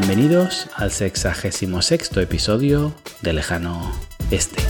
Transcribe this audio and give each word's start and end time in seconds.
Bienvenidos 0.00 0.66
al 0.76 0.92
sexagésimo 0.92 1.82
sexto 1.82 2.22
episodio 2.22 2.94
de 3.20 3.34
Lejano 3.34 3.92
Este. 4.30 4.62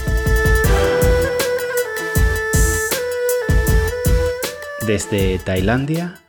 Desde 4.89 5.39
Tailandia 5.39 6.21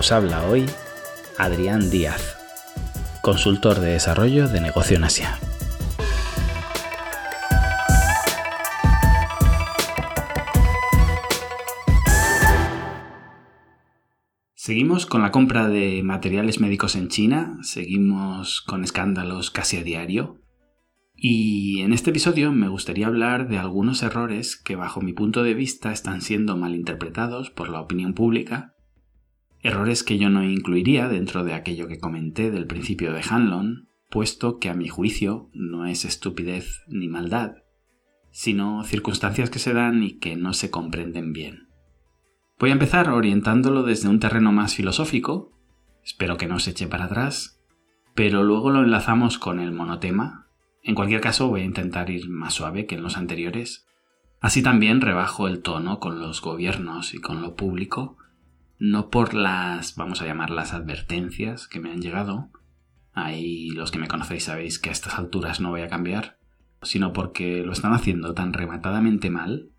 os 0.00 0.10
habla 0.10 0.42
hoy 0.48 0.68
Adrián 1.38 1.90
Díaz, 1.90 2.36
consultor 3.22 3.78
de 3.78 3.92
desarrollo 3.92 4.48
de 4.48 4.60
negocio 4.60 4.96
en 4.96 5.04
Asia. 5.04 5.38
Seguimos 14.62 15.06
con 15.06 15.22
la 15.22 15.30
compra 15.30 15.68
de 15.68 16.02
materiales 16.02 16.60
médicos 16.60 16.94
en 16.94 17.08
China, 17.08 17.56
seguimos 17.62 18.60
con 18.60 18.84
escándalos 18.84 19.50
casi 19.50 19.78
a 19.78 19.82
diario. 19.82 20.42
Y 21.16 21.80
en 21.80 21.94
este 21.94 22.10
episodio 22.10 22.52
me 22.52 22.68
gustaría 22.68 23.06
hablar 23.06 23.48
de 23.48 23.56
algunos 23.56 24.02
errores 24.02 24.56
que 24.56 24.76
bajo 24.76 25.00
mi 25.00 25.14
punto 25.14 25.42
de 25.42 25.54
vista 25.54 25.92
están 25.92 26.20
siendo 26.20 26.58
malinterpretados 26.58 27.48
por 27.48 27.70
la 27.70 27.80
opinión 27.80 28.12
pública, 28.12 28.74
errores 29.60 30.02
que 30.02 30.18
yo 30.18 30.28
no 30.28 30.44
incluiría 30.44 31.08
dentro 31.08 31.42
de 31.42 31.54
aquello 31.54 31.88
que 31.88 31.98
comenté 31.98 32.50
del 32.50 32.66
principio 32.66 33.14
de 33.14 33.22
Hanlon, 33.26 33.88
puesto 34.10 34.58
que 34.58 34.68
a 34.68 34.74
mi 34.74 34.88
juicio 34.88 35.48
no 35.54 35.86
es 35.86 36.04
estupidez 36.04 36.82
ni 36.86 37.08
maldad, 37.08 37.54
sino 38.30 38.84
circunstancias 38.84 39.48
que 39.48 39.58
se 39.58 39.72
dan 39.72 40.02
y 40.02 40.18
que 40.18 40.36
no 40.36 40.52
se 40.52 40.68
comprenden 40.68 41.32
bien. 41.32 41.69
Voy 42.60 42.68
a 42.68 42.74
empezar 42.74 43.08
orientándolo 43.08 43.84
desde 43.84 44.10
un 44.10 44.20
terreno 44.20 44.52
más 44.52 44.74
filosófico, 44.74 45.50
espero 46.04 46.36
que 46.36 46.46
no 46.46 46.58
se 46.58 46.72
eche 46.72 46.86
para 46.86 47.06
atrás, 47.06 47.58
pero 48.14 48.42
luego 48.42 48.68
lo 48.68 48.82
enlazamos 48.82 49.38
con 49.38 49.60
el 49.60 49.72
monotema. 49.72 50.46
En 50.82 50.94
cualquier 50.94 51.22
caso 51.22 51.48
voy 51.48 51.62
a 51.62 51.64
intentar 51.64 52.10
ir 52.10 52.28
más 52.28 52.52
suave 52.52 52.84
que 52.84 52.96
en 52.96 53.02
los 53.02 53.16
anteriores. 53.16 53.86
Así 54.42 54.62
también 54.62 55.00
rebajo 55.00 55.48
el 55.48 55.62
tono 55.62 56.00
con 56.00 56.20
los 56.20 56.42
gobiernos 56.42 57.14
y 57.14 57.18
con 57.18 57.40
lo 57.40 57.56
público, 57.56 58.18
no 58.78 59.08
por 59.08 59.32
las, 59.32 59.96
vamos 59.96 60.20
a 60.20 60.26
llamarlas 60.26 60.74
advertencias 60.74 61.66
que 61.66 61.80
me 61.80 61.90
han 61.90 62.02
llegado, 62.02 62.50
ahí 63.14 63.70
los 63.70 63.90
que 63.90 63.98
me 63.98 64.08
conocéis 64.08 64.44
sabéis 64.44 64.78
que 64.78 64.90
a 64.90 64.92
estas 64.92 65.18
alturas 65.18 65.62
no 65.62 65.70
voy 65.70 65.80
a 65.80 65.88
cambiar, 65.88 66.36
sino 66.82 67.14
porque 67.14 67.62
lo 67.64 67.72
están 67.72 67.94
haciendo 67.94 68.34
tan 68.34 68.52
rematadamente 68.52 69.30
mal 69.30 69.70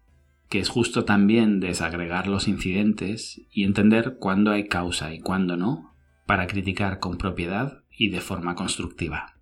que 0.52 0.60
es 0.60 0.68
justo 0.68 1.06
también 1.06 1.62
desagregar 1.62 2.28
los 2.28 2.50
incidentes 2.50 3.42
y 3.50 3.64
entender 3.64 4.18
cuándo 4.20 4.52
hay 4.52 4.68
causa 4.68 5.14
y 5.14 5.22
cuándo 5.22 5.56
no, 5.56 5.96
para 6.28 6.46
criticar 6.46 7.00
con 7.00 7.18
propiedad 7.18 7.86
y 7.90 8.10
de 8.10 8.20
forma 8.20 8.54
constructiva. 8.54 9.38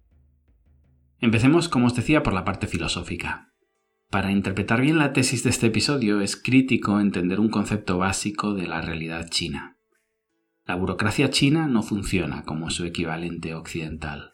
Empecemos, 1.17 1.67
como 1.67 1.87
os 1.87 1.95
decía, 1.95 2.21
por 2.21 2.33
la 2.33 2.45
parte 2.45 2.67
filosófica. 2.67 3.51
Para 4.11 4.31
interpretar 4.31 4.81
bien 4.81 4.99
la 4.99 5.11
tesis 5.11 5.43
de 5.43 5.49
este 5.49 5.67
episodio 5.67 6.21
es 6.21 6.35
crítico 6.35 6.99
entender 6.99 7.39
un 7.39 7.49
concepto 7.49 7.97
básico 7.97 8.53
de 8.53 8.67
la 8.67 8.79
realidad 8.79 9.29
china. 9.29 9.77
La 10.63 10.75
burocracia 10.75 11.31
china 11.31 11.65
no 11.65 11.81
funciona 11.81 12.43
como 12.43 12.69
su 12.69 12.85
equivalente 12.85 13.55
occidental. 13.55 14.28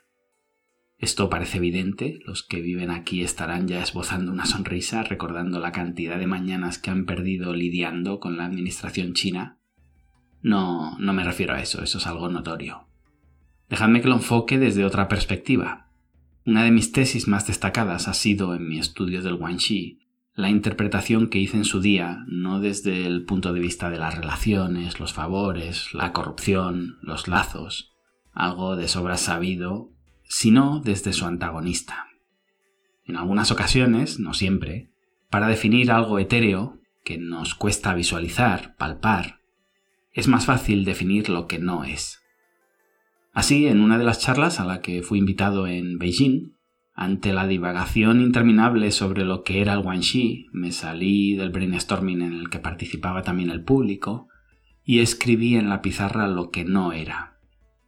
Esto 0.97 1.29
parece 1.29 1.57
evidente, 1.57 2.19
los 2.25 2.43
que 2.43 2.61
viven 2.61 2.89
aquí 2.89 3.21
estarán 3.21 3.67
ya 3.67 3.81
esbozando 3.81 4.31
una 4.31 4.45
sonrisa 4.45 5.03
recordando 5.03 5.59
la 5.59 5.71
cantidad 5.71 6.17
de 6.17 6.27
mañanas 6.27 6.79
que 6.79 6.89
han 6.89 7.05
perdido 7.05 7.53
lidiando 7.53 8.19
con 8.19 8.37
la 8.37 8.45
administración 8.45 9.13
china. 9.13 9.59
No, 10.41 10.97
no 10.99 11.13
me 11.13 11.23
refiero 11.23 11.53
a 11.53 11.61
eso, 11.61 11.83
eso 11.83 11.97
es 11.97 12.07
algo 12.07 12.29
notorio. 12.29 12.87
Dejadme 13.69 14.01
que 14.01 14.07
lo 14.07 14.15
enfoque 14.15 14.57
desde 14.57 14.85
otra 14.85 15.07
perspectiva. 15.07 15.89
Una 16.45 16.63
de 16.63 16.71
mis 16.71 16.91
tesis 16.91 17.27
más 17.27 17.47
destacadas 17.47 18.07
ha 18.07 18.13
sido, 18.13 18.55
en 18.55 18.67
mi 18.67 18.79
estudio 18.79 19.21
del 19.21 19.35
Guanxi, 19.35 19.99
la 20.33 20.49
interpretación 20.49 21.27
que 21.27 21.39
hice 21.39 21.57
en 21.57 21.65
su 21.65 21.81
día, 21.81 22.23
no 22.27 22.59
desde 22.59 23.05
el 23.07 23.25
punto 23.25 23.53
de 23.53 23.59
vista 23.59 23.89
de 23.89 23.97
las 23.97 24.15
relaciones, 24.15 24.99
los 24.99 25.13
favores, 25.13 25.93
la 25.93 26.13
corrupción, 26.13 26.97
los 27.01 27.27
lazos, 27.27 27.93
algo 28.31 28.75
de 28.75 28.87
sobra 28.87 29.17
sabido 29.17 29.94
sino 30.27 30.81
desde 30.83 31.13
su 31.13 31.25
antagonista. 31.25 32.07
En 33.05 33.17
algunas 33.17 33.51
ocasiones, 33.51 34.19
no 34.19 34.33
siempre, 34.33 34.89
para 35.29 35.47
definir 35.47 35.91
algo 35.91 36.19
etéreo 36.19 36.79
que 37.03 37.17
nos 37.17 37.55
cuesta 37.55 37.93
visualizar, 37.93 38.75
palpar, 38.77 39.41
es 40.11 40.27
más 40.27 40.45
fácil 40.45 40.85
definir 40.85 41.29
lo 41.29 41.47
que 41.47 41.59
no 41.59 41.83
es. 41.83 42.21
Así, 43.33 43.67
en 43.67 43.81
una 43.81 43.97
de 43.97 44.05
las 44.05 44.19
charlas 44.19 44.59
a 44.59 44.65
la 44.65 44.81
que 44.81 45.03
fui 45.03 45.19
invitado 45.19 45.67
en 45.67 45.99
Beijing, 45.99 46.55
ante 46.93 47.33
la 47.33 47.45
divagación 47.45 48.21
interminable 48.21 48.89
sobre 48.91 49.25
lo 49.25 49.43
que 49.43 49.59
era 49.59 49.73
el 49.73 49.81
Guanxi, 49.81 50.47
me 50.53 50.71
salí 50.71 51.35
del 51.35 51.49
brainstorming 51.49 52.21
en 52.21 52.33
el 52.33 52.49
que 52.49 52.59
participaba 52.59 53.21
también 53.21 53.49
el 53.49 53.65
público 53.65 54.29
y 54.85 54.99
escribí 54.99 55.57
en 55.57 55.67
la 55.67 55.81
pizarra 55.81 56.29
lo 56.29 56.51
que 56.51 56.63
no 56.63 56.93
era. 56.93 57.37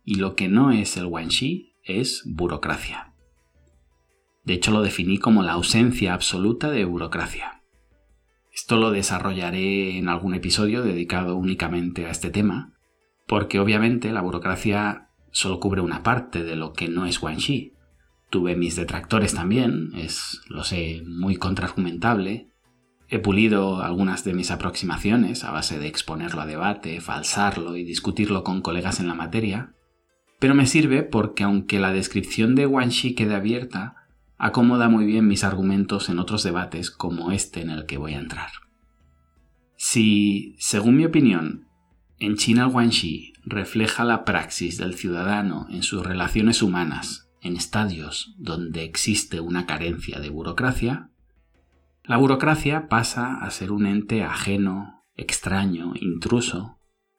Y 0.03 0.15
lo 0.15 0.35
que 0.35 0.49
no 0.49 0.71
es 0.71 0.97
el 0.97 1.07
Guanxi 1.07 1.71
es 1.87 2.23
burocracia. 2.25 3.13
De 4.43 4.53
hecho, 4.53 4.71
lo 4.71 4.81
definí 4.81 5.17
como 5.17 5.43
la 5.43 5.53
ausencia 5.53 6.13
absoluta 6.13 6.69
de 6.69 6.85
burocracia. 6.85 7.63
Esto 8.53 8.77
lo 8.77 8.91
desarrollaré 8.91 9.97
en 9.97 10.09
algún 10.09 10.33
episodio 10.33 10.81
dedicado 10.81 11.35
únicamente 11.35 12.05
a 12.05 12.11
este 12.11 12.29
tema, 12.29 12.73
porque 13.27 13.59
obviamente 13.59 14.11
la 14.11 14.21
burocracia 14.21 15.09
solo 15.31 15.59
cubre 15.59 15.81
una 15.81 16.01
parte 16.01 16.43
de 16.43 16.55
lo 16.55 16.73
que 16.73 16.87
no 16.87 17.05
es 17.05 17.19
Guanxi. 17.19 17.73
Tuve 18.29 18.55
mis 18.55 18.75
detractores 18.75 19.33
también, 19.33 19.91
es, 19.95 20.41
lo 20.47 20.63
sé, 20.63 21.03
muy 21.05 21.35
contraargumentable. 21.35 22.49
He 23.09 23.19
pulido 23.19 23.81
algunas 23.81 24.23
de 24.23 24.33
mis 24.33 24.49
aproximaciones 24.49 25.43
a 25.43 25.51
base 25.51 25.77
de 25.77 25.87
exponerlo 25.87 26.41
a 26.41 26.45
debate, 26.45 26.99
falsarlo 26.99 27.75
y 27.75 27.83
discutirlo 27.83 28.43
con 28.43 28.61
colegas 28.61 28.99
en 28.99 29.07
la 29.07 29.13
materia, 29.13 29.75
pero 30.39 30.55
me 30.55 30.67
sirve 30.67 31.03
porque 31.03 31.43
aunque 31.43 31.79
la 31.79 31.91
descripción 31.91 32.55
de 32.55 32.65
Wanshi 32.65 33.15
quede 33.15 33.35
abierta, 33.35 33.95
acomoda 34.37 34.89
muy 34.89 35.05
bien 35.05 35.27
mis 35.27 35.43
argumentos 35.43 36.09
en 36.09 36.19
otros 36.19 36.43
debates 36.43 36.91
como 36.91 37.31
este 37.31 37.61
en 37.61 37.69
el 37.69 37.85
que 37.85 37.97
voy 37.97 38.13
a 38.13 38.19
entrar. 38.19 38.49
Si, 39.75 40.55
según 40.59 40.97
mi 40.97 41.05
opinión, 41.05 41.67
en 42.19 42.35
China 42.35 42.63
el 42.63 42.71
Guanxi 42.71 43.33
refleja 43.45 44.03
la 44.03 44.25
praxis 44.25 44.77
del 44.77 44.95
ciudadano 44.95 45.67
en 45.69 45.83
sus 45.83 46.03
relaciones 46.03 46.61
humanas 46.63 47.29
en 47.41 47.55
estadios 47.55 48.35
donde 48.37 48.83
existe 48.83 49.39
una 49.39 49.65
carencia 49.65 50.19
de 50.19 50.29
burocracia, 50.29 51.11
la 52.03 52.17
burocracia 52.17 52.87
pasa 52.87 53.35
a 53.35 53.49
ser 53.51 53.71
un 53.71 53.85
ente 53.85 54.23
ajeno, 54.23 55.03
extraño, 55.15 55.93
intruso, 55.99 56.76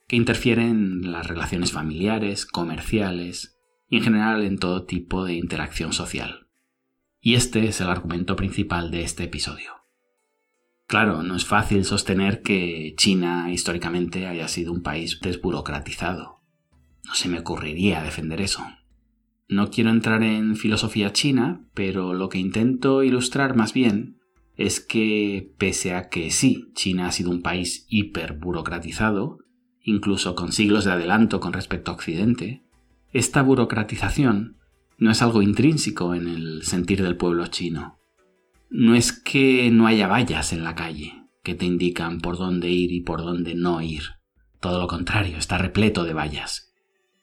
que 0.09 0.17
interfiere 0.17 0.63
en 0.63 1.13
las 1.13 1.27
relaciones 1.27 1.71
familiares, 1.71 2.47
comerciales 2.47 3.57
y 3.89 3.99
en 3.99 4.03
general 4.03 4.43
en 4.43 4.59
todo 4.59 4.85
tipo 4.85 5.25
de 5.25 5.35
interacción 5.35 5.93
social. 5.93 6.49
Y 7.21 7.35
este 7.35 7.67
es 7.69 7.81
el 7.81 7.89
argumento 7.89 8.35
principal 8.35 8.91
de 8.91 9.03
este 9.03 9.25
episodio. 9.25 9.73
Claro, 10.87 11.23
no 11.23 11.37
es 11.37 11.45
fácil 11.45 11.85
sostener 11.85 12.41
que 12.41 12.95
China 12.97 13.53
históricamente 13.53 14.27
haya 14.27 14.49
sido 14.49 14.73
un 14.73 14.83
país 14.83 15.21
desburocratizado. 15.21 16.41
No 17.05 17.15
se 17.15 17.29
me 17.29 17.41
ocurriría 17.41 18.03
defender 18.03 18.41
eso. 18.41 18.67
No 19.47 19.71
quiero 19.71 19.91
entrar 19.91 20.23
en 20.23 20.57
filosofía 20.57 21.13
china, 21.13 21.67
pero 21.75 22.15
lo 22.15 22.31
que 22.31 22.39
intento 22.39 23.03
ilustrar 23.03 23.57
más 23.57 23.75
bien 23.75 24.19
es 24.57 24.81
que, 24.81 25.53
pese 25.59 25.95
a 25.95 26.09
que 26.09 26.31
sí, 26.31 26.71
China 26.75 27.09
ha 27.09 27.13
sido 27.13 27.31
un 27.31 27.43
país 27.43 27.87
hiperburocratizado, 27.89 29.39
incluso 29.83 30.35
con 30.35 30.53
siglos 30.53 30.85
de 30.85 30.93
adelanto 30.93 31.41
con 31.41 31.53
respecto 31.53 31.91
a 31.91 31.95
Occidente, 31.95 32.63
esta 33.13 33.43
burocratización 33.43 34.57
no 34.99 35.11
es 35.11 35.23
algo 35.23 35.43
intrínseco 35.43 36.15
en 36.15 36.29
el 36.29 36.63
sentir 36.65 37.03
del 37.03 37.17
pueblo 37.17 37.47
chino. 37.47 37.99
No 38.71 38.95
es 38.95 39.13
que 39.13 39.71
no 39.71 39.87
haya 39.87 40.09
vallas 40.09 40.53
en 40.53 40.65
la 40.65 40.75
calle 40.75 41.15
que 41.43 41.55
te 41.55 41.65
indican 41.65 42.21
por 42.21 42.37
dónde 42.37 42.69
ir 42.69 42.93
y 42.93 43.01
por 43.01 43.23
dónde 43.23 43.55
no 43.55 43.81
ir. 43.81 44.03
Todo 44.61 44.81
lo 44.81 44.87
contrario, 44.89 45.39
está 45.39 45.57
repleto 45.57 46.05
de 46.05 46.13
vallas. 46.13 46.75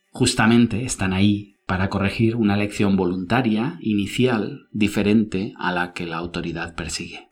Justamente 0.09 0.85
están 0.85 1.13
ahí 1.13 1.57
para 1.67 1.89
corregir 1.89 2.35
una 2.35 2.55
lección 2.55 2.95
voluntaria, 2.95 3.77
inicial, 3.81 4.67
diferente 4.71 5.53
a 5.57 5.71
la 5.71 5.93
que 5.93 6.05
la 6.05 6.17
autoridad 6.17 6.75
persigue. 6.75 7.29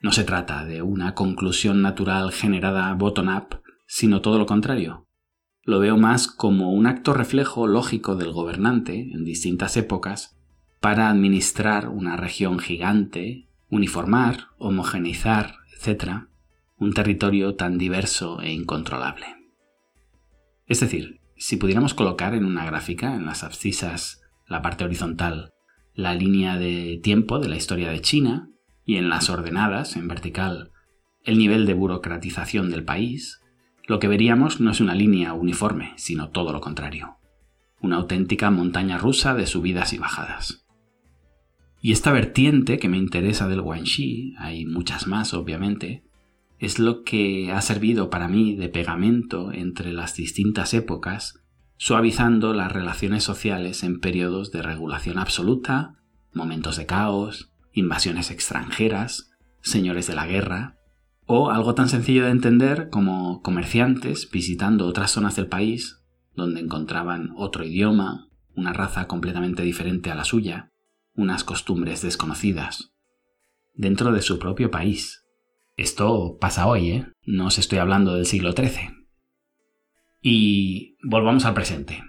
No 0.00 0.12
se 0.12 0.24
trata 0.24 0.64
de 0.64 0.82
una 0.82 1.14
conclusión 1.14 1.82
natural 1.82 2.32
generada 2.32 2.94
bottom-up 2.94 3.60
sino 3.92 4.20
todo 4.20 4.38
lo 4.38 4.46
contrario. 4.46 5.08
Lo 5.64 5.80
veo 5.80 5.96
más 5.96 6.28
como 6.28 6.70
un 6.70 6.86
acto 6.86 7.12
reflejo 7.12 7.66
lógico 7.66 8.14
del 8.14 8.30
gobernante 8.30 9.10
en 9.12 9.24
distintas 9.24 9.76
épocas 9.76 10.38
para 10.78 11.10
administrar 11.10 11.88
una 11.88 12.16
región 12.16 12.60
gigante, 12.60 13.48
uniformar, 13.68 14.46
homogeneizar, 14.58 15.56
etc., 15.76 16.28
un 16.78 16.94
territorio 16.94 17.56
tan 17.56 17.78
diverso 17.78 18.40
e 18.40 18.52
incontrolable. 18.52 19.26
Es 20.66 20.78
decir, 20.78 21.20
si 21.36 21.56
pudiéramos 21.56 21.92
colocar 21.92 22.34
en 22.34 22.44
una 22.44 22.64
gráfica, 22.64 23.16
en 23.16 23.26
las 23.26 23.42
abscisas 23.42 24.22
la 24.46 24.62
parte 24.62 24.84
horizontal, 24.84 25.50
la 25.94 26.14
línea 26.14 26.56
de 26.58 27.00
tiempo 27.02 27.40
de 27.40 27.48
la 27.48 27.56
historia 27.56 27.90
de 27.90 28.00
China 28.00 28.50
y 28.84 28.98
en 28.98 29.08
las 29.08 29.30
ordenadas, 29.30 29.96
en 29.96 30.06
vertical, 30.06 30.70
el 31.24 31.38
nivel 31.38 31.66
de 31.66 31.74
burocratización 31.74 32.70
del 32.70 32.84
país, 32.84 33.40
lo 33.90 33.98
que 33.98 34.06
veríamos 34.06 34.60
no 34.60 34.70
es 34.70 34.80
una 34.80 34.94
línea 34.94 35.32
uniforme, 35.32 35.94
sino 35.96 36.30
todo 36.30 36.52
lo 36.52 36.60
contrario. 36.60 37.16
Una 37.80 37.96
auténtica 37.96 38.48
montaña 38.52 38.98
rusa 38.98 39.34
de 39.34 39.48
subidas 39.48 39.92
y 39.92 39.98
bajadas. 39.98 40.64
Y 41.82 41.90
esta 41.90 42.12
vertiente 42.12 42.78
que 42.78 42.88
me 42.88 42.98
interesa 42.98 43.48
del 43.48 43.62
Guanxi, 43.62 44.36
hay 44.38 44.64
muchas 44.64 45.08
más 45.08 45.34
obviamente, 45.34 46.04
es 46.60 46.78
lo 46.78 47.02
que 47.02 47.50
ha 47.50 47.60
servido 47.62 48.10
para 48.10 48.28
mí 48.28 48.54
de 48.54 48.68
pegamento 48.68 49.50
entre 49.50 49.92
las 49.92 50.14
distintas 50.14 50.72
épocas, 50.72 51.42
suavizando 51.76 52.54
las 52.54 52.70
relaciones 52.70 53.24
sociales 53.24 53.82
en 53.82 53.98
periodos 53.98 54.52
de 54.52 54.62
regulación 54.62 55.18
absoluta, 55.18 55.96
momentos 56.32 56.76
de 56.76 56.86
caos, 56.86 57.50
invasiones 57.72 58.30
extranjeras, 58.30 59.32
señores 59.62 60.06
de 60.06 60.14
la 60.14 60.28
guerra, 60.28 60.76
o 61.32 61.52
algo 61.52 61.76
tan 61.76 61.88
sencillo 61.88 62.24
de 62.24 62.32
entender 62.32 62.88
como 62.90 63.40
comerciantes 63.40 64.28
visitando 64.32 64.88
otras 64.88 65.12
zonas 65.12 65.36
del 65.36 65.46
país 65.46 66.02
donde 66.34 66.60
encontraban 66.60 67.30
otro 67.36 67.64
idioma, 67.64 68.28
una 68.56 68.72
raza 68.72 69.06
completamente 69.06 69.62
diferente 69.62 70.10
a 70.10 70.16
la 70.16 70.24
suya, 70.24 70.72
unas 71.14 71.44
costumbres 71.44 72.02
desconocidas, 72.02 72.90
dentro 73.74 74.10
de 74.10 74.22
su 74.22 74.40
propio 74.40 74.72
país. 74.72 75.24
Esto 75.76 76.36
pasa 76.40 76.66
hoy, 76.66 76.88
¿eh? 76.88 77.06
No 77.22 77.46
os 77.46 77.60
estoy 77.60 77.78
hablando 77.78 78.14
del 78.14 78.26
siglo 78.26 78.50
XIII. 78.50 78.90
Y 80.20 80.96
volvamos 81.04 81.44
al 81.44 81.54
presente. 81.54 82.02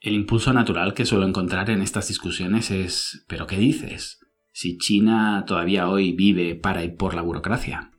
El 0.00 0.14
impulso 0.14 0.54
natural 0.54 0.94
que 0.94 1.04
suelo 1.04 1.26
encontrar 1.26 1.68
en 1.68 1.82
estas 1.82 2.08
discusiones 2.08 2.70
es 2.70 3.22
¿pero 3.28 3.46
qué 3.46 3.58
dices? 3.58 4.18
Si 4.50 4.78
China 4.78 5.44
todavía 5.46 5.90
hoy 5.90 6.12
vive 6.12 6.54
para 6.54 6.84
y 6.84 6.90
por 6.90 7.12
la 7.12 7.20
burocracia, 7.20 7.91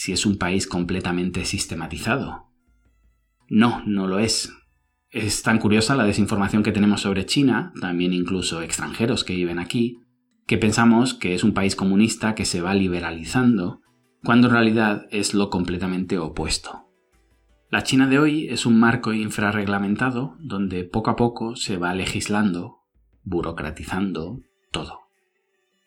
si 0.00 0.12
es 0.12 0.24
un 0.24 0.38
país 0.38 0.66
completamente 0.66 1.44
sistematizado. 1.44 2.46
No, 3.50 3.82
no 3.84 4.06
lo 4.06 4.18
es. 4.18 4.50
Es 5.10 5.42
tan 5.42 5.58
curiosa 5.58 5.94
la 5.94 6.06
desinformación 6.06 6.62
que 6.62 6.72
tenemos 6.72 7.02
sobre 7.02 7.26
China, 7.26 7.74
también 7.82 8.14
incluso 8.14 8.62
extranjeros 8.62 9.24
que 9.24 9.34
viven 9.34 9.58
aquí, 9.58 9.98
que 10.46 10.56
pensamos 10.56 11.12
que 11.12 11.34
es 11.34 11.44
un 11.44 11.52
país 11.52 11.76
comunista 11.76 12.34
que 12.34 12.46
se 12.46 12.62
va 12.62 12.72
liberalizando, 12.72 13.82
cuando 14.24 14.46
en 14.46 14.54
realidad 14.54 15.06
es 15.10 15.34
lo 15.34 15.50
completamente 15.50 16.16
opuesto. 16.16 16.88
La 17.68 17.82
China 17.82 18.06
de 18.06 18.20
hoy 18.20 18.48
es 18.48 18.64
un 18.64 18.80
marco 18.80 19.12
infrarreglamentado 19.12 20.34
donde 20.40 20.84
poco 20.84 21.10
a 21.10 21.16
poco 21.16 21.56
se 21.56 21.76
va 21.76 21.92
legislando, 21.92 22.78
burocratizando 23.22 24.40
todo. 24.70 25.00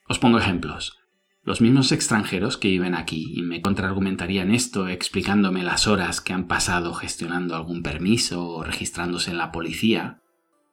Os 0.08 0.20
pongo 0.20 0.38
ejemplos. 0.38 1.03
Los 1.46 1.60
mismos 1.60 1.92
extranjeros 1.92 2.56
que 2.58 2.70
viven 2.70 2.96
aquí 2.96 3.34
y 3.36 3.42
me 3.42 3.62
contraargumentarían 3.62 4.50
esto 4.50 4.88
explicándome 4.88 5.62
las 5.62 5.88
horas 5.88 6.22
que 6.22 6.32
han 6.32 6.48
pasado 6.48 6.94
gestionando 6.94 7.54
algún 7.56 7.84
permiso 7.84 8.48
o 8.48 8.64
registrándose 8.64 9.32
en 9.32 9.38
la 9.38 9.52
policía, 9.52 10.22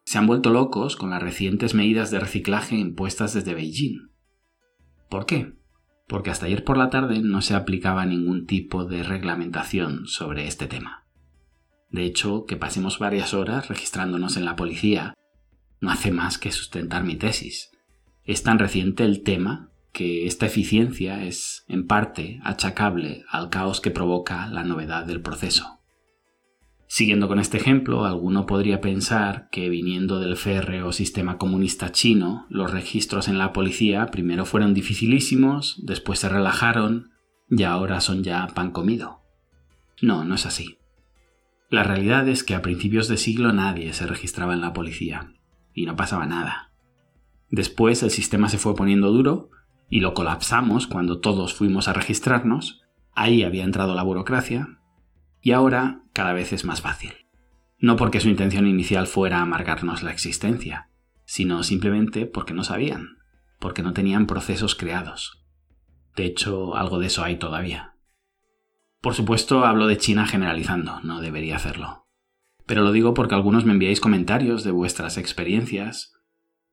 se 0.04 0.18
han 0.18 0.28
vuelto 0.28 0.50
locos 0.50 0.94
con 0.94 1.10
las 1.10 1.22
recientes 1.22 1.74
medidas 1.74 2.12
de 2.12 2.20
reciclaje 2.20 2.76
impuestas 2.76 3.34
desde 3.34 3.54
Beijing. 3.54 4.10
¿Por 5.08 5.26
qué? 5.26 5.54
Porque 6.06 6.30
hasta 6.30 6.46
ayer 6.46 6.62
por 6.62 6.76
la 6.76 6.88
tarde 6.88 7.20
no 7.20 7.42
se 7.42 7.56
aplicaba 7.56 8.06
ningún 8.06 8.46
tipo 8.46 8.84
de 8.84 9.02
reglamentación 9.02 10.06
sobre 10.06 10.46
este 10.46 10.68
tema. 10.68 11.04
De 11.90 12.04
hecho, 12.04 12.44
que 12.46 12.56
pasemos 12.56 13.00
varias 13.00 13.34
horas 13.34 13.68
registrándonos 13.68 14.36
en 14.36 14.44
la 14.44 14.54
policía 14.54 15.14
no 15.80 15.90
hace 15.90 16.12
más 16.12 16.38
que 16.38 16.52
sustentar 16.52 17.02
mi 17.02 17.16
tesis. 17.16 17.72
Es 18.22 18.44
tan 18.44 18.60
reciente 18.60 19.04
el 19.04 19.24
tema 19.24 19.69
que 19.92 20.26
esta 20.26 20.46
eficiencia 20.46 21.24
es 21.24 21.64
en 21.68 21.86
parte 21.86 22.40
achacable 22.44 23.24
al 23.28 23.50
caos 23.50 23.80
que 23.80 23.90
provoca 23.90 24.48
la 24.48 24.64
novedad 24.64 25.04
del 25.04 25.20
proceso. 25.20 25.80
Siguiendo 26.86 27.28
con 27.28 27.38
este 27.38 27.56
ejemplo, 27.56 28.04
alguno 28.04 28.46
podría 28.46 28.80
pensar 28.80 29.48
que 29.52 29.68
viniendo 29.68 30.18
del 30.18 30.36
férreo 30.36 30.90
sistema 30.90 31.38
comunista 31.38 31.92
chino, 31.92 32.46
los 32.48 32.72
registros 32.72 33.28
en 33.28 33.38
la 33.38 33.52
policía 33.52 34.06
primero 34.06 34.44
fueron 34.44 34.74
dificilísimos, 34.74 35.78
después 35.84 36.18
se 36.18 36.28
relajaron 36.28 37.10
y 37.48 37.62
ahora 37.62 38.00
son 38.00 38.24
ya 38.24 38.46
pan 38.48 38.72
comido. 38.72 39.20
No, 40.02 40.24
no 40.24 40.34
es 40.34 40.46
así. 40.46 40.78
La 41.68 41.84
realidad 41.84 42.26
es 42.28 42.42
que 42.42 42.56
a 42.56 42.62
principios 42.62 43.06
de 43.06 43.16
siglo 43.16 43.52
nadie 43.52 43.92
se 43.92 44.08
registraba 44.08 44.54
en 44.54 44.60
la 44.60 44.72
policía 44.72 45.32
y 45.72 45.86
no 45.86 45.94
pasaba 45.94 46.26
nada. 46.26 46.72
Después 47.50 48.02
el 48.02 48.10
sistema 48.10 48.48
se 48.48 48.58
fue 48.58 48.74
poniendo 48.74 49.12
duro 49.12 49.50
y 49.90 50.00
lo 50.00 50.14
colapsamos 50.14 50.86
cuando 50.86 51.18
todos 51.18 51.52
fuimos 51.52 51.88
a 51.88 51.92
registrarnos, 51.92 52.80
ahí 53.12 53.42
había 53.42 53.64
entrado 53.64 53.94
la 53.94 54.04
burocracia, 54.04 54.78
y 55.42 55.50
ahora 55.50 56.04
cada 56.12 56.32
vez 56.32 56.52
es 56.52 56.64
más 56.64 56.80
fácil. 56.80 57.12
No 57.78 57.96
porque 57.96 58.20
su 58.20 58.28
intención 58.28 58.66
inicial 58.66 59.06
fuera 59.06 59.40
amargarnos 59.40 60.02
la 60.02 60.12
existencia, 60.12 60.90
sino 61.24 61.62
simplemente 61.64 62.26
porque 62.26 62.54
no 62.54 62.62
sabían, 62.62 63.18
porque 63.58 63.82
no 63.82 63.92
tenían 63.92 64.26
procesos 64.26 64.74
creados. 64.76 65.42
De 66.14 66.24
hecho, 66.24 66.76
algo 66.76 66.98
de 66.98 67.06
eso 67.06 67.24
hay 67.24 67.36
todavía. 67.36 67.94
Por 69.00 69.14
supuesto, 69.14 69.64
hablo 69.64 69.86
de 69.86 69.96
China 69.96 70.26
generalizando, 70.26 71.00
no 71.00 71.20
debería 71.20 71.56
hacerlo. 71.56 72.06
Pero 72.66 72.82
lo 72.82 72.92
digo 72.92 73.14
porque 73.14 73.34
algunos 73.34 73.64
me 73.64 73.72
enviáis 73.72 74.00
comentarios 74.00 74.62
de 74.62 74.70
vuestras 74.70 75.16
experiencias, 75.16 76.12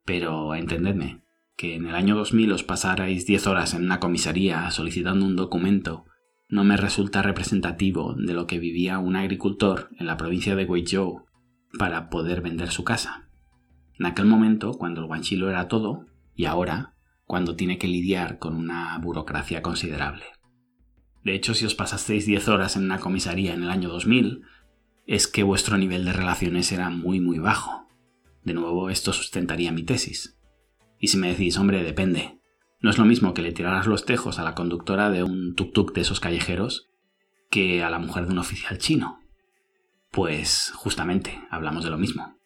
pero 0.06 0.54
entendedme, 0.54 1.24
que 1.58 1.76
en 1.76 1.88
el 1.88 1.96
año 1.96 2.16
2000 2.16 2.52
os 2.54 2.64
pasarais 2.64 3.26
10 3.26 3.48
horas 3.48 3.74
en 3.74 3.84
una 3.84 4.00
comisaría 4.00 4.70
solicitando 4.72 5.26
un 5.26 5.36
documento 5.36 6.06
no 6.50 6.64
me 6.64 6.78
resulta 6.78 7.22
representativo 7.22 8.14
de 8.14 8.34
lo 8.34 8.48
que 8.48 8.60
vivía 8.60 9.00
un 9.00 9.16
agricultor 9.18 9.90
en 10.00 10.06
la 10.06 10.16
provincia 10.16 10.56
de 10.56 10.66
Guizhou 10.66 11.26
para 11.78 12.10
poder 12.10 12.42
vender 12.42 12.70
su 12.70 12.84
casa. 12.86 13.28
En 14.00 14.06
aquel 14.06 14.26
momento, 14.26 14.72
cuando 14.74 15.02
el 15.02 15.08
guanchi 15.08 15.36
lo 15.36 15.50
era 15.50 15.68
todo, 15.68 16.06
y 16.36 16.46
ahora, 16.46 16.94
cuando 17.26 17.56
tiene 17.56 17.78
que 17.78 17.88
lidiar 17.88 18.40
con 18.40 18.56
una 18.56 18.98
burocracia 19.00 19.62
considerable. 19.62 20.24
De 21.24 21.36
hecho, 21.36 21.54
si 21.54 21.66
os 21.66 21.76
pasasteis 21.76 22.26
10 22.26 22.48
horas 22.48 22.78
en 22.78 22.84
una 22.84 23.00
comisaría 23.00 23.54
en 23.54 23.64
el 23.64 23.70
año 23.70 23.90
2000, 23.90 24.44
es 25.08 25.28
que 25.28 25.44
vuestro 25.44 25.78
nivel 25.78 26.06
de 26.06 26.14
relaciones 26.14 26.72
era 26.72 26.90
muy 26.90 27.20
muy 27.20 27.40
bajo. 27.40 27.88
De 28.44 28.54
nuevo, 28.54 28.90
esto 28.90 29.12
sustentaría 29.12 29.74
mi 29.74 29.84
tesis. 29.84 30.37
Y 31.00 31.08
si 31.08 31.18
me 31.18 31.30
decís, 31.30 31.58
hombre, 31.58 31.84
depende. 31.84 32.40
No 32.80 32.90
es 32.90 32.98
lo 32.98 33.06
mismo 33.06 33.34
que 33.34 33.42
le 33.42 33.52
tiraras 33.52 33.88
los 33.88 34.06
tejos 34.06 34.40
a 34.40 34.44
la 34.44 34.56
conductora 34.56 35.10
de 35.10 35.24
un 35.24 35.56
tuk-tuk 35.56 35.94
de 35.94 36.02
esos 36.02 36.20
callejeros 36.20 36.88
que 37.50 37.84
a 37.84 37.90
la 37.90 38.00
mujer 38.00 38.26
de 38.26 38.34
un 38.34 38.40
oficial 38.40 38.78
chino. 38.78 39.20
Pues 40.12 40.72
justamente, 40.76 41.42
hablamos 41.50 41.84
de 41.84 41.90
lo 41.90 41.98
mismo. 41.98 42.38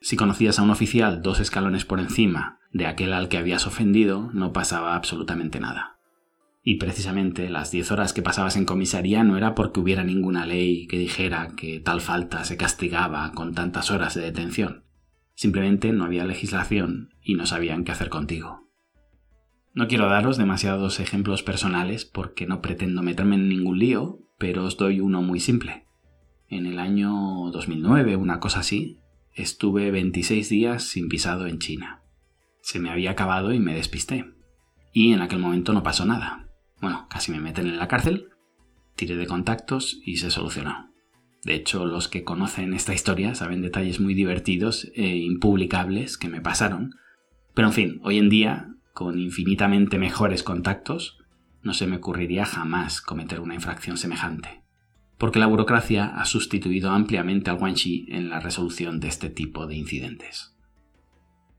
Si 0.00 0.16
conocías 0.16 0.58
a 0.58 0.62
un 0.62 0.70
oficial 0.70 1.22
dos 1.22 1.40
escalones 1.40 1.84
por 1.84 2.00
encima 2.00 2.58
de 2.72 2.86
aquel 2.86 3.12
al 3.12 3.28
que 3.28 3.38
habías 3.38 3.66
ofendido, 3.66 4.30
no 4.32 4.52
pasaba 4.52 4.96
absolutamente 4.96 5.60
nada. 5.60 5.98
Y 6.62 6.76
precisamente 6.76 7.50
las 7.50 7.70
diez 7.70 7.90
horas 7.90 8.12
que 8.12 8.22
pasabas 8.22 8.56
en 8.56 8.64
comisaría 8.64 9.22
no 9.22 9.36
era 9.36 9.54
porque 9.54 9.80
hubiera 9.80 10.02
ninguna 10.02 10.46
ley 10.46 10.86
que 10.86 10.98
dijera 10.98 11.52
que 11.56 11.78
tal 11.80 12.00
falta 12.00 12.44
se 12.44 12.56
castigaba 12.56 13.32
con 13.32 13.54
tantas 13.54 13.90
horas 13.90 14.14
de 14.14 14.22
detención. 14.22 14.83
Simplemente 15.34 15.92
no 15.92 16.04
había 16.04 16.24
legislación 16.24 17.10
y 17.22 17.34
no 17.34 17.46
sabían 17.46 17.84
qué 17.84 17.92
hacer 17.92 18.08
contigo. 18.08 18.64
No 19.72 19.88
quiero 19.88 20.08
daros 20.08 20.36
demasiados 20.36 21.00
ejemplos 21.00 21.42
personales 21.42 22.04
porque 22.04 22.46
no 22.46 22.62
pretendo 22.62 23.02
meterme 23.02 23.34
en 23.34 23.48
ningún 23.48 23.80
lío, 23.80 24.20
pero 24.38 24.64
os 24.64 24.76
doy 24.76 25.00
uno 25.00 25.20
muy 25.20 25.40
simple. 25.40 25.86
En 26.48 26.66
el 26.66 26.78
año 26.78 27.10
2009, 27.50 28.14
una 28.14 28.38
cosa 28.38 28.60
así, 28.60 29.00
estuve 29.32 29.90
26 29.90 30.48
días 30.48 30.84
sin 30.84 31.08
pisado 31.08 31.48
en 31.48 31.58
China. 31.58 32.02
Se 32.60 32.78
me 32.78 32.90
había 32.90 33.10
acabado 33.10 33.52
y 33.52 33.58
me 33.58 33.74
despisté. 33.74 34.26
Y 34.92 35.12
en 35.12 35.22
aquel 35.22 35.40
momento 35.40 35.72
no 35.72 35.82
pasó 35.82 36.06
nada. 36.06 36.48
Bueno, 36.80 37.08
casi 37.10 37.32
me 37.32 37.40
meten 37.40 37.66
en 37.66 37.78
la 37.78 37.88
cárcel, 37.88 38.28
tiré 38.94 39.16
de 39.16 39.26
contactos 39.26 40.00
y 40.04 40.18
se 40.18 40.30
solucionó. 40.30 40.93
De 41.44 41.54
hecho, 41.54 41.84
los 41.84 42.08
que 42.08 42.24
conocen 42.24 42.72
esta 42.72 42.94
historia 42.94 43.34
saben 43.34 43.60
detalles 43.60 44.00
muy 44.00 44.14
divertidos 44.14 44.90
e 44.94 45.16
impublicables 45.16 46.16
que 46.16 46.28
me 46.28 46.40
pasaron. 46.40 46.94
Pero 47.54 47.68
en 47.68 47.74
fin, 47.74 48.00
hoy 48.02 48.18
en 48.18 48.30
día, 48.30 48.74
con 48.94 49.18
infinitamente 49.18 49.98
mejores 49.98 50.42
contactos, 50.42 51.18
no 51.62 51.74
se 51.74 51.86
me 51.86 51.96
ocurriría 51.96 52.46
jamás 52.46 53.02
cometer 53.02 53.40
una 53.40 53.54
infracción 53.54 53.98
semejante. 53.98 54.62
Porque 55.18 55.38
la 55.38 55.46
burocracia 55.46 56.06
ha 56.06 56.24
sustituido 56.24 56.90
ampliamente 56.90 57.50
al 57.50 57.58
guanxi 57.58 58.06
en 58.08 58.30
la 58.30 58.40
resolución 58.40 58.98
de 58.98 59.08
este 59.08 59.28
tipo 59.28 59.66
de 59.66 59.76
incidentes. 59.76 60.56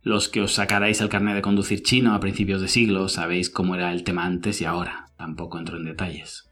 Los 0.02 0.30
que 0.30 0.42
os 0.42 0.54
sacarais 0.54 1.00
el 1.02 1.10
carnet 1.10 1.36
de 1.36 1.42
conducir 1.42 1.82
chino 1.82 2.14
a 2.14 2.20
principios 2.20 2.62
de 2.62 2.68
siglo 2.68 3.08
sabéis 3.08 3.50
cómo 3.50 3.76
era 3.76 3.92
el 3.92 4.04
tema 4.04 4.26
antes 4.26 4.62
y 4.62 4.66
ahora, 4.66 5.08
tampoco 5.18 5.58
entro 5.58 5.78
en 5.78 5.86
detalles. 5.86 6.45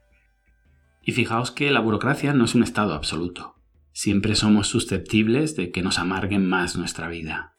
Y 1.03 1.11
fijaos 1.11 1.51
que 1.51 1.69
la 1.69 1.81
burocracia 1.81 2.33
no 2.33 2.45
es 2.45 2.55
un 2.55 2.63
estado 2.63 2.93
absoluto. 2.93 3.55
Siempre 3.91 4.35
somos 4.35 4.67
susceptibles 4.67 5.55
de 5.55 5.71
que 5.71 5.83
nos 5.83 5.99
amarguen 5.99 6.47
más 6.47 6.75
nuestra 6.75 7.07
vida. 7.07 7.51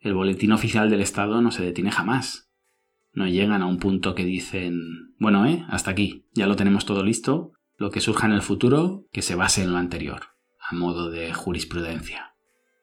el 0.00 0.12
boletín 0.12 0.52
oficial 0.52 0.90
del 0.90 1.00
Estado 1.00 1.40
no 1.40 1.50
se 1.50 1.64
detiene 1.64 1.90
jamás. 1.90 2.50
No 3.14 3.26
llegan 3.26 3.62
a 3.62 3.66
un 3.66 3.78
punto 3.78 4.14
que 4.14 4.26
dicen, 4.26 5.14
bueno, 5.18 5.46
eh, 5.46 5.64
hasta 5.70 5.90
aquí, 5.90 6.26
ya 6.34 6.46
lo 6.46 6.56
tenemos 6.56 6.84
todo 6.84 7.02
listo, 7.02 7.52
lo 7.78 7.90
que 7.90 8.00
surja 8.00 8.26
en 8.26 8.34
el 8.34 8.42
futuro, 8.42 9.06
que 9.12 9.22
se 9.22 9.34
base 9.34 9.62
en 9.62 9.72
lo 9.72 9.78
anterior, 9.78 10.20
a 10.60 10.74
modo 10.74 11.10
de 11.10 11.32
jurisprudencia. 11.32 12.34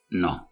No. 0.10 0.52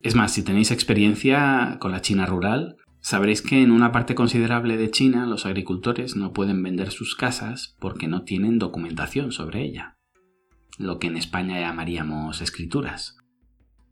Es 0.00 0.14
más, 0.14 0.32
si 0.32 0.42
tenéis 0.42 0.70
experiencia 0.70 1.78
con 1.80 1.90
la 1.90 2.02
China 2.02 2.26
rural, 2.26 2.76
sabréis 3.02 3.42
que 3.42 3.60
en 3.60 3.70
una 3.70 3.92
parte 3.92 4.14
considerable 4.14 4.78
de 4.78 4.90
China 4.90 5.26
los 5.26 5.44
agricultores 5.44 6.16
no 6.16 6.32
pueden 6.32 6.62
vender 6.62 6.90
sus 6.90 7.14
casas 7.14 7.76
porque 7.78 8.08
no 8.08 8.22
tienen 8.22 8.58
documentación 8.58 9.32
sobre 9.32 9.62
ella, 9.62 9.98
lo 10.78 10.98
que 10.98 11.08
en 11.08 11.18
España 11.18 11.60
llamaríamos 11.60 12.40
escrituras. 12.40 13.18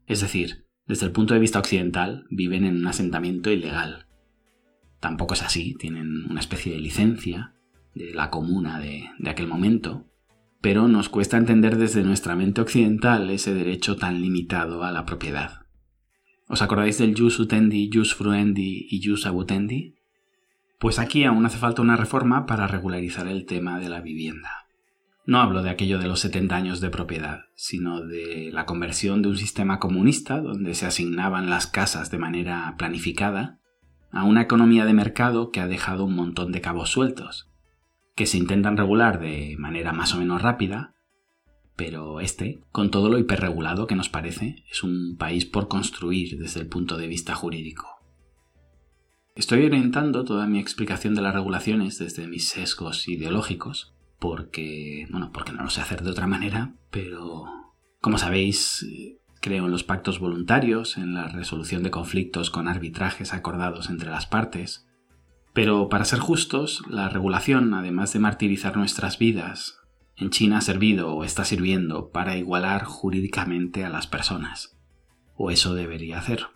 Es 0.07 0.21
decir, 0.21 0.64
desde 0.87 1.07
el 1.07 1.12
punto 1.12 1.35
de 1.35 1.40
vista 1.40 1.59
occidental 1.59 2.25
viven 2.31 2.64
en 2.64 2.76
un 2.76 2.87
asentamiento 2.87 3.50
ilegal. 3.50 4.07
Tampoco 5.00 5.35
es 5.35 5.43
así, 5.43 5.75
tienen 5.75 6.26
una 6.31 6.40
especie 6.40 6.73
de 6.73 6.81
licencia 6.81 7.55
de 7.95 8.14
la 8.14 8.31
comuna 8.31 8.79
de, 8.79 9.09
aquel 9.29 9.47
momento, 9.47 10.07
pero 10.61 10.88
nos 10.88 11.09
cuesta 11.09 11.37
entender 11.37 11.76
desde 11.76 12.02
nuestra 12.02 12.37
mente 12.37 12.61
occidental 12.61 13.31
ese 13.31 13.55
derecho 13.55 13.97
tan 13.97 14.21
limitado 14.21 14.85
a 14.85 14.93
la 14.93 15.05
propiedad. 15.05 15.67
¿Os 16.50 16.62
acordáis 16.62 16.99
del 16.99 17.14
jus 17.16 17.38
utendi, 17.38 17.88
jus 17.92 18.12
fruendi 18.12 18.88
y 18.90 19.00
jus 19.00 19.25
abutendi? 19.25 19.95
Pues 20.80 20.99
aquí 20.99 21.23
aún 21.23 21.47
hace 21.47 21.59
falta 21.59 21.80
una 21.80 21.95
reforma 21.95 22.45
para 22.45 22.66
regularizar 22.66 23.28
el 23.28 23.47
tema 23.47 23.78
de 23.78 23.88
la 23.88 24.00
vivienda. 24.00 24.66
No 25.25 25.40
hablo 25.40 25.62
de 25.62 25.71
aquello 25.71 26.00
de 26.00 26.09
los 26.09 26.19
70 26.19 26.57
años 26.57 26.80
de 26.80 26.90
propiedad, 26.90 27.42
sino 27.54 28.00
de 28.00 28.50
la 28.52 28.66
conversión 28.66 29.23
de 29.23 29.28
un 29.28 29.37
sistema 29.37 29.78
comunista 29.78 30.40
donde 30.40 30.75
se 30.75 30.87
asignaban 30.87 31.50
las 31.50 31.69
casas 31.69 32.11
de 32.11 32.19
manera 32.19 32.75
planificada 32.76 33.61
a 34.11 34.25
una 34.25 34.42
economía 34.42 34.85
de 34.85 34.92
mercado 34.92 35.52
que 35.52 35.61
ha 35.61 35.69
dejado 35.69 36.04
un 36.04 36.16
montón 36.16 36.50
de 36.50 36.61
cabos 36.61 36.90
sueltos, 36.90 37.49
que 38.16 38.26
se 38.26 38.38
intentan 38.38 38.76
regular 38.76 39.21
de 39.21 39.54
manera 39.57 39.92
más 39.92 40.16
o 40.16 40.19
menos 40.19 40.42
rápida, 40.42 40.97
pero 41.81 42.21
este, 42.21 42.61
con 42.73 42.91
todo 42.91 43.09
lo 43.09 43.19
hiperregulado 43.19 43.87
que 43.87 43.95
nos 43.95 44.11
parece, 44.11 44.63
es 44.71 44.83
un 44.83 45.17
país 45.17 45.47
por 45.47 45.67
construir 45.67 46.37
desde 46.37 46.61
el 46.61 46.67
punto 46.67 46.99
de 46.99 47.07
vista 47.07 47.35
jurídico. 47.35 47.89
Estoy 49.35 49.65
orientando 49.65 50.27
toda 50.27 50.47
mi 50.47 50.59
explicación 50.59 51.15
de 51.15 51.23
las 51.23 51.33
regulaciones 51.33 51.99
desde 51.99 52.29
mis 52.29 52.49
sesgos 52.49 53.09
ideológicos, 53.09 53.95
porque, 54.19 55.07
bueno, 55.11 55.31
porque 55.33 55.53
no 55.53 55.63
lo 55.63 55.71
sé 55.71 55.81
hacer 55.81 56.03
de 56.03 56.11
otra 56.11 56.27
manera, 56.27 56.75
pero, 56.91 57.47
como 58.03 58.19
sabéis, 58.19 58.87
creo 59.41 59.65
en 59.65 59.71
los 59.71 59.83
pactos 59.83 60.19
voluntarios, 60.19 60.99
en 60.99 61.15
la 61.15 61.29
resolución 61.29 61.83
de 61.83 61.91
conflictos 61.91 62.51
con 62.51 62.69
arbitrajes 62.69 63.33
acordados 63.33 63.89
entre 63.89 64.11
las 64.11 64.27
partes, 64.27 64.87
pero 65.55 65.89
para 65.89 66.05
ser 66.05 66.19
justos, 66.19 66.83
la 66.91 67.09
regulación, 67.09 67.73
además 67.73 68.13
de 68.13 68.19
martirizar 68.19 68.77
nuestras 68.77 69.19
vidas, 69.19 69.80
en 70.21 70.31
China 70.31 70.59
ha 70.59 70.61
servido 70.61 71.15
o 71.15 71.25
está 71.25 71.45
sirviendo 71.45 72.11
para 72.11 72.37
igualar 72.37 72.85
jurídicamente 72.85 73.85
a 73.85 73.89
las 73.89 74.07
personas. 74.07 74.77
O 75.35 75.50
eso 75.50 75.75
debería 75.75 76.19
hacer. 76.19 76.47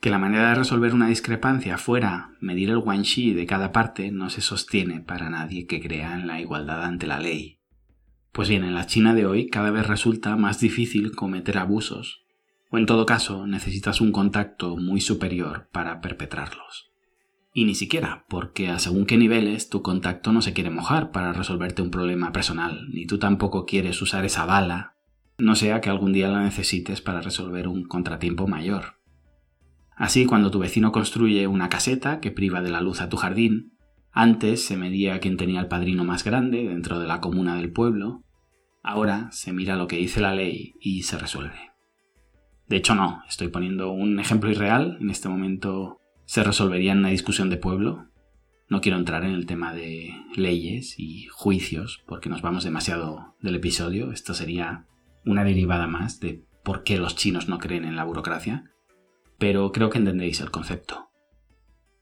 Que 0.00 0.10
la 0.10 0.18
manera 0.18 0.48
de 0.48 0.54
resolver 0.54 0.94
una 0.94 1.08
discrepancia 1.08 1.78
fuera 1.78 2.30
medir 2.40 2.70
el 2.70 2.78
guanxi 2.78 3.34
de 3.34 3.46
cada 3.46 3.72
parte 3.72 4.10
no 4.10 4.30
se 4.30 4.40
sostiene 4.40 5.00
para 5.00 5.30
nadie 5.30 5.66
que 5.66 5.80
crea 5.80 6.14
en 6.14 6.26
la 6.26 6.40
igualdad 6.40 6.84
ante 6.84 7.06
la 7.06 7.20
ley. 7.20 7.58
Pues 8.32 8.48
bien, 8.48 8.64
en 8.64 8.74
la 8.74 8.86
China 8.86 9.14
de 9.14 9.26
hoy 9.26 9.48
cada 9.48 9.70
vez 9.70 9.86
resulta 9.86 10.36
más 10.36 10.58
difícil 10.58 11.12
cometer 11.12 11.58
abusos, 11.58 12.24
o 12.70 12.78
en 12.78 12.86
todo 12.86 13.06
caso 13.06 13.46
necesitas 13.46 14.00
un 14.00 14.10
contacto 14.10 14.76
muy 14.76 15.00
superior 15.00 15.68
para 15.70 16.00
perpetrarlos. 16.00 16.93
Y 17.56 17.66
ni 17.66 17.76
siquiera, 17.76 18.24
porque 18.28 18.68
a 18.68 18.80
según 18.80 19.06
qué 19.06 19.16
niveles 19.16 19.68
tu 19.68 19.80
contacto 19.80 20.32
no 20.32 20.42
se 20.42 20.52
quiere 20.52 20.70
mojar 20.70 21.12
para 21.12 21.32
resolverte 21.32 21.82
un 21.82 21.90
problema 21.92 22.32
personal, 22.32 22.88
ni 22.92 23.06
tú 23.06 23.20
tampoco 23.20 23.64
quieres 23.64 24.02
usar 24.02 24.24
esa 24.24 24.44
bala, 24.44 24.96
no 25.38 25.54
sea 25.54 25.80
que 25.80 25.88
algún 25.88 26.12
día 26.12 26.28
la 26.28 26.42
necesites 26.42 27.00
para 27.00 27.20
resolver 27.20 27.68
un 27.68 27.84
contratiempo 27.84 28.48
mayor. 28.48 28.96
Así, 29.94 30.26
cuando 30.26 30.50
tu 30.50 30.58
vecino 30.58 30.90
construye 30.90 31.46
una 31.46 31.68
caseta 31.68 32.18
que 32.18 32.32
priva 32.32 32.60
de 32.60 32.70
la 32.70 32.80
luz 32.80 33.00
a 33.00 33.08
tu 33.08 33.16
jardín, 33.16 33.78
antes 34.10 34.64
se 34.64 34.76
medía 34.76 35.20
quién 35.20 35.36
tenía 35.36 35.60
el 35.60 35.68
padrino 35.68 36.02
más 36.02 36.24
grande 36.24 36.68
dentro 36.68 36.98
de 36.98 37.06
la 37.06 37.20
comuna 37.20 37.54
del 37.54 37.70
pueblo, 37.70 38.24
ahora 38.82 39.28
se 39.30 39.52
mira 39.52 39.76
lo 39.76 39.86
que 39.86 39.98
dice 39.98 40.20
la 40.20 40.34
ley 40.34 40.74
y 40.80 41.04
se 41.04 41.18
resuelve. 41.18 41.70
De 42.66 42.78
hecho, 42.78 42.96
no, 42.96 43.22
estoy 43.28 43.46
poniendo 43.46 43.92
un 43.92 44.18
ejemplo 44.18 44.50
irreal, 44.50 44.98
en 45.00 45.10
este 45.10 45.28
momento 45.28 46.00
se 46.26 46.42
resolvería 46.42 46.92
en 46.92 46.98
una 46.98 47.08
discusión 47.10 47.50
de 47.50 47.56
pueblo. 47.56 48.06
No 48.68 48.80
quiero 48.80 48.98
entrar 48.98 49.24
en 49.24 49.32
el 49.32 49.46
tema 49.46 49.74
de 49.74 50.14
leyes 50.34 50.98
y 50.98 51.26
juicios 51.26 52.02
porque 52.06 52.28
nos 52.28 52.42
vamos 52.42 52.64
demasiado 52.64 53.34
del 53.40 53.56
episodio. 53.56 54.10
Esto 54.10 54.34
sería 54.34 54.86
una 55.24 55.44
derivada 55.44 55.86
más 55.86 56.20
de 56.20 56.44
por 56.62 56.82
qué 56.82 56.98
los 56.98 57.14
chinos 57.14 57.48
no 57.48 57.58
creen 57.58 57.84
en 57.84 57.96
la 57.96 58.04
burocracia. 58.04 58.64
Pero 59.38 59.72
creo 59.72 59.90
que 59.90 59.98
entendéis 59.98 60.40
el 60.40 60.50
concepto. 60.50 61.10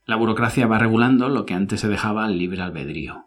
La 0.05 0.17
burocracia 0.17 0.67
va 0.67 0.79
regulando 0.79 1.29
lo 1.29 1.47
que 1.47 1.55
antes 1.55 1.81
se 1.81 1.89
dejaba 1.89 2.25
al 2.25 2.37
libre 2.37 2.61
albedrío, 2.61 3.27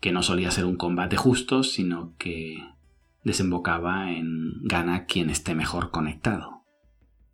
que 0.00 0.12
no 0.12 0.22
solía 0.22 0.50
ser 0.50 0.64
un 0.64 0.76
combate 0.76 1.16
justo, 1.16 1.62
sino 1.62 2.14
que 2.16 2.64
desembocaba 3.24 4.10
en 4.10 4.52
gana 4.62 5.04
quien 5.04 5.30
esté 5.30 5.54
mejor 5.54 5.90
conectado. 5.90 6.61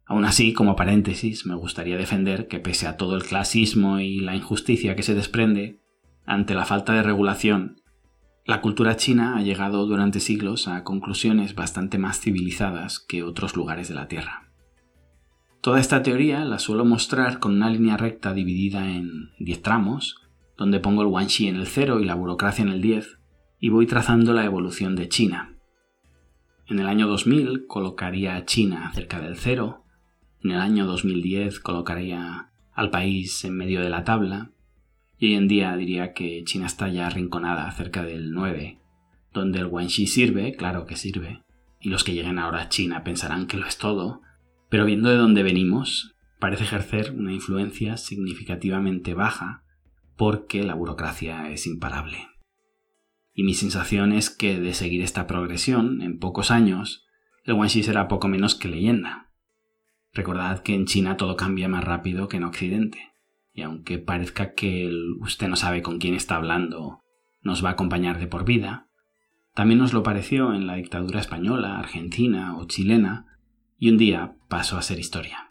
Aún 0.09 0.25
así, 0.25 0.55
como 0.55 0.75
paréntesis, 0.75 1.45
me 1.45 1.55
gustaría 1.55 1.99
defender 1.99 2.49
que 2.49 2.61
pese 2.61 2.87
a 2.87 2.97
todo 2.97 3.15
el 3.15 3.25
clasismo 3.25 4.01
y 4.01 4.21
la 4.21 4.35
injusticia 4.35 4.97
que 4.97 5.03
se 5.03 5.15
desprende, 5.15 5.81
ante 6.25 6.55
la 6.55 6.65
falta 6.65 6.95
de 6.95 7.03
regulación, 7.03 7.83
la 8.47 8.63
cultura 8.63 8.97
china 8.97 9.37
ha 9.37 9.43
llegado 9.43 9.85
durante 9.85 10.21
siglos 10.21 10.67
a 10.67 10.83
conclusiones 10.83 11.55
bastante 11.55 11.99
más 11.99 12.21
civilizadas 12.21 12.99
que 12.99 13.23
otros 13.23 13.55
lugares 13.55 13.89
de 13.89 13.95
la 13.95 14.09
Tierra. 14.09 14.51
Toda 15.61 15.79
esta 15.79 16.03
teoría 16.03 16.43
la 16.47 16.59
suelo 16.59 16.87
mostrar 16.87 17.41
con 17.41 17.57
una 17.57 17.69
línea 17.69 17.99
recta 17.99 18.33
dividida 18.33 18.89
en 18.89 19.33
10 19.39 19.61
tramos, 19.61 20.17
donde 20.57 20.81
pongo 20.81 21.03
el 21.03 21.09
Wanxi 21.09 21.49
en 21.49 21.57
el 21.57 21.67
0 21.67 22.01
y 22.01 22.07
la 22.07 22.15
burocracia 22.15 22.63
en 22.63 22.71
el 22.71 22.81
10, 22.81 23.19
y 23.61 23.69
voy 23.69 23.87
trazando 23.87 24.33
la 24.33 24.47
evolución 24.47 24.97
de 24.97 25.11
China. 25.11 25.55
En 26.67 26.79
el 26.79 26.87
año 26.87 27.07
2000 27.07 27.67
colocaría 27.67 28.37
a 28.37 28.47
China 28.47 28.91
cerca 28.95 29.21
del 29.21 29.37
0, 29.37 29.85
en 30.43 30.53
el 30.53 30.61
año 30.61 30.87
2010 30.87 31.61
colocaría 31.61 32.51
al 32.73 32.91
país 32.91 33.45
en 33.45 33.57
medio 33.57 33.81
de 33.81 33.91
la 33.91 34.05
tabla 34.05 34.53
y 35.19 35.27
hoy 35.27 35.35
en 35.35 35.49
día 35.49 35.77
diría 35.77 36.13
que 36.13 36.45
China 36.45 36.67
está 36.67 36.89
ya 36.89 37.07
arrinconada 37.07 37.71
cerca 37.73 38.05
del 38.05 38.33
9, 38.33 38.79
donde 39.33 39.59
el 39.59 39.67
Guanxi 39.67 40.07
sirve, 40.07 40.55
claro 40.55 40.87
que 40.87 40.97
sirve, 40.97 41.43
y 41.81 41.89
los 41.89 42.05
que 42.05 42.15
lleguen 42.15 42.39
ahora 42.39 42.63
a 42.63 42.69
China 42.69 43.03
pensarán 43.03 43.47
que 43.47 43.57
lo 43.57 43.67
es 43.67 43.79
todo, 43.79 44.23
pero 44.69 44.85
viendo 44.85 45.11
de 45.11 45.17
dónde 45.17 45.43
venimos, 45.43 46.15
parece 46.39 46.65
ejercer 46.65 47.13
una 47.13 47.33
influencia 47.33 47.97
significativamente 47.97 49.15
baja 49.15 49.65
porque 50.17 50.63
la 50.63 50.75
burocracia 50.75 51.51
es 51.51 51.67
imparable. 51.67 52.29
Y 53.35 53.45
mi 53.45 53.55
sensación 53.55 54.13
es 54.13 54.31
que 54.31 54.59
de 54.61 54.75
seguir 54.75 55.03
esta 55.03 55.27
progresión, 55.27 56.03
en 56.03 56.19
pocos 56.19 56.51
años, 56.51 57.07
el 57.45 57.55
Guanxi 57.55 57.83
será 57.83 58.09
poco 58.09 58.29
menos 58.29 58.55
que 58.55 58.69
leyenda, 58.69 59.28
Recordad 60.19 60.65
que 60.65 60.75
en 60.75 60.87
China 60.87 61.17
todo 61.17 61.37
cambia 61.37 61.69
más 61.69 61.85
rápido 61.85 62.27
que 62.27 62.39
en 62.39 62.43
Occidente. 62.43 63.13
Y 63.53 63.63
aunque 63.63 64.01
parezca 64.01 64.53
que 64.53 64.91
usted 65.21 65.47
no 65.47 65.55
sabe 65.55 65.81
con 65.81 66.01
quién 66.01 66.15
está 66.15 66.35
hablando, 66.35 67.05
nos 67.41 67.65
va 67.65 67.69
a 67.69 67.73
acompañar 67.75 68.19
de 68.19 68.27
por 68.27 68.45
vida, 68.45 68.89
también 69.55 69.79
nos 69.79 69.93
lo 69.93 70.03
pareció 70.03 70.55
en 70.55 70.67
la 70.67 70.75
dictadura 70.75 71.21
española, 71.21 71.79
argentina 71.79 72.57
o 72.57 72.67
chilena, 72.67 73.27
y 73.79 73.91
un 73.91 73.97
día 73.97 74.35
pasó 74.49 74.77
a 74.77 74.83
ser 74.83 74.99
historia. 74.99 75.51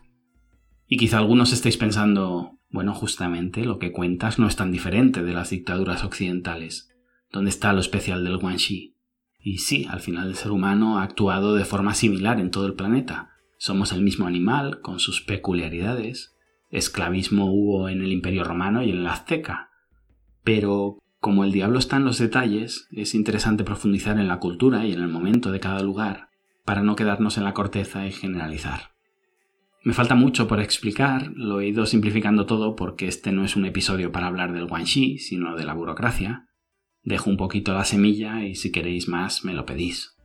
Y 0.86 0.98
quizá 0.98 1.20
algunos 1.20 1.54
estéis 1.54 1.78
pensando, 1.78 2.60
bueno, 2.70 2.94
justamente 2.94 3.64
lo 3.64 3.80
que 3.80 3.94
cuentas 3.94 4.38
no 4.38 4.48
es 4.48 4.58
tan 4.58 4.74
diferente 4.74 5.24
de 5.24 5.32
las 5.32 5.52
dictaduras 5.52 6.04
occidentales. 6.04 6.94
¿Dónde 7.32 7.52
está 7.52 7.72
lo 7.72 7.80
especial 7.80 8.26
del 8.26 8.36
Guanxi? 8.36 8.98
Y 9.40 9.60
sí, 9.60 9.88
al 9.90 10.02
final 10.02 10.28
el 10.28 10.36
ser 10.36 10.52
humano 10.52 11.00
ha 11.00 11.04
actuado 11.04 11.56
de 11.56 11.64
forma 11.64 11.94
similar 11.94 12.42
en 12.42 12.52
todo 12.52 12.66
el 12.66 12.74
planeta, 12.74 13.30
somos 13.58 13.92
el 13.92 14.02
mismo 14.02 14.28
animal, 14.28 14.82
con 14.82 15.00
sus 15.00 15.22
peculiaridades. 15.22 16.36
Esclavismo 16.70 17.52
hubo 17.52 17.90
en 17.90 18.02
el 18.02 18.12
Imperio 18.12 18.44
Romano 18.44 18.84
y 18.84 18.92
en 18.92 19.04
la 19.04 19.14
Azteca. 19.14 19.70
Pero 20.44 21.00
como 21.20 21.44
el 21.44 21.52
diablo 21.52 21.80
está 21.80 21.98
en 21.98 22.06
los 22.06 22.20
detalles, 22.20 22.88
es 22.92 23.16
interesante 23.16 23.64
profundizar 23.64 24.20
en 24.20 24.28
la 24.28 24.40
cultura 24.40 24.86
y 24.86 24.94
en 24.94 25.02
el 25.02 25.08
momento 25.08 25.52
de 25.52 25.60
cada 25.60 25.82
lugar, 25.82 26.30
para 26.64 26.84
no 26.84 26.96
quedarnos 26.96 27.38
en 27.38 27.44
la 27.44 27.54
corteza 27.54 28.06
y 28.06 28.12
generalizar. 28.12 28.92
Me 29.84 29.94
falta 29.94 30.16
mucho 30.16 30.48
por 30.48 30.60
explicar, 30.60 31.32
lo 31.36 31.62
he 31.62 31.68
ido 31.68 31.86
simplificando 31.86 32.46
todo 32.46 32.76
porque 32.76 33.08
este 33.08 33.32
no 33.32 33.46
es 33.46 33.56
un 33.56 33.66
episodio 33.66 34.12
para 34.12 34.28
hablar 34.28 34.54
del 34.54 34.68
guanxi, 34.68 35.18
sino 35.18 35.56
de 35.56 35.66
la 35.66 35.74
burocracia. 35.74 36.50
Dejo 37.04 37.30
un 37.30 37.38
poquito 37.38 37.74
la 37.74 37.86
semilla 37.86 38.44
y 38.44 38.56
si 38.56 38.72
queréis 38.72 39.08
más 39.08 39.46
me 39.46 39.54
lo 39.54 39.66
pedís. 39.66 40.17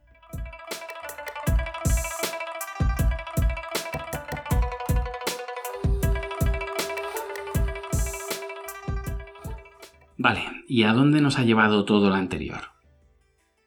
¿Y 10.69 10.85
a 10.85 10.93
dónde 10.93 11.21
nos 11.21 11.39
ha 11.39 11.45
llevado 11.45 11.85
todo 11.85 12.09
lo 12.09 12.15
anterior? 12.15 12.73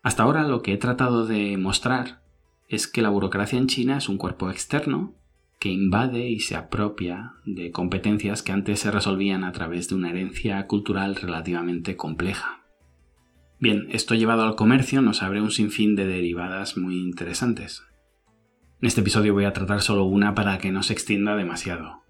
Hasta 0.02 0.24
ahora 0.24 0.44
lo 0.44 0.62
que 0.62 0.74
he 0.74 0.78
tratado 0.78 1.26
de 1.26 1.58
mostrar 1.58 2.24
es 2.68 2.88
que 2.88 3.02
la 3.02 3.10
burocracia 3.10 3.60
en 3.60 3.68
China 3.68 3.98
es 3.98 4.10
un 4.10 4.18
cuerpo 4.18 4.50
externo 4.50 5.14
que 5.60 5.70
invade 5.70 6.30
y 6.30 6.40
se 6.40 6.56
apropia 6.56 7.34
de 7.46 7.72
competencias 7.72 8.44
que 8.44 8.52
antes 8.52 8.80
se 8.80 8.92
resolvían 8.92 9.44
a 9.44 9.52
través 9.52 9.90
de 9.90 9.96
una 9.96 10.10
herencia 10.10 10.66
cultural 10.68 11.16
relativamente 11.16 11.96
compleja. 11.96 12.64
Bien, 13.60 13.88
esto 13.92 14.16
llevado 14.16 14.44
al 14.44 14.56
comercio 14.56 15.02
nos 15.02 15.24
abre 15.24 15.42
un 15.42 15.52
sinfín 15.52 15.96
de 15.96 16.06
derivadas 16.06 16.78
muy 16.78 16.98
interesantes. 16.98 17.84
En 18.82 18.88
este 18.88 19.02
episodio 19.02 19.34
voy 19.34 19.46
a 19.46 19.54
tratar 19.54 19.82
solo 19.82 20.06
una 20.06 20.36
para 20.36 20.58
que 20.58 20.72
no 20.72 20.84
se 20.84 20.94
extienda 20.94 21.36
demasiado. 21.36 22.04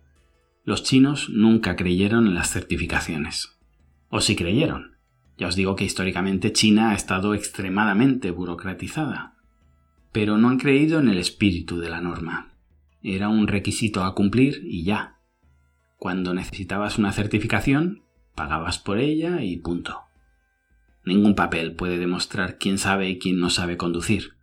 Los 0.63 0.83
chinos 0.83 1.29
nunca 1.29 1.75
creyeron 1.75 2.27
en 2.27 2.33
las 2.33 2.49
certificaciones. 2.49 3.55
O 4.09 4.21
si 4.21 4.35
creyeron. 4.35 4.97
Ya 5.37 5.47
os 5.47 5.55
digo 5.55 5.75
que 5.75 5.83
históricamente 5.83 6.53
China 6.53 6.91
ha 6.91 6.95
estado 6.95 7.33
extremadamente 7.33 8.31
burocratizada. 8.31 9.35
Pero 10.11 10.37
no 10.37 10.49
han 10.49 10.57
creído 10.57 10.99
en 10.99 11.09
el 11.09 11.17
espíritu 11.17 11.79
de 11.79 11.89
la 11.89 12.01
norma. 12.01 12.53
Era 13.03 13.29
un 13.29 13.47
requisito 13.47 14.03
a 14.03 14.15
cumplir 14.15 14.61
y 14.63 14.83
ya. 14.83 15.19
Cuando 15.97 16.33
necesitabas 16.33 16.97
una 16.97 17.11
certificación, 17.11 18.03
pagabas 18.33 18.79
por 18.79 18.99
ella 18.99 19.43
y 19.43 19.57
punto. 19.57 20.01
Ningún 21.05 21.35
papel 21.35 21.75
puede 21.75 21.99
demostrar 21.99 22.57
quién 22.57 22.77
sabe 22.77 23.09
y 23.09 23.19
quién 23.19 23.39
no 23.39 23.49
sabe 23.49 23.77
conducir. 23.77 24.35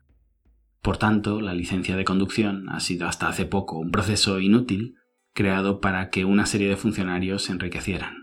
Por 0.81 0.97
tanto, 0.97 1.41
la 1.41 1.55
licencia 1.55 1.97
de 1.97 2.05
conducción 2.05 2.69
ha 2.69 2.81
sido 2.81 3.07
hasta 3.07 3.29
hace 3.29 3.47
poco 3.47 3.79
un 3.79 3.91
proceso 3.91 4.41
inútil 4.41 4.97
creado 5.33 5.81
para 5.81 6.11
que 6.11 6.25
una 6.25 6.47
serie 6.47 6.69
de 6.69 6.77
funcionarios 6.77 7.45
se 7.45 7.53
enriquecieran. 7.53 8.22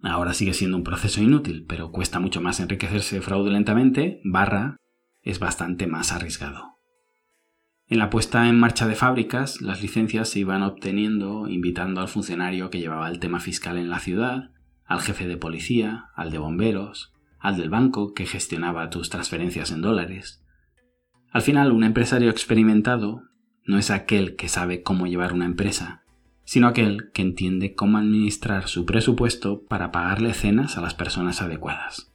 Ahora 0.00 0.34
sigue 0.34 0.54
siendo 0.54 0.76
un 0.76 0.84
proceso 0.84 1.22
inútil, 1.22 1.64
pero 1.68 1.90
cuesta 1.90 2.20
mucho 2.20 2.40
más 2.40 2.60
enriquecerse 2.60 3.20
fraudulentamente, 3.20 4.20
barra, 4.24 4.76
es 5.22 5.40
bastante 5.40 5.86
más 5.86 6.12
arriesgado. 6.12 6.78
En 7.88 7.98
la 7.98 8.10
puesta 8.10 8.48
en 8.48 8.60
marcha 8.60 8.86
de 8.86 8.94
fábricas, 8.94 9.60
las 9.60 9.82
licencias 9.82 10.28
se 10.28 10.40
iban 10.40 10.62
obteniendo 10.62 11.48
invitando 11.48 12.00
al 12.00 12.08
funcionario 12.08 12.70
que 12.70 12.80
llevaba 12.80 13.08
el 13.08 13.18
tema 13.18 13.40
fiscal 13.40 13.78
en 13.78 13.88
la 13.88 13.98
ciudad, 13.98 14.50
al 14.84 15.00
jefe 15.00 15.26
de 15.26 15.36
policía, 15.36 16.06
al 16.14 16.30
de 16.30 16.38
bomberos, 16.38 17.12
al 17.38 17.56
del 17.56 17.70
banco 17.70 18.12
que 18.12 18.26
gestionaba 18.26 18.90
tus 18.90 19.10
transferencias 19.10 19.70
en 19.70 19.80
dólares. 19.80 20.44
Al 21.30 21.42
final, 21.42 21.72
un 21.72 21.82
empresario 21.82 22.30
experimentado 22.30 23.22
no 23.64 23.78
es 23.78 23.90
aquel 23.90 24.36
que 24.36 24.48
sabe 24.48 24.82
cómo 24.82 25.06
llevar 25.06 25.32
una 25.32 25.44
empresa, 25.44 26.02
sino 26.48 26.66
aquel 26.66 27.10
que 27.12 27.20
entiende 27.20 27.74
cómo 27.74 27.98
administrar 27.98 28.68
su 28.68 28.86
presupuesto 28.86 29.66
para 29.66 29.92
pagarle 29.92 30.32
cenas 30.32 30.78
a 30.78 30.80
las 30.80 30.94
personas 30.94 31.42
adecuadas. 31.42 32.10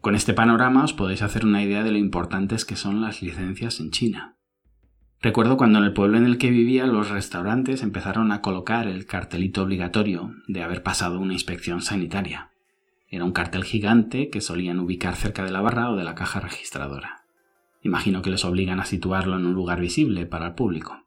Con 0.00 0.14
este 0.14 0.32
panorama 0.32 0.84
os 0.84 0.92
podéis 0.92 1.22
hacer 1.22 1.44
una 1.44 1.60
idea 1.60 1.82
de 1.82 1.90
lo 1.90 1.98
importantes 1.98 2.64
que 2.64 2.76
son 2.76 3.00
las 3.00 3.20
licencias 3.20 3.80
en 3.80 3.90
China. 3.90 4.36
Recuerdo 5.20 5.56
cuando 5.56 5.80
en 5.80 5.86
el 5.86 5.92
pueblo 5.92 6.18
en 6.18 6.24
el 6.26 6.38
que 6.38 6.50
vivía 6.50 6.86
los 6.86 7.10
restaurantes 7.10 7.82
empezaron 7.82 8.30
a 8.30 8.42
colocar 8.42 8.86
el 8.86 9.06
cartelito 9.06 9.64
obligatorio 9.64 10.36
de 10.46 10.62
haber 10.62 10.84
pasado 10.84 11.18
una 11.18 11.32
inspección 11.32 11.82
sanitaria. 11.82 12.52
Era 13.08 13.24
un 13.24 13.32
cartel 13.32 13.64
gigante 13.64 14.30
que 14.30 14.40
solían 14.40 14.78
ubicar 14.78 15.16
cerca 15.16 15.42
de 15.42 15.50
la 15.50 15.62
barra 15.62 15.90
o 15.90 15.96
de 15.96 16.04
la 16.04 16.14
caja 16.14 16.38
registradora. 16.38 17.24
Imagino 17.82 18.22
que 18.22 18.30
les 18.30 18.44
obligan 18.44 18.78
a 18.78 18.84
situarlo 18.84 19.36
en 19.36 19.46
un 19.46 19.54
lugar 19.54 19.80
visible 19.80 20.26
para 20.26 20.46
el 20.46 20.54
público. 20.54 21.02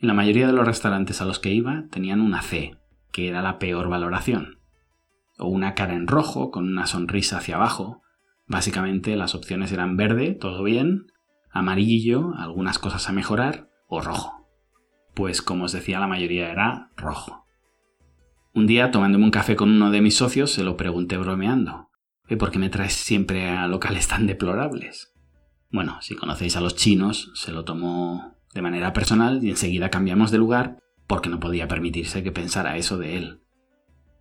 En 0.00 0.08
la 0.08 0.14
mayoría 0.14 0.46
de 0.46 0.54
los 0.54 0.66
restaurantes 0.66 1.20
a 1.20 1.26
los 1.26 1.38
que 1.38 1.52
iba 1.52 1.84
tenían 1.90 2.22
una 2.22 2.40
C, 2.40 2.78
que 3.12 3.28
era 3.28 3.42
la 3.42 3.58
peor 3.58 3.90
valoración, 3.90 4.58
o 5.38 5.46
una 5.46 5.74
cara 5.74 5.94
en 5.94 6.06
rojo 6.06 6.50
con 6.50 6.66
una 6.66 6.86
sonrisa 6.86 7.36
hacia 7.36 7.56
abajo. 7.56 8.00
Básicamente 8.46 9.14
las 9.16 9.34
opciones 9.34 9.72
eran 9.72 9.98
verde, 9.98 10.32
todo 10.32 10.62
bien, 10.62 11.06
amarillo, 11.50 12.32
algunas 12.38 12.78
cosas 12.78 13.10
a 13.10 13.12
mejorar, 13.12 13.68
o 13.88 14.00
rojo. 14.00 14.48
Pues 15.14 15.42
como 15.42 15.64
os 15.64 15.72
decía, 15.72 16.00
la 16.00 16.06
mayoría 16.06 16.50
era 16.50 16.90
rojo. 16.96 17.44
Un 18.54 18.66
día, 18.66 18.90
tomándome 18.90 19.24
un 19.24 19.30
café 19.30 19.54
con 19.54 19.70
uno 19.70 19.90
de 19.90 20.00
mis 20.00 20.16
socios, 20.16 20.50
se 20.50 20.64
lo 20.64 20.78
pregunté 20.78 21.18
bromeando. 21.18 21.90
¿Y 22.26 22.36
por 22.36 22.50
qué 22.50 22.58
me 22.58 22.70
traes 22.70 22.94
siempre 22.94 23.50
a 23.50 23.66
locales 23.66 24.08
tan 24.08 24.26
deplorables? 24.26 25.12
Bueno, 25.70 25.98
si 26.00 26.16
conocéis 26.16 26.56
a 26.56 26.60
los 26.60 26.74
chinos, 26.74 27.32
se 27.34 27.52
lo 27.52 27.64
tomó 27.64 28.39
de 28.54 28.62
manera 28.62 28.92
personal 28.92 29.42
y 29.44 29.50
enseguida 29.50 29.90
cambiamos 29.90 30.30
de 30.30 30.38
lugar 30.38 30.78
porque 31.06 31.28
no 31.28 31.40
podía 31.40 31.68
permitirse 31.68 32.22
que 32.22 32.32
pensara 32.32 32.76
eso 32.76 32.98
de 32.98 33.16
él. 33.16 33.40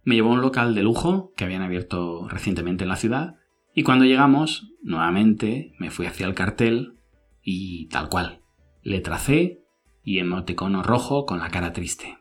Me 0.04 0.16
llevó 0.16 0.30
a 0.32 0.34
un 0.34 0.42
local 0.42 0.76
de 0.76 0.84
lujo 0.84 1.34
que 1.36 1.44
habían 1.44 1.62
abierto 1.62 2.28
recientemente 2.28 2.84
en 2.84 2.90
la 2.90 2.96
ciudad 2.96 3.36
y 3.76 3.84
cuando 3.84 4.06
llegamos, 4.06 4.72
nuevamente 4.82 5.74
me 5.78 5.92
fui 5.92 6.06
hacia 6.06 6.26
el 6.26 6.34
cartel 6.34 6.96
y 7.44 7.88
tal 7.90 8.10
cual. 8.10 8.42
Le 8.82 9.02
tracé 9.02 9.62
y 10.04 10.20
emoticono 10.20 10.84
rojo 10.84 11.26
con 11.26 11.40
la 11.40 11.50
cara 11.50 11.74
triste. 11.74 12.18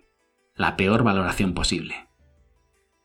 La 0.54 0.76
peor 0.76 1.04
valoración 1.04 1.54
posible. 1.54 2.08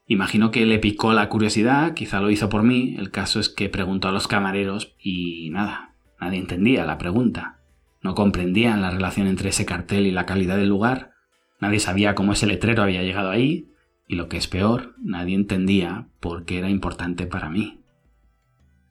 Imagino 0.05 0.51
que 0.51 0.65
le 0.65 0.79
picó 0.79 1.13
la 1.13 1.29
curiosidad, 1.29 1.93
quizá 1.93 2.19
lo 2.19 2.29
hizo 2.29 2.49
por 2.49 2.63
mí, 2.63 2.95
el 2.97 3.09
caso 3.09 3.39
es 3.39 3.47
que 3.47 3.69
preguntó 3.69 4.09
a 4.09 4.11
los 4.11 4.27
camareros 4.27 4.95
y 4.99 5.49
nada, 5.51 5.95
nadie 6.19 6.39
entendía 6.39 6.85
la 6.85 6.97
pregunta. 6.97 7.62
No 8.03 8.15
comprendían 8.15 8.81
la 8.81 8.91
relación 8.91 9.27
entre 9.27 9.49
ese 9.49 9.65
cartel 9.65 10.05
y 10.05 10.11
la 10.11 10.25
calidad 10.25 10.57
del 10.57 10.67
lugar, 10.67 11.13
nadie 11.61 11.79
sabía 11.79 12.15
cómo 12.15 12.33
ese 12.33 12.45
letrero 12.45 12.83
había 12.83 13.01
llegado 13.01 13.29
ahí, 13.29 13.71
y 14.09 14.15
lo 14.15 14.27
que 14.27 14.35
es 14.35 14.47
peor, 14.47 14.93
nadie 15.01 15.35
entendía 15.35 16.09
por 16.19 16.43
qué 16.43 16.59
era 16.59 16.69
importante 16.69 17.25
para 17.25 17.49
mí. 17.49 17.79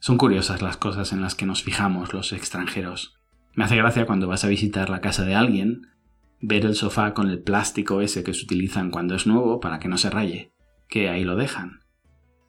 Son 0.00 0.16
curiosas 0.16 0.62
las 0.62 0.78
cosas 0.78 1.12
en 1.12 1.20
las 1.20 1.34
que 1.34 1.44
nos 1.44 1.62
fijamos 1.62 2.14
los 2.14 2.32
extranjeros. 2.32 3.18
Me 3.54 3.64
hace 3.64 3.76
gracia 3.76 4.06
cuando 4.06 4.26
vas 4.26 4.44
a 4.44 4.48
visitar 4.48 4.88
la 4.88 5.02
casa 5.02 5.26
de 5.26 5.34
alguien, 5.34 5.88
ver 6.40 6.64
el 6.64 6.74
sofá 6.74 7.12
con 7.12 7.28
el 7.28 7.42
plástico 7.42 8.00
ese 8.00 8.24
que 8.24 8.32
se 8.32 8.44
utilizan 8.44 8.90
cuando 8.90 9.14
es 9.14 9.26
nuevo 9.26 9.60
para 9.60 9.78
que 9.78 9.88
no 9.88 9.98
se 9.98 10.08
raye, 10.08 10.52
que 10.88 11.10
ahí 11.10 11.22
lo 11.22 11.36
dejan. 11.36 11.82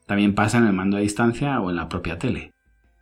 También 0.06 0.34
pasa 0.34 0.58
en 0.58 0.66
el 0.66 0.72
mando 0.72 0.96
a 0.96 1.00
distancia 1.00 1.60
o 1.60 1.68
en 1.68 1.76
la 1.76 1.90
propia 1.90 2.18
tele 2.18 2.53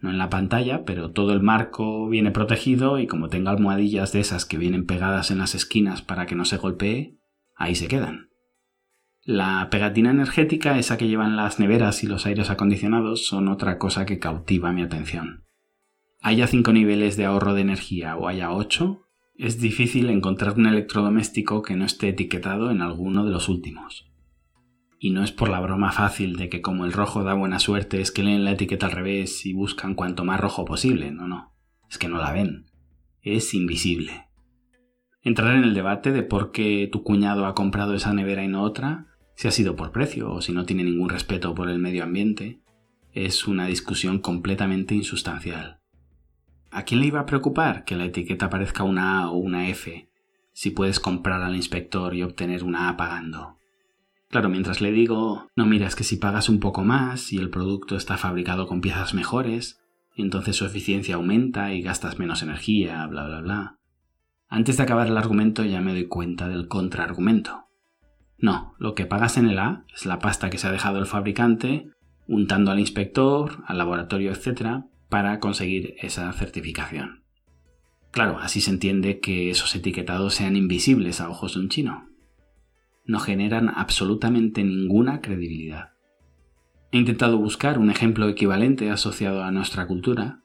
no 0.02 0.10
en 0.10 0.18
la 0.18 0.28
pantalla, 0.28 0.84
pero 0.84 1.12
todo 1.12 1.32
el 1.32 1.42
marco 1.42 2.08
viene 2.08 2.32
protegido 2.32 2.98
y 2.98 3.06
como 3.06 3.28
tenga 3.28 3.52
almohadillas 3.52 4.12
de 4.12 4.20
esas 4.20 4.44
que 4.44 4.58
vienen 4.58 4.84
pegadas 4.84 5.30
en 5.30 5.38
las 5.38 5.54
esquinas 5.54 6.02
para 6.02 6.26
que 6.26 6.34
no 6.34 6.44
se 6.44 6.56
golpee, 6.56 7.18
ahí 7.54 7.76
se 7.76 7.86
quedan. 7.88 8.28
La 9.24 9.68
pegatina 9.70 10.10
energética, 10.10 10.76
esa 10.76 10.98
que 10.98 11.06
llevan 11.06 11.36
las 11.36 11.60
neveras 11.60 12.02
y 12.02 12.08
los 12.08 12.26
aires 12.26 12.50
acondicionados, 12.50 13.26
son 13.26 13.46
otra 13.46 13.78
cosa 13.78 14.04
que 14.04 14.18
cautiva 14.18 14.72
mi 14.72 14.82
atención. 14.82 15.44
Haya 16.20 16.48
cinco 16.48 16.72
niveles 16.72 17.16
de 17.16 17.24
ahorro 17.24 17.54
de 17.54 17.60
energía 17.60 18.16
o 18.16 18.26
haya 18.26 18.50
ocho, 18.50 19.06
es 19.36 19.60
difícil 19.60 20.10
encontrar 20.10 20.58
un 20.58 20.66
electrodoméstico 20.66 21.62
que 21.62 21.76
no 21.76 21.84
esté 21.84 22.08
etiquetado 22.08 22.72
en 22.72 22.82
alguno 22.82 23.24
de 23.24 23.30
los 23.30 23.48
últimos. 23.48 24.12
Y 25.04 25.10
no 25.10 25.24
es 25.24 25.32
por 25.32 25.48
la 25.48 25.58
broma 25.58 25.90
fácil 25.90 26.36
de 26.36 26.48
que 26.48 26.62
como 26.62 26.84
el 26.84 26.92
rojo 26.92 27.24
da 27.24 27.34
buena 27.34 27.58
suerte 27.58 28.00
es 28.00 28.12
que 28.12 28.22
leen 28.22 28.44
la 28.44 28.52
etiqueta 28.52 28.86
al 28.86 28.92
revés 28.92 29.44
y 29.44 29.52
buscan 29.52 29.96
cuanto 29.96 30.24
más 30.24 30.38
rojo 30.38 30.64
posible, 30.64 31.10
no, 31.10 31.26
no, 31.26 31.52
es 31.90 31.98
que 31.98 32.06
no 32.06 32.18
la 32.18 32.30
ven, 32.30 32.66
es 33.20 33.52
invisible. 33.52 34.28
Entrar 35.20 35.56
en 35.56 35.64
el 35.64 35.74
debate 35.74 36.12
de 36.12 36.22
por 36.22 36.52
qué 36.52 36.88
tu 36.92 37.02
cuñado 37.02 37.46
ha 37.46 37.54
comprado 37.56 37.94
esa 37.94 38.14
nevera 38.14 38.44
y 38.44 38.48
no 38.48 38.62
otra, 38.62 39.08
si 39.34 39.48
ha 39.48 39.50
sido 39.50 39.74
por 39.74 39.90
precio 39.90 40.30
o 40.30 40.40
si 40.40 40.52
no 40.52 40.66
tiene 40.66 40.84
ningún 40.84 41.08
respeto 41.08 41.52
por 41.52 41.68
el 41.68 41.80
medio 41.80 42.04
ambiente, 42.04 42.60
es 43.12 43.48
una 43.48 43.66
discusión 43.66 44.20
completamente 44.20 44.94
insustancial. 44.94 45.80
¿A 46.70 46.84
quién 46.84 47.00
le 47.00 47.08
iba 47.08 47.18
a 47.18 47.26
preocupar 47.26 47.84
que 47.84 47.96
la 47.96 48.04
etiqueta 48.04 48.48
parezca 48.48 48.84
una 48.84 49.18
A 49.18 49.30
o 49.30 49.36
una 49.38 49.68
F 49.68 50.08
si 50.52 50.70
puedes 50.70 51.00
comprar 51.00 51.42
al 51.42 51.56
inspector 51.56 52.14
y 52.14 52.22
obtener 52.22 52.62
una 52.62 52.88
A 52.88 52.96
pagando? 52.96 53.58
Claro, 54.33 54.49
mientras 54.49 54.81
le 54.81 54.92
digo, 54.92 55.51
no 55.57 55.66
miras 55.66 55.95
que 55.95 56.05
si 56.05 56.16
pagas 56.16 56.49
un 56.49 56.59
poco 56.59 56.85
más 56.85 57.35
y 57.35 57.37
el 57.37 57.51
producto 57.51 57.97
está 57.97 58.16
fabricado 58.16 58.66
con 58.66 58.81
piezas 58.81 59.12
mejores, 59.12 59.83
entonces 60.16 60.57
su 60.57 60.64
eficiencia 60.64 61.16
aumenta 61.16 61.75
y 61.75 61.83
gastas 61.83 62.18
menos 62.18 62.42
energía, 62.42 63.07
bla, 63.09 63.27
bla, 63.27 63.42
bla. 63.42 63.79
Antes 64.49 64.79
de 64.79 64.85
acabar 64.85 65.07
el 65.07 65.18
argumento 65.18 65.64
ya 65.66 65.83
me 65.83 65.92
doy 65.92 66.07
cuenta 66.07 66.49
del 66.49 66.66
contraargumento. 66.66 67.66
No, 68.38 68.75
lo 68.79 68.95
que 68.95 69.05
pagas 69.05 69.37
en 69.37 69.51
el 69.51 69.59
A 69.59 69.85
es 69.95 70.07
la 70.07 70.18
pasta 70.18 70.49
que 70.49 70.57
se 70.57 70.66
ha 70.66 70.73
dejado 70.73 70.99
el 70.99 71.07
fabricante 71.07 71.90
untando 72.27 72.71
al 72.71 72.81
inspector, 72.81 73.62
al 73.66 73.77
laboratorio, 73.77 74.33
etc., 74.33 74.85
para 75.11 75.40
conseguir 75.40 75.97
esa 76.01 76.33
certificación. 76.33 77.23
Claro, 78.12 78.38
así 78.38 78.62
se 78.62 78.71
entiende 78.71 79.21
que 79.21 79.51
esos 79.51 79.77
etiquetados 79.77 80.33
sean 80.33 80.57
invisibles 80.57 81.21
a 81.21 81.29
ojos 81.29 81.53
de 81.53 81.61
un 81.61 81.68
chino 81.68 82.12
no 83.04 83.18
generan 83.18 83.68
absolutamente 83.68 84.62
ninguna 84.64 85.20
credibilidad. 85.20 85.90
He 86.90 86.98
intentado 86.98 87.38
buscar 87.38 87.78
un 87.78 87.90
ejemplo 87.90 88.28
equivalente 88.28 88.90
asociado 88.90 89.42
a 89.42 89.50
nuestra 89.50 89.86
cultura. 89.86 90.42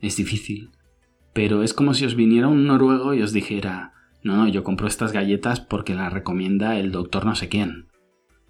Es 0.00 0.16
difícil, 0.16 0.70
pero 1.32 1.62
es 1.62 1.74
como 1.74 1.94
si 1.94 2.04
os 2.04 2.14
viniera 2.14 2.48
un 2.48 2.66
noruego 2.66 3.14
y 3.14 3.22
os 3.22 3.32
dijera, 3.32 3.92
no, 4.22 4.36
no, 4.36 4.48
yo 4.48 4.64
compro 4.64 4.86
estas 4.86 5.12
galletas 5.12 5.60
porque 5.60 5.94
las 5.94 6.12
recomienda 6.12 6.78
el 6.78 6.92
doctor 6.92 7.24
no 7.24 7.34
sé 7.34 7.48
quién. 7.48 7.88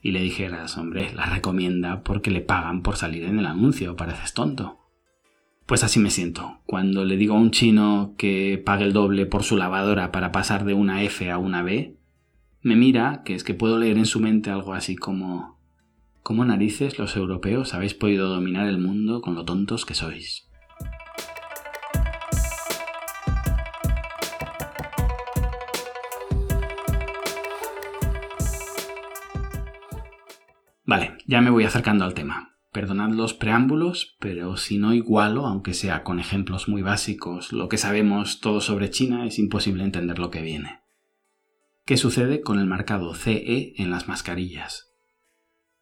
y 0.05 0.11
le 0.11 0.21
dijeras, 0.21 0.77
hombre, 0.79 1.13
la 1.15 1.27
recomienda 1.27 2.03
porque 2.03 2.33
le 2.33 2.41
pagan 2.41 2.83
por 2.83 2.97
salir 2.97 3.25
en 3.25 3.39
el 3.39 3.47
anuncio, 3.47 3.95
pareces 3.95 4.35
tonto. 4.35 4.81
Pues 5.67 5.85
así 5.85 6.01
me 6.01 6.11
siento. 6.11 6.61
Cuando 6.67 7.05
le 7.05 7.17
digo 7.17 7.37
a 7.37 7.39
un 7.39 7.53
chino 7.53 8.15
que 8.19 8.61
pague 8.65 8.85
el 8.85 8.93
doble 8.93 9.27
por 9.27 9.45
su 9.45 9.57
lavadora 9.57 10.11
para 10.11 10.33
pasar 10.33 10.65
de 10.65 10.75
una 10.75 11.03
F 11.05 11.31
a 11.31 11.39
una 11.39 11.63
B, 11.63 11.97
me 12.63 12.77
mira, 12.77 13.23
que 13.25 13.35
es 13.35 13.45
que 13.45 13.55
puedo 13.55 13.79
leer 13.79 13.99
en 13.99 14.07
su 14.07 14.21
mente 14.21 14.51
algo 14.51 14.73
así 14.75 14.97
como 14.97 15.61
¿Cómo 16.23 16.45
narices 16.45 17.01
los 17.01 17.17
europeos 17.17 17.75
habéis 17.75 17.95
podido 17.95 18.29
dominar 18.29 18.69
el 18.69 18.79
mundo 18.79 19.21
con 19.21 19.35
lo 19.35 19.45
tontos 19.45 19.85
que 19.85 19.95
sois? 19.95 20.49
Vale, 30.85 31.19
ya 31.27 31.41
me 31.41 31.51
voy 31.51 31.65
acercando 31.65 32.05
al 32.05 32.15
tema. 32.15 32.57
Perdonad 32.71 33.11
los 33.11 33.35
preámbulos, 33.35 34.17
pero 34.21 34.57
si 34.57 34.79
no 34.79 34.95
igualo, 34.95 35.47
aunque 35.47 35.75
sea 35.75 36.05
con 36.05 36.21
ejemplos 36.21 36.69
muy 36.69 36.83
básicos, 36.83 37.53
lo 37.53 37.69
que 37.69 37.79
sabemos 37.79 38.41
todo 38.41 38.61
sobre 38.61 38.91
China 38.91 39.27
es 39.27 39.41
imposible 39.41 39.83
entender 39.83 40.21
lo 40.21 40.31
que 40.31 40.43
viene. 40.43 40.82
¿Qué 41.85 41.97
sucede 41.97 42.43
con 42.43 42.61
el 42.61 42.67
marcado 42.67 43.13
CE 43.13 43.75
en 43.77 43.91
las 43.91 44.07
mascarillas? 44.07 44.93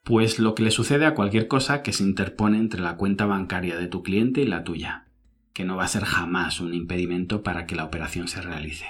Pues 0.02 0.38
lo 0.38 0.54
que 0.54 0.62
le 0.62 0.70
sucede 0.70 1.04
a 1.04 1.14
cualquier 1.14 1.46
cosa 1.46 1.82
que 1.82 1.92
se 1.92 2.02
interpone 2.02 2.56
entre 2.56 2.80
la 2.80 2.96
cuenta 2.96 3.26
bancaria 3.26 3.76
de 3.76 3.86
tu 3.86 4.02
cliente 4.02 4.40
y 4.40 4.46
la 4.46 4.64
tuya, 4.64 5.08
que 5.52 5.66
no 5.66 5.76
va 5.76 5.84
a 5.84 5.88
ser 5.88 6.04
jamás 6.04 6.62
un 6.62 6.72
impedimento 6.72 7.42
para 7.42 7.66
que 7.66 7.76
la 7.76 7.84
operación 7.84 8.28
se 8.28 8.40
realice. 8.40 8.86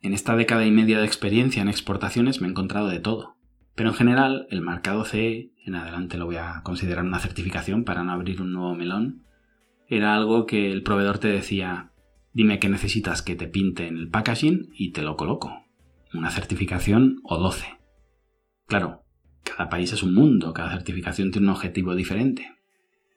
En 0.00 0.12
esta 0.12 0.36
década 0.36 0.64
y 0.64 0.70
media 0.70 1.00
de 1.00 1.06
experiencia 1.06 1.62
en 1.62 1.68
exportaciones 1.68 2.40
me 2.40 2.46
he 2.46 2.50
encontrado 2.50 2.86
de 2.86 3.00
todo, 3.00 3.34
pero 3.74 3.88
en 3.88 3.96
general 3.96 4.46
el 4.50 4.60
marcado 4.60 5.04
CE, 5.04 5.50
en 5.66 5.74
adelante 5.74 6.16
lo 6.16 6.26
voy 6.26 6.36
a 6.36 6.60
considerar 6.62 7.04
una 7.04 7.18
certificación 7.18 7.82
para 7.82 8.04
no 8.04 8.12
abrir 8.12 8.40
un 8.40 8.52
nuevo 8.52 8.76
melón, 8.76 9.24
era 9.88 10.14
algo 10.14 10.46
que 10.46 10.70
el 10.70 10.84
proveedor 10.84 11.18
te 11.18 11.26
decía, 11.26 11.90
dime 12.32 12.60
qué 12.60 12.68
necesitas 12.68 13.20
que 13.20 13.34
te 13.34 13.48
pinte 13.48 13.88
en 13.88 13.96
el 13.96 14.10
packaging 14.10 14.70
y 14.74 14.92
te 14.92 15.02
lo 15.02 15.16
coloco. 15.16 15.61
Una 16.14 16.30
certificación 16.30 17.20
o 17.22 17.38
12. 17.38 17.78
Claro, 18.66 19.02
cada 19.44 19.70
país 19.70 19.94
es 19.94 20.02
un 20.02 20.14
mundo, 20.14 20.52
cada 20.52 20.70
certificación 20.70 21.30
tiene 21.30 21.46
un 21.46 21.54
objetivo 21.54 21.94
diferente. 21.94 22.54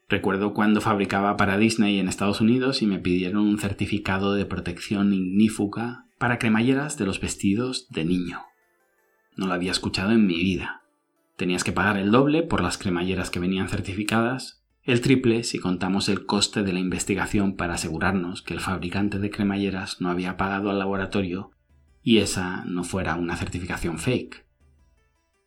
Recuerdo 0.07 0.53
cuando 0.53 0.79
fabricaba 0.79 1.35
para 1.35 1.57
Disney 1.57 1.99
en 1.99 2.07
Estados 2.07 2.39
Unidos 2.39 2.81
y 2.81 2.87
me 2.87 2.99
pidieron 2.99 3.43
un 3.43 3.59
certificado 3.59 4.33
de 4.33 4.45
protección 4.45 5.13
ignífuga 5.13 6.05
para 6.17 6.39
cremalleras 6.39 6.97
de 6.97 7.05
los 7.05 7.19
vestidos 7.19 7.89
de 7.89 8.05
niño. 8.05 8.43
No 9.35 9.47
lo 9.47 9.53
había 9.53 9.71
escuchado 9.71 10.11
en 10.11 10.25
mi 10.25 10.35
vida. 10.35 10.83
Tenías 11.35 11.65
que 11.65 11.73
pagar 11.73 11.97
el 11.97 12.11
doble 12.11 12.43
por 12.43 12.61
las 12.61 12.77
cremalleras 12.77 13.29
que 13.29 13.41
venían 13.41 13.67
certificadas, 13.67 14.63
el 14.83 15.01
triple 15.01 15.43
si 15.43 15.59
contamos 15.59 16.07
el 16.07 16.25
coste 16.25 16.63
de 16.63 16.71
la 16.71 16.79
investigación 16.79 17.57
para 17.57 17.73
asegurarnos 17.73 18.41
que 18.41 18.53
el 18.53 18.61
fabricante 18.61 19.19
de 19.19 19.31
cremalleras 19.31 19.99
no 19.99 20.09
había 20.09 20.37
pagado 20.37 20.69
al 20.69 20.79
laboratorio 20.79 21.51
y 22.05 22.19
esa 22.19 22.63
no 22.65 22.83
fuera 22.83 23.15
una 23.15 23.35
certificación 23.35 23.97
fake. 23.97 24.45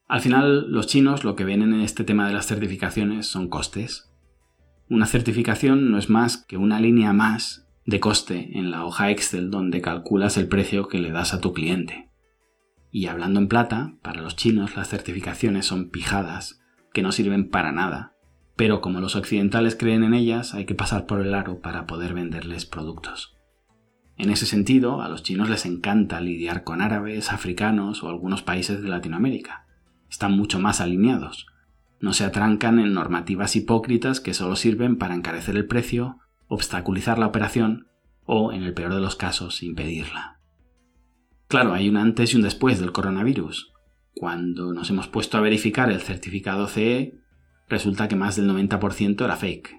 Al 0.09 0.21
final, 0.21 0.73
los 0.73 0.89
chinos 0.89 1.23
lo 1.23 1.37
que 1.37 1.45
ven 1.45 1.63
en 1.63 1.81
este 1.81 2.03
tema 2.03 2.27
de 2.27 2.35
las 2.35 2.47
certificaciones 2.47 3.29
son 3.29 3.49
costes. 3.49 4.11
Una 4.91 5.07
certificación 5.07 5.93
no 5.93 5.99
es 5.99 6.11
más 6.11 6.37
que 6.37 6.57
una 6.57 6.81
línea 6.81 7.13
más 7.13 7.69
de 7.87 8.01
coste 8.01 8.59
en 8.59 8.73
la 8.73 8.85
hoja 8.85 9.11
Excel 9.13 9.51
donde 9.51 9.81
calculas 9.81 10.37
el 10.37 10.49
precio 10.49 10.89
que 10.89 10.99
le 10.99 11.13
das 11.13 11.33
a 11.33 11.41
tu 11.41 11.53
cliente. 11.53 12.11
Y 12.91 13.07
hablando 13.07 13.39
en 13.39 13.47
plata, 13.47 13.95
para 14.03 14.21
los 14.21 14.35
chinos 14.35 14.75
las 14.75 14.89
certificaciones 14.89 15.65
son 15.65 15.91
pijadas, 15.91 16.61
que 16.93 17.03
no 17.03 17.13
sirven 17.13 17.51
para 17.51 17.71
nada, 17.71 18.17
pero 18.57 18.81
como 18.81 19.01
los 19.01 19.15
occidentales 19.15 19.77
creen 19.77 20.03
en 20.03 20.15
ellas, 20.15 20.55
hay 20.55 20.65
que 20.65 20.75
pasar 20.75 21.07
por 21.07 21.21
el 21.21 21.35
aro 21.35 21.61
para 21.61 21.87
poder 21.87 22.15
venderles 22.15 22.67
productos. 22.67 23.38
En 24.19 24.31
ese 24.31 24.47
sentido, 24.47 25.01
a 25.01 25.09
los 25.09 25.23
chinos 25.23 25.49
les 25.49 25.65
encanta 25.65 26.21
lidiar 26.21 26.65
con 26.65 26.83
árabes, 26.83 27.33
africanos 27.33 28.03
o 28.03 28.09
algunos 28.09 28.43
países 28.43 28.83
de 28.83 28.89
Latinoamérica 28.89 29.65
están 30.11 30.33
mucho 30.33 30.59
más 30.59 30.81
alineados. 30.81 31.47
No 32.01 32.13
se 32.13 32.25
atrancan 32.25 32.79
en 32.79 32.95
normativas 32.95 33.57
hipócritas 33.57 34.21
que 34.21 34.35
solo 34.35 34.57
sirven 34.57 34.97
para 34.97 35.15
encarecer 35.15 35.57
el 35.57 35.67
precio, 35.67 36.19
obstaculizar 36.47 37.19
la 37.19 37.27
operación 37.27 37.89
o, 38.25 38.53
en 38.53 38.63
el 38.63 38.75
peor 38.75 38.95
de 38.95 39.01
los 39.01 39.17
casos, 39.17 39.63
impedirla. 39.63 40.39
Claro, 41.49 41.73
hay 41.73 41.89
un 41.89 41.97
antes 41.97 42.33
y 42.33 42.37
un 42.37 42.43
después 42.43 42.79
del 42.79 42.93
coronavirus. 42.93 43.73
Cuando 44.15 44.73
nos 44.73 44.91
hemos 44.91 45.09
puesto 45.09 45.39
a 45.39 45.41
verificar 45.41 45.91
el 45.91 46.01
certificado 46.01 46.67
CE, 46.67 47.15
resulta 47.69 48.09
que 48.09 48.17
más 48.17 48.37
del 48.37 48.51
90% 48.51 49.25
era 49.25 49.37
fake. 49.37 49.78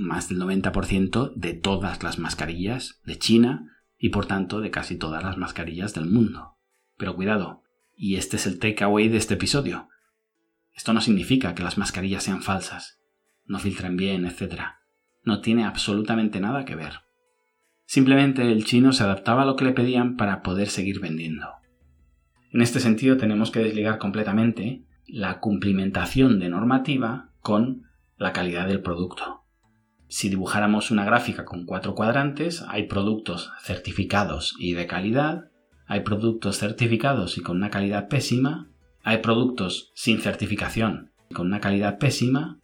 Más 0.00 0.30
del 0.30 0.38
90% 0.38 1.34
de 1.34 1.52
todas 1.52 2.02
las 2.02 2.18
mascarillas 2.18 3.02
de 3.04 3.18
China 3.18 3.70
y 3.98 4.08
por 4.08 4.24
tanto 4.24 4.62
de 4.62 4.70
casi 4.70 4.96
todas 4.96 5.22
las 5.22 5.36
mascarillas 5.36 5.92
del 5.92 6.06
mundo. 6.06 6.56
Pero 6.96 7.14
cuidado, 7.14 7.64
y 7.94 8.16
este 8.16 8.36
es 8.36 8.46
el 8.46 8.58
takeaway 8.58 9.10
de 9.10 9.18
este 9.18 9.34
episodio. 9.34 9.90
Esto 10.72 10.94
no 10.94 11.02
significa 11.02 11.54
que 11.54 11.62
las 11.62 11.76
mascarillas 11.76 12.22
sean 12.22 12.40
falsas, 12.40 12.98
no 13.44 13.58
filtren 13.58 13.98
bien, 13.98 14.24
etc. 14.24 14.62
No 15.22 15.42
tiene 15.42 15.66
absolutamente 15.66 16.40
nada 16.40 16.64
que 16.64 16.76
ver. 16.76 17.00
Simplemente 17.84 18.50
el 18.50 18.64
chino 18.64 18.94
se 18.94 19.02
adaptaba 19.02 19.42
a 19.42 19.44
lo 19.44 19.54
que 19.54 19.66
le 19.66 19.72
pedían 19.72 20.16
para 20.16 20.40
poder 20.40 20.68
seguir 20.68 21.00
vendiendo. 21.00 21.46
En 22.52 22.62
este 22.62 22.80
sentido 22.80 23.18
tenemos 23.18 23.50
que 23.50 23.60
desligar 23.60 23.98
completamente 23.98 24.82
la 25.06 25.40
cumplimentación 25.40 26.40
de 26.40 26.48
normativa 26.48 27.32
con 27.40 27.82
la 28.16 28.32
calidad 28.32 28.66
del 28.66 28.80
producto. 28.80 29.39
Si 30.10 30.28
dibujáramos 30.28 30.90
una 30.90 31.04
gráfica 31.04 31.44
con 31.44 31.64
cuatro 31.64 31.94
cuadrantes, 31.94 32.64
hay 32.66 32.88
productos 32.88 33.52
certificados 33.62 34.56
y 34.58 34.74
de 34.74 34.88
calidad, 34.88 35.52
hay 35.86 36.00
productos 36.00 36.58
certificados 36.58 37.38
y 37.38 37.42
con 37.42 37.58
una 37.58 37.70
calidad 37.70 38.08
pésima, 38.08 38.68
hay 39.04 39.18
productos 39.18 39.92
sin 39.94 40.20
certificación 40.20 41.12
y 41.30 41.34
con 41.34 41.46
una 41.46 41.60
calidad 41.60 41.98
pésima, 41.98 42.58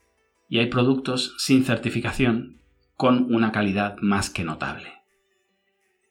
y 0.48 0.58
hay 0.58 0.66
productos 0.66 1.36
sin 1.38 1.64
certificación 1.64 2.60
con 2.96 3.32
una 3.32 3.52
calidad 3.52 3.96
más 4.00 4.28
que 4.28 4.42
notable. 4.42 4.94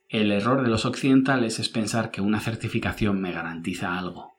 El 0.08 0.32
error 0.32 0.64
de 0.64 0.70
los 0.70 0.86
occidentales 0.86 1.60
es 1.60 1.68
pensar 1.68 2.12
que 2.12 2.22
una 2.22 2.40
certificación 2.40 3.20
me 3.20 3.34
garantiza 3.34 4.00
algo. 4.00 4.38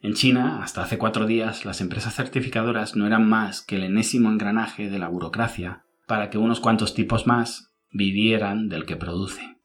En 0.00 0.14
China, 0.14 0.62
hasta 0.62 0.84
hace 0.84 0.96
cuatro 0.96 1.26
días, 1.26 1.64
las 1.64 1.80
empresas 1.80 2.14
certificadoras 2.14 2.94
no 2.94 3.04
eran 3.04 3.28
más 3.28 3.62
que 3.62 3.74
el 3.74 3.82
enésimo 3.82 4.30
engranaje 4.30 4.88
de 4.88 5.00
la 5.00 5.08
burocracia 5.08 5.82
para 6.06 6.30
que 6.30 6.38
unos 6.38 6.60
cuantos 6.60 6.94
tipos 6.94 7.26
más 7.26 7.72
vivieran 7.90 8.68
del 8.68 8.86
que 8.86 8.96
produce. 8.96 9.56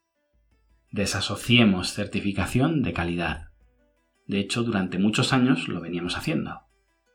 Desasociemos 0.91 1.93
certificación 1.93 2.82
de 2.82 2.93
calidad. 2.93 3.47
De 4.27 4.39
hecho, 4.39 4.63
durante 4.63 4.97
muchos 4.97 5.34
años 5.34 5.67
lo 5.67 5.80
veníamos 5.82 6.17
haciendo. 6.17 6.62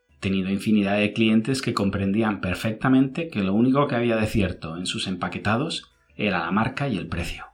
He 0.09 0.19
tenido 0.19 0.51
infinidad 0.51 0.97
de 0.97 1.13
clientes 1.13 1.61
que 1.61 1.75
comprendían 1.75 2.41
perfectamente 2.41 3.29
que 3.29 3.43
lo 3.43 3.53
único 3.55 3.87
que 3.87 3.97
había 3.97 4.17
de 4.17 4.27
cierto 4.27 4.77
en 4.77 4.87
sus 4.87 5.07
empaquetados 5.07 5.93
era 6.15 6.39
la 6.39 6.51
marca 6.51 6.89
y 6.89 6.97
el 6.97 7.09
precio. 7.09 7.47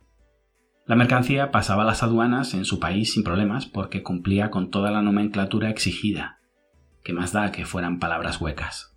La 0.86 0.96
mercancía 0.96 1.50
pasaba 1.50 1.84
las 1.84 2.02
aduanas 2.02 2.54
en 2.54 2.64
su 2.64 2.78
país 2.78 3.12
sin 3.12 3.24
problemas 3.24 3.66
porque 3.66 4.02
cumplía 4.02 4.50
con 4.50 4.70
toda 4.70 4.90
la 4.90 5.02
nomenclatura 5.02 5.70
exigida, 5.70 6.38
que 7.02 7.12
más 7.12 7.32
da 7.32 7.52
que 7.52 7.64
fueran 7.64 7.98
palabras 7.98 8.40
huecas. 8.40 8.91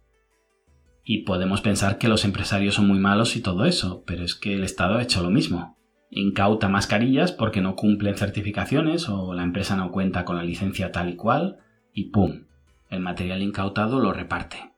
Y 1.05 1.19
podemos 1.19 1.61
pensar 1.61 1.97
que 1.97 2.09
los 2.09 2.25
empresarios 2.25 2.75
son 2.75 2.87
muy 2.87 2.99
malos 2.99 3.37
y 3.37 3.41
todo 3.41 3.63
eso, 3.63 4.03
pero 4.05 4.25
es 4.25 4.35
que 4.35 4.55
el 4.55 4.65
Estado 4.65 4.97
ha 4.97 5.03
hecho 5.03 5.23
lo 5.23 5.29
mismo 5.29 5.75
incauta 6.15 6.69
mascarillas 6.69 7.31
porque 7.31 7.61
no 7.61 7.75
cumplen 7.75 8.15
certificaciones 8.15 9.09
o 9.09 9.33
la 9.33 9.43
empresa 9.43 9.75
no 9.75 9.91
cuenta 9.91 10.25
con 10.25 10.37
la 10.37 10.43
licencia 10.43 10.91
tal 10.91 11.09
y 11.09 11.15
cual 11.15 11.57
y 11.93 12.05
¡pum! 12.05 12.45
El 12.89 13.01
material 13.01 13.41
incautado 13.41 13.99
lo 13.99 14.13
reparte. 14.13 14.73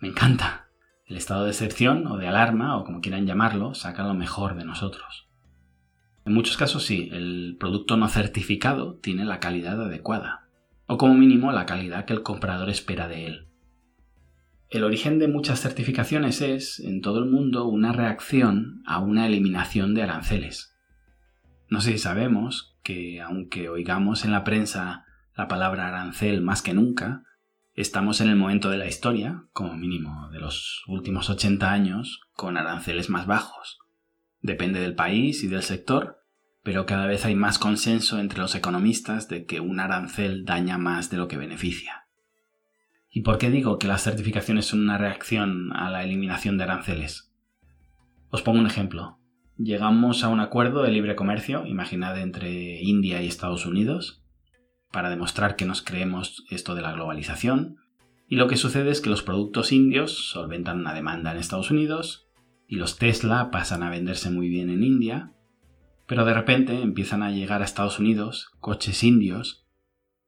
Me 0.00 0.08
encanta. 0.08 0.66
El 1.06 1.16
estado 1.16 1.44
de 1.44 1.50
excepción 1.50 2.06
o 2.06 2.16
de 2.16 2.28
alarma 2.28 2.76
o 2.76 2.84
como 2.84 3.00
quieran 3.00 3.26
llamarlo 3.26 3.74
saca 3.74 4.02
lo 4.02 4.14
mejor 4.14 4.54
de 4.54 4.64
nosotros. 4.64 5.28
En 6.24 6.34
muchos 6.34 6.56
casos 6.56 6.84
sí, 6.84 7.08
el 7.12 7.56
producto 7.58 7.96
no 7.96 8.08
certificado 8.08 8.94
tiene 8.96 9.24
la 9.24 9.40
calidad 9.40 9.80
adecuada, 9.82 10.48
o 10.86 10.96
como 10.96 11.14
mínimo 11.14 11.52
la 11.52 11.66
calidad 11.66 12.04
que 12.04 12.12
el 12.12 12.22
comprador 12.22 12.70
espera 12.70 13.08
de 13.08 13.26
él. 13.26 13.48
El 14.72 14.84
origen 14.84 15.18
de 15.18 15.28
muchas 15.28 15.60
certificaciones 15.60 16.40
es, 16.40 16.80
en 16.80 17.02
todo 17.02 17.18
el 17.18 17.26
mundo, 17.30 17.66
una 17.66 17.92
reacción 17.92 18.82
a 18.86 19.00
una 19.00 19.26
eliminación 19.26 19.92
de 19.92 20.02
aranceles. 20.02 20.74
No 21.68 21.82
sé 21.82 21.92
si 21.92 21.98
sabemos 21.98 22.78
que, 22.82 23.20
aunque 23.20 23.68
oigamos 23.68 24.24
en 24.24 24.30
la 24.30 24.44
prensa 24.44 25.04
la 25.36 25.46
palabra 25.46 25.88
arancel 25.88 26.40
más 26.40 26.62
que 26.62 26.72
nunca, 26.72 27.22
estamos 27.74 28.22
en 28.22 28.30
el 28.30 28.36
momento 28.36 28.70
de 28.70 28.78
la 28.78 28.86
historia, 28.86 29.44
como 29.52 29.76
mínimo 29.76 30.30
de 30.30 30.40
los 30.40 30.82
últimos 30.88 31.28
80 31.28 31.70
años, 31.70 32.22
con 32.32 32.56
aranceles 32.56 33.10
más 33.10 33.26
bajos. 33.26 33.78
Depende 34.40 34.80
del 34.80 34.94
país 34.94 35.44
y 35.44 35.48
del 35.48 35.64
sector, 35.64 36.22
pero 36.62 36.86
cada 36.86 37.04
vez 37.04 37.26
hay 37.26 37.34
más 37.34 37.58
consenso 37.58 38.18
entre 38.18 38.38
los 38.38 38.54
economistas 38.54 39.28
de 39.28 39.44
que 39.44 39.60
un 39.60 39.80
arancel 39.80 40.46
daña 40.46 40.78
más 40.78 41.10
de 41.10 41.18
lo 41.18 41.28
que 41.28 41.36
beneficia. 41.36 42.01
¿Y 43.14 43.20
por 43.20 43.36
qué 43.36 43.50
digo 43.50 43.78
que 43.78 43.86
las 43.86 44.02
certificaciones 44.02 44.64
son 44.64 44.80
una 44.80 44.96
reacción 44.96 45.70
a 45.74 45.90
la 45.90 46.02
eliminación 46.02 46.56
de 46.56 46.64
aranceles? 46.64 47.30
Os 48.30 48.40
pongo 48.40 48.58
un 48.58 48.66
ejemplo. 48.66 49.18
Llegamos 49.58 50.24
a 50.24 50.28
un 50.28 50.40
acuerdo 50.40 50.82
de 50.82 50.92
libre 50.92 51.14
comercio, 51.14 51.66
imaginad 51.66 52.18
entre 52.18 52.80
India 52.80 53.20
y 53.20 53.26
Estados 53.26 53.66
Unidos, 53.66 54.24
para 54.90 55.10
demostrar 55.10 55.56
que 55.56 55.66
nos 55.66 55.82
creemos 55.82 56.46
esto 56.48 56.74
de 56.74 56.80
la 56.80 56.92
globalización, 56.92 57.76
y 58.28 58.36
lo 58.36 58.48
que 58.48 58.56
sucede 58.56 58.90
es 58.90 59.02
que 59.02 59.10
los 59.10 59.22
productos 59.22 59.72
indios 59.72 60.30
solventan 60.30 60.80
una 60.80 60.94
demanda 60.94 61.32
en 61.32 61.36
Estados 61.36 61.70
Unidos, 61.70 62.26
y 62.66 62.76
los 62.76 62.96
Tesla 62.96 63.50
pasan 63.50 63.82
a 63.82 63.90
venderse 63.90 64.30
muy 64.30 64.48
bien 64.48 64.70
en 64.70 64.82
India, 64.82 65.34
pero 66.06 66.24
de 66.24 66.32
repente 66.32 66.80
empiezan 66.80 67.22
a 67.22 67.30
llegar 67.30 67.60
a 67.60 67.66
Estados 67.66 67.98
Unidos 67.98 68.52
coches 68.58 69.04
indios, 69.04 69.66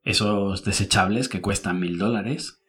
esos 0.03 0.65
desechables 0.65 1.31
que 1.31 1.41
cuestan 1.41 1.81
mil 1.81 1.97
dólares, 1.97 2.61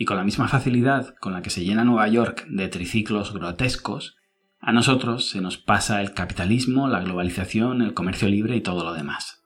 y 0.00 0.04
con 0.04 0.16
la 0.16 0.22
misma 0.22 0.46
facilidad 0.46 1.16
con 1.16 1.32
la 1.32 1.42
que 1.42 1.50
se 1.50 1.64
llena 1.64 1.82
Nueva 1.82 2.06
York 2.06 2.46
de 2.48 2.68
triciclos 2.68 3.34
grotescos, 3.34 4.16
a 4.60 4.72
nosotros 4.72 5.28
se 5.28 5.40
nos 5.40 5.58
pasa 5.58 6.00
el 6.00 6.14
capitalismo, 6.14 6.86
la 6.86 7.00
globalización, 7.00 7.82
el 7.82 7.94
comercio 7.94 8.28
libre 8.28 8.54
y 8.54 8.60
todo 8.60 8.84
lo 8.84 8.92
demás. 8.92 9.42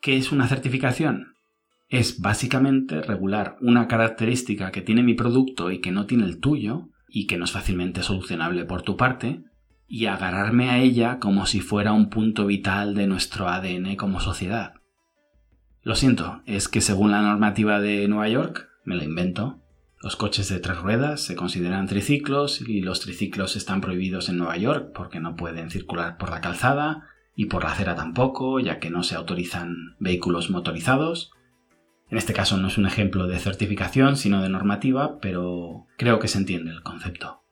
¿Qué 0.00 0.16
es 0.16 0.30
una 0.30 0.46
certificación? 0.46 1.34
Es 1.88 2.20
básicamente 2.20 3.02
regular 3.02 3.56
una 3.60 3.88
característica 3.88 4.70
que 4.70 4.82
tiene 4.82 5.02
mi 5.02 5.14
producto 5.14 5.72
y 5.72 5.80
que 5.80 5.90
no 5.90 6.06
tiene 6.06 6.26
el 6.26 6.38
tuyo, 6.38 6.88
y 7.08 7.26
que 7.26 7.36
no 7.36 7.44
es 7.44 7.50
fácilmente 7.50 8.04
solucionable 8.04 8.64
por 8.64 8.82
tu 8.82 8.96
parte, 8.96 9.42
y 9.88 10.06
agarrarme 10.06 10.70
a 10.70 10.78
ella 10.78 11.18
como 11.18 11.46
si 11.46 11.60
fuera 11.60 11.92
un 11.92 12.08
punto 12.08 12.46
vital 12.46 12.94
de 12.94 13.08
nuestro 13.08 13.48
ADN 13.48 13.96
como 13.96 14.20
sociedad. 14.20 14.74
Lo 15.82 15.96
siento, 15.96 16.40
es 16.46 16.68
que 16.68 16.80
según 16.80 17.10
la 17.10 17.20
normativa 17.20 17.80
de 17.80 18.06
Nueva 18.06 18.28
York, 18.28 18.69
me 18.84 18.96
lo 18.96 19.04
invento. 19.04 19.58
Los 20.02 20.16
coches 20.16 20.48
de 20.48 20.60
tres 20.60 20.78
ruedas 20.78 21.20
se 21.20 21.36
consideran 21.36 21.86
triciclos 21.86 22.62
y 22.66 22.80
los 22.80 23.00
triciclos 23.00 23.56
están 23.56 23.80
prohibidos 23.80 24.28
en 24.28 24.38
Nueva 24.38 24.56
York 24.56 24.92
porque 24.94 25.20
no 25.20 25.36
pueden 25.36 25.70
circular 25.70 26.16
por 26.16 26.30
la 26.30 26.40
calzada 26.40 27.06
y 27.34 27.46
por 27.46 27.64
la 27.64 27.72
acera 27.72 27.94
tampoco, 27.94 28.60
ya 28.60 28.78
que 28.78 28.90
no 28.90 29.02
se 29.02 29.14
autorizan 29.14 29.96
vehículos 29.98 30.50
motorizados. 30.50 31.32
En 32.08 32.18
este 32.18 32.32
caso 32.32 32.56
no 32.56 32.68
es 32.68 32.78
un 32.78 32.86
ejemplo 32.86 33.26
de 33.26 33.38
certificación, 33.38 34.16
sino 34.16 34.42
de 34.42 34.48
normativa, 34.48 35.20
pero 35.20 35.86
creo 35.96 36.18
que 36.18 36.28
se 36.28 36.38
entiende 36.38 36.70
el 36.70 36.82
concepto. 36.82 37.42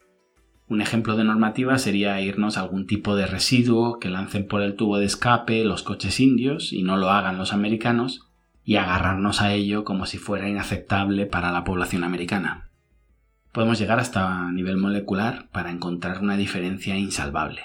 Un 0.68 0.82
ejemplo 0.82 1.16
de 1.16 1.24
normativa 1.24 1.78
sería 1.78 2.20
irnos 2.20 2.58
a 2.58 2.62
algún 2.62 2.86
tipo 2.86 3.16
de 3.16 3.26
residuo 3.26 3.98
que 3.98 4.10
lancen 4.10 4.46
por 4.46 4.60
el 4.60 4.74
tubo 4.74 4.98
de 4.98 5.06
escape 5.06 5.64
los 5.64 5.82
coches 5.82 6.20
indios 6.20 6.72
y 6.72 6.82
no 6.82 6.96
lo 6.96 7.10
hagan 7.10 7.38
los 7.38 7.54
americanos, 7.54 8.27
y 8.68 8.76
agarrarnos 8.76 9.40
a 9.40 9.54
ello 9.54 9.82
como 9.82 10.04
si 10.04 10.18
fuera 10.18 10.46
inaceptable 10.46 11.24
para 11.24 11.52
la 11.52 11.64
población 11.64 12.04
americana. 12.04 12.68
Podemos 13.50 13.78
llegar 13.78 13.98
hasta 13.98 14.52
nivel 14.52 14.76
molecular 14.76 15.48
para 15.52 15.70
encontrar 15.70 16.20
una 16.20 16.36
diferencia 16.36 16.94
insalvable. 16.94 17.62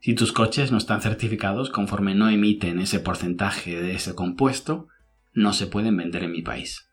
Si 0.00 0.12
tus 0.12 0.34
coches 0.34 0.70
no 0.70 0.76
están 0.76 1.00
certificados 1.00 1.70
conforme 1.70 2.14
no 2.14 2.28
emiten 2.28 2.80
ese 2.80 3.00
porcentaje 3.00 3.80
de 3.80 3.94
ese 3.94 4.14
compuesto, 4.14 4.88
no 5.32 5.54
se 5.54 5.68
pueden 5.68 5.96
vender 5.96 6.24
en 6.24 6.32
mi 6.32 6.42
país. 6.42 6.86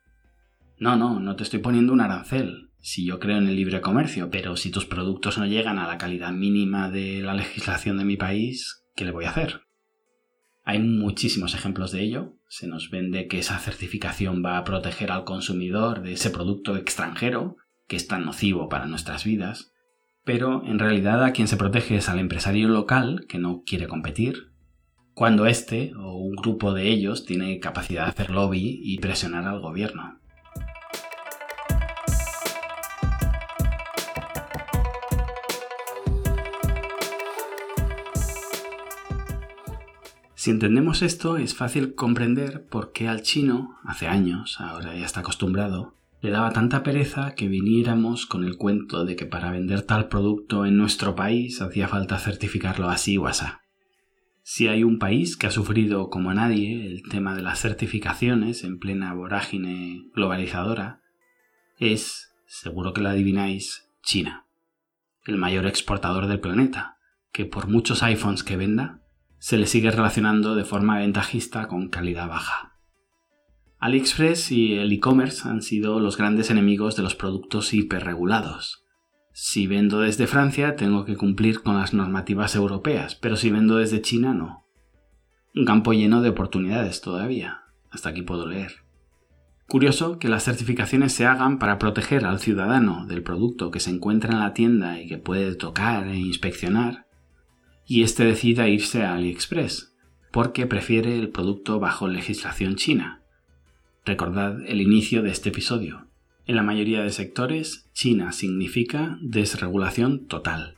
No, 0.80 0.96
no, 0.96 1.20
no 1.20 1.36
te 1.36 1.44
estoy 1.44 1.60
poniendo 1.60 1.92
un 1.92 2.00
arancel, 2.00 2.70
si 2.80 3.06
yo 3.06 3.20
creo 3.20 3.40
en 3.40 3.50
el 3.50 3.58
libre 3.58 3.82
comercio, 3.82 4.30
pero 4.30 4.56
si 4.56 4.72
tus 4.72 4.86
productos 4.86 5.38
no 5.38 5.46
llegan 5.46 5.80
a 5.80 5.88
la 5.90 5.98
calidad 5.98 6.32
mínima 6.32 6.90
de 6.90 7.20
la 7.20 7.34
legislación 7.34 7.98
de 7.98 8.06
mi 8.06 8.16
país, 8.16 8.86
¿qué 8.96 9.04
le 9.04 9.12
voy 9.12 9.26
a 9.26 9.32
hacer? 9.32 9.64
Hay 10.72 10.80
muchísimos 10.80 11.54
ejemplos 11.54 11.92
de 11.92 12.02
ello. 12.02 12.38
Se 12.48 12.66
nos 12.66 12.90
vende 12.90 13.28
que 13.28 13.40
esa 13.40 13.60
certificación 13.60 14.42
va 14.42 14.58
a 14.58 14.64
proteger 14.64 15.12
al 15.12 15.26
consumidor 15.26 16.02
de 16.02 16.14
ese 16.14 16.30
producto 16.30 16.78
extranjero 16.78 17.58
que 17.90 17.98
es 17.98 18.08
tan 18.08 18.24
nocivo 18.24 18.70
para 18.70 18.86
nuestras 18.86 19.26
vidas, 19.26 19.74
pero 20.24 20.66
en 20.66 20.80
realidad 20.80 21.26
a 21.26 21.34
quien 21.34 21.50
se 21.50 21.58
protege 21.58 21.98
es 21.98 22.08
al 22.08 22.20
empresario 22.20 22.70
local 22.70 23.26
que 23.28 23.38
no 23.38 23.64
quiere 23.66 23.90
competir, 23.90 24.54
cuando 25.14 25.46
éste 25.46 25.92
o 25.98 26.16
un 26.16 26.38
grupo 26.38 26.74
de 26.74 26.88
ellos 26.88 27.26
tiene 27.26 27.60
capacidad 27.60 28.06
de 28.06 28.12
hacer 28.12 28.30
lobby 28.30 28.80
y 28.82 28.98
presionar 29.00 29.50
al 29.50 29.60
gobierno. 29.60 30.21
Si 40.42 40.50
entendemos 40.50 41.04
esto, 41.04 41.38
es 41.38 41.54
fácil 41.54 41.94
comprender 41.94 42.66
por 42.66 42.94
qué 42.94 43.08
al 43.08 43.22
chino, 43.22 43.78
hace 43.84 44.08
años, 44.08 44.60
ahora 44.60 44.96
ya 44.96 45.06
está 45.06 45.20
acostumbrado, 45.20 45.94
le 46.20 46.32
daba 46.32 46.52
tanta 46.52 46.82
pereza 46.82 47.36
que 47.36 47.48
viniéramos 47.48 48.26
con 48.26 48.44
el 48.44 48.58
cuento 48.58 49.06
de 49.06 49.16
que 49.16 49.28
para 49.28 49.52
vender 49.52 49.84
tal 49.84 50.08
producto 50.08 50.66
en 50.66 50.78
nuestro 50.78 51.14
país 51.14 51.62
hacía 51.62 51.88
falta 51.88 52.18
certificarlo 52.18 52.90
así 52.90 53.20
o 53.20 53.28
asá. 53.28 53.62
Si 54.42 54.68
hay 54.68 54.84
un 54.84 54.98
país 54.98 55.38
que 55.38 55.46
ha 55.46 55.52
sufrido 55.52 56.10
como 56.10 56.34
nadie 56.34 56.88
el 56.88 57.04
tema 57.04 57.36
de 57.36 57.44
las 57.44 57.60
certificaciones 57.60 58.64
en 58.64 58.80
plena 58.80 59.14
vorágine 59.14 60.10
globalizadora, 60.16 61.02
es, 61.78 62.34
seguro 62.48 62.94
que 62.94 63.02
lo 63.02 63.10
adivináis, 63.10 63.88
China, 64.02 64.48
el 65.28 65.38
mayor 65.38 65.68
exportador 65.68 66.26
del 66.26 66.40
planeta, 66.40 66.98
que 67.32 67.46
por 67.46 67.68
muchos 67.68 68.02
iPhones 68.02 68.44
que 68.44 68.58
venda, 68.58 69.02
se 69.42 69.58
le 69.58 69.66
sigue 69.66 69.90
relacionando 69.90 70.54
de 70.54 70.64
forma 70.64 71.00
ventajista 71.00 71.68
con 71.68 71.90
calidad 71.90 72.28
baja. 72.28 72.78
AliExpress 73.80 74.52
y 74.52 74.76
el 74.76 74.92
e-commerce 74.92 75.50
han 75.50 75.64
sido 75.64 76.00
los 76.00 76.16
grandes 76.16 76.52
enemigos 76.52 76.96
de 76.96 77.02
los 77.02 77.16
productos 77.16 77.74
hiperregulados. 77.74 78.86
Si 79.34 79.66
vendo 79.66 80.02
desde 80.02 80.28
Francia 80.28 80.76
tengo 80.76 81.06
que 81.06 81.18
cumplir 81.18 81.64
con 81.64 81.76
las 81.76 81.92
normativas 81.92 82.56
europeas, 82.56 83.16
pero 83.16 83.36
si 83.36 83.50
vendo 83.50 83.78
desde 83.78 84.04
China 84.04 84.36
no. 84.36 84.68
Un 85.56 85.66
campo 85.66 85.94
lleno 85.94 86.22
de 86.22 86.30
oportunidades 86.30 87.02
todavía. 87.02 87.64
Hasta 87.90 88.10
aquí 88.10 88.22
puedo 88.22 88.46
leer. 88.46 88.84
Curioso 89.68 90.20
que 90.20 90.30
las 90.30 90.44
certificaciones 90.44 91.14
se 91.14 91.26
hagan 91.26 91.58
para 91.58 91.80
proteger 91.80 92.26
al 92.26 92.40
ciudadano 92.40 93.08
del 93.08 93.24
producto 93.24 93.72
que 93.72 93.80
se 93.80 93.90
encuentra 93.90 94.34
en 94.34 94.40
la 94.40 94.54
tienda 94.54 95.02
y 95.02 95.08
que 95.08 95.18
puede 95.18 95.56
tocar 95.56 96.08
e 96.08 96.18
inspeccionar, 96.18 97.08
y 97.92 98.04
éste 98.04 98.24
decida 98.24 98.70
irse 98.70 99.04
a 99.04 99.16
AliExpress, 99.16 99.94
porque 100.32 100.66
prefiere 100.66 101.20
el 101.20 101.28
producto 101.28 101.78
bajo 101.78 102.08
legislación 102.08 102.78
china. 102.78 103.22
Recordad 104.06 104.62
el 104.66 104.80
inicio 104.80 105.22
de 105.24 105.32
este 105.32 105.50
episodio. 105.50 106.08
En 106.46 106.56
la 106.56 106.64
mayoría 106.64 107.02
de 107.02 107.10
sectores, 107.10 107.90
China 107.92 108.32
significa 108.32 109.18
desregulación 109.22 110.26
total. 110.28 110.78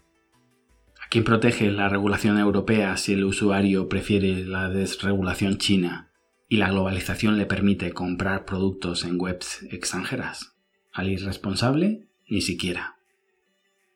¿A 1.05 1.07
quién 1.11 1.23
protege 1.23 1.69
la 1.69 1.87
regulación 1.87 2.39
europea 2.39 2.97
si 2.97 3.13
el 3.13 3.25
usuario 3.25 3.89
prefiere 3.89 4.43
la 4.43 4.69
desregulación 4.69 5.59
china 5.59 6.09
y 6.49 6.57
la 6.57 6.71
globalización 6.71 7.37
le 7.37 7.45
permite 7.45 7.91
comprar 7.91 8.43
productos 8.43 9.05
en 9.05 9.21
webs 9.21 9.61
extranjeras? 9.69 10.55
¿Al 10.91 11.11
irresponsable? 11.11 12.07
Ni 12.27 12.41
siquiera. 12.41 12.92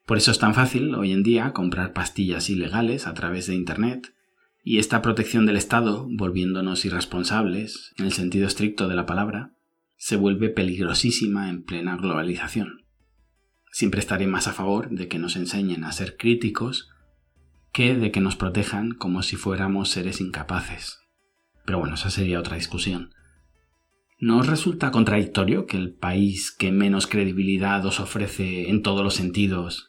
Por 0.07 0.17
eso 0.17 0.31
es 0.31 0.39
tan 0.39 0.55
fácil 0.55 0.95
hoy 0.95 1.11
en 1.11 1.21
día 1.21 1.51
comprar 1.51 1.91
pastillas 1.91 2.49
ilegales 2.49 3.07
a 3.07 3.13
través 3.13 3.45
de 3.45 3.55
Internet 3.55 4.15
y 4.63 4.77
esta 4.77 5.01
protección 5.01 5.45
del 5.45 5.57
Estado, 5.57 6.07
volviéndonos 6.09 6.85
irresponsables, 6.85 7.93
en 7.97 8.05
el 8.05 8.13
sentido 8.13 8.47
estricto 8.47 8.87
de 8.87 8.95
la 8.95 9.05
palabra, 9.05 9.51
se 9.97 10.15
vuelve 10.15 10.47
peligrosísima 10.47 11.49
en 11.49 11.61
plena 11.61 11.97
globalización. 11.97 12.85
Siempre 13.69 13.99
estaré 13.99 14.27
más 14.27 14.47
a 14.47 14.53
favor 14.53 14.89
de 14.91 15.09
que 15.09 15.19
nos 15.19 15.35
enseñen 15.35 15.83
a 15.83 15.91
ser 15.91 16.15
críticos 16.15 16.87
que 17.73 17.93
de 17.93 18.09
que 18.09 18.21
nos 18.21 18.37
protejan 18.37 18.91
como 18.91 19.23
si 19.23 19.35
fuéramos 19.35 19.89
seres 19.89 20.21
incapaces. 20.21 20.99
Pero 21.65 21.79
bueno, 21.79 21.95
esa 21.95 22.11
sería 22.11 22.39
otra 22.39 22.55
discusión. 22.55 23.13
¿No 24.19 24.37
os 24.37 24.47
resulta 24.47 24.89
contradictorio 24.91 25.65
que 25.65 25.75
el 25.75 25.93
país 25.93 26.55
que 26.57 26.71
menos 26.71 27.07
credibilidad 27.07 27.85
os 27.85 27.99
ofrece 27.99 28.69
en 28.69 28.83
todos 28.83 29.03
los 29.03 29.13
sentidos 29.13 29.86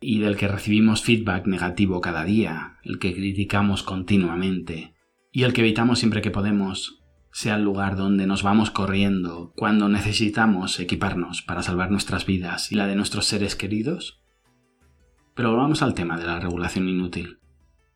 y 0.00 0.18
del 0.18 0.36
que 0.36 0.48
recibimos 0.48 1.02
feedback 1.02 1.46
negativo 1.46 2.00
cada 2.00 2.24
día, 2.24 2.78
el 2.82 2.98
que 2.98 3.14
criticamos 3.14 3.82
continuamente 3.82 4.94
y 5.32 5.44
el 5.44 5.52
que 5.52 5.60
evitamos 5.60 5.98
siempre 5.98 6.22
que 6.22 6.30
podemos, 6.30 7.00
sea 7.32 7.56
el 7.56 7.62
lugar 7.62 7.96
donde 7.96 8.26
nos 8.26 8.42
vamos 8.42 8.70
corriendo 8.70 9.52
cuando 9.56 9.88
necesitamos 9.88 10.80
equiparnos 10.80 11.42
para 11.42 11.62
salvar 11.62 11.90
nuestras 11.90 12.26
vidas 12.26 12.72
y 12.72 12.74
la 12.74 12.86
de 12.86 12.96
nuestros 12.96 13.26
seres 13.26 13.54
queridos? 13.54 14.20
Pero 15.34 15.50
volvamos 15.50 15.82
al 15.82 15.94
tema 15.94 16.18
de 16.18 16.24
la 16.24 16.40
regulación 16.40 16.88
inútil. 16.88 17.38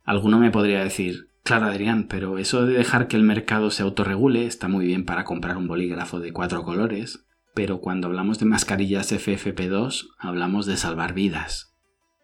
Alguno 0.04 0.38
me 0.38 0.50
podría 0.52 0.84
decir, 0.84 1.30
claro 1.42 1.66
Adrián, 1.66 2.06
pero 2.08 2.38
eso 2.38 2.64
de 2.64 2.74
dejar 2.74 3.08
que 3.08 3.16
el 3.16 3.24
mercado 3.24 3.70
se 3.70 3.82
autorregule 3.82 4.46
está 4.46 4.68
muy 4.68 4.86
bien 4.86 5.04
para 5.04 5.24
comprar 5.24 5.56
un 5.56 5.66
bolígrafo 5.66 6.20
de 6.20 6.32
cuatro 6.32 6.62
colores, 6.62 7.26
pero 7.54 7.80
cuando 7.80 8.06
hablamos 8.06 8.38
de 8.38 8.46
mascarillas 8.46 9.12
FFP2 9.12 10.10
hablamos 10.18 10.66
de 10.66 10.76
salvar 10.76 11.14
vidas, 11.14 11.73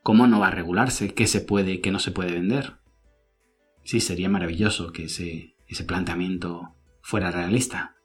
¿Cómo 0.03 0.27
no 0.27 0.41
va 0.41 0.49
a 0.49 0.53
regularse 0.53 1.15
qué 1.15 1.27
se 1.27 1.41
puede 1.41 1.73
y 1.73 1.79
qué 1.79 1.91
no 1.91 1.99
se 1.99 2.11
puede 2.11 2.33
vender? 2.33 2.75
Sí, 3.85 4.01
sería 4.01 4.29
maravilloso 4.29 4.93
que 4.93 5.05
ese, 5.05 5.57
ese 5.69 5.85
planteamiento 5.85 6.75
fuera 7.03 7.31
realista. 7.31 7.97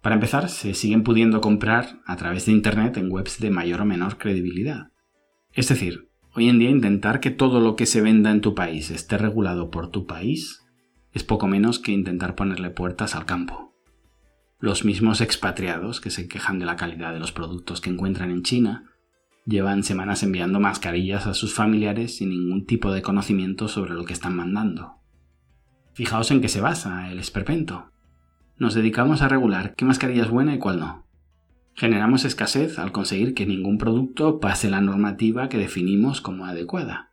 Para 0.00 0.14
empezar, 0.14 0.48
se 0.48 0.74
siguen 0.74 1.02
pudiendo 1.02 1.40
comprar 1.40 2.00
a 2.06 2.16
través 2.16 2.46
de 2.46 2.52
Internet 2.52 2.96
en 2.96 3.10
webs 3.10 3.40
de 3.40 3.50
mayor 3.50 3.80
o 3.80 3.84
menor 3.84 4.16
credibilidad. 4.16 4.92
Es 5.52 5.68
decir, 5.68 6.08
hoy 6.34 6.48
en 6.48 6.58
día 6.58 6.70
intentar 6.70 7.20
que 7.20 7.30
todo 7.30 7.60
lo 7.60 7.74
que 7.74 7.86
se 7.86 8.00
venda 8.00 8.30
en 8.30 8.40
tu 8.40 8.54
país 8.54 8.90
esté 8.90 9.18
regulado 9.18 9.70
por 9.70 9.90
tu 9.90 10.06
país 10.06 10.64
es 11.12 11.24
poco 11.24 11.48
menos 11.48 11.80
que 11.80 11.90
intentar 11.90 12.36
ponerle 12.36 12.70
puertas 12.70 13.16
al 13.16 13.26
campo. 13.26 13.74
Los 14.60 14.84
mismos 14.84 15.20
expatriados 15.20 16.00
que 16.00 16.10
se 16.10 16.28
quejan 16.28 16.58
de 16.58 16.66
la 16.66 16.76
calidad 16.76 17.12
de 17.12 17.20
los 17.20 17.32
productos 17.32 17.80
que 17.80 17.90
encuentran 17.90 18.30
en 18.30 18.42
China 18.42 18.84
llevan 19.48 19.82
semanas 19.82 20.22
enviando 20.22 20.60
mascarillas 20.60 21.26
a 21.26 21.32
sus 21.32 21.54
familiares 21.54 22.16
sin 22.16 22.28
ningún 22.28 22.66
tipo 22.66 22.92
de 22.92 23.00
conocimiento 23.00 23.66
sobre 23.66 23.94
lo 23.94 24.04
que 24.04 24.12
están 24.12 24.36
mandando. 24.36 24.96
Fijaos 25.94 26.30
en 26.30 26.42
qué 26.42 26.48
se 26.48 26.60
basa 26.60 27.10
el 27.10 27.18
esperpento. 27.18 27.90
Nos 28.58 28.74
dedicamos 28.74 29.22
a 29.22 29.28
regular 29.28 29.74
qué 29.74 29.86
mascarilla 29.86 30.22
es 30.22 30.30
buena 30.30 30.54
y 30.54 30.58
cuál 30.58 30.80
no. 30.80 31.06
Generamos 31.74 32.24
escasez 32.24 32.78
al 32.78 32.92
conseguir 32.92 33.34
que 33.34 33.46
ningún 33.46 33.78
producto 33.78 34.38
pase 34.38 34.68
la 34.68 34.80
normativa 34.80 35.48
que 35.48 35.58
definimos 35.58 36.20
como 36.20 36.44
adecuada. 36.44 37.10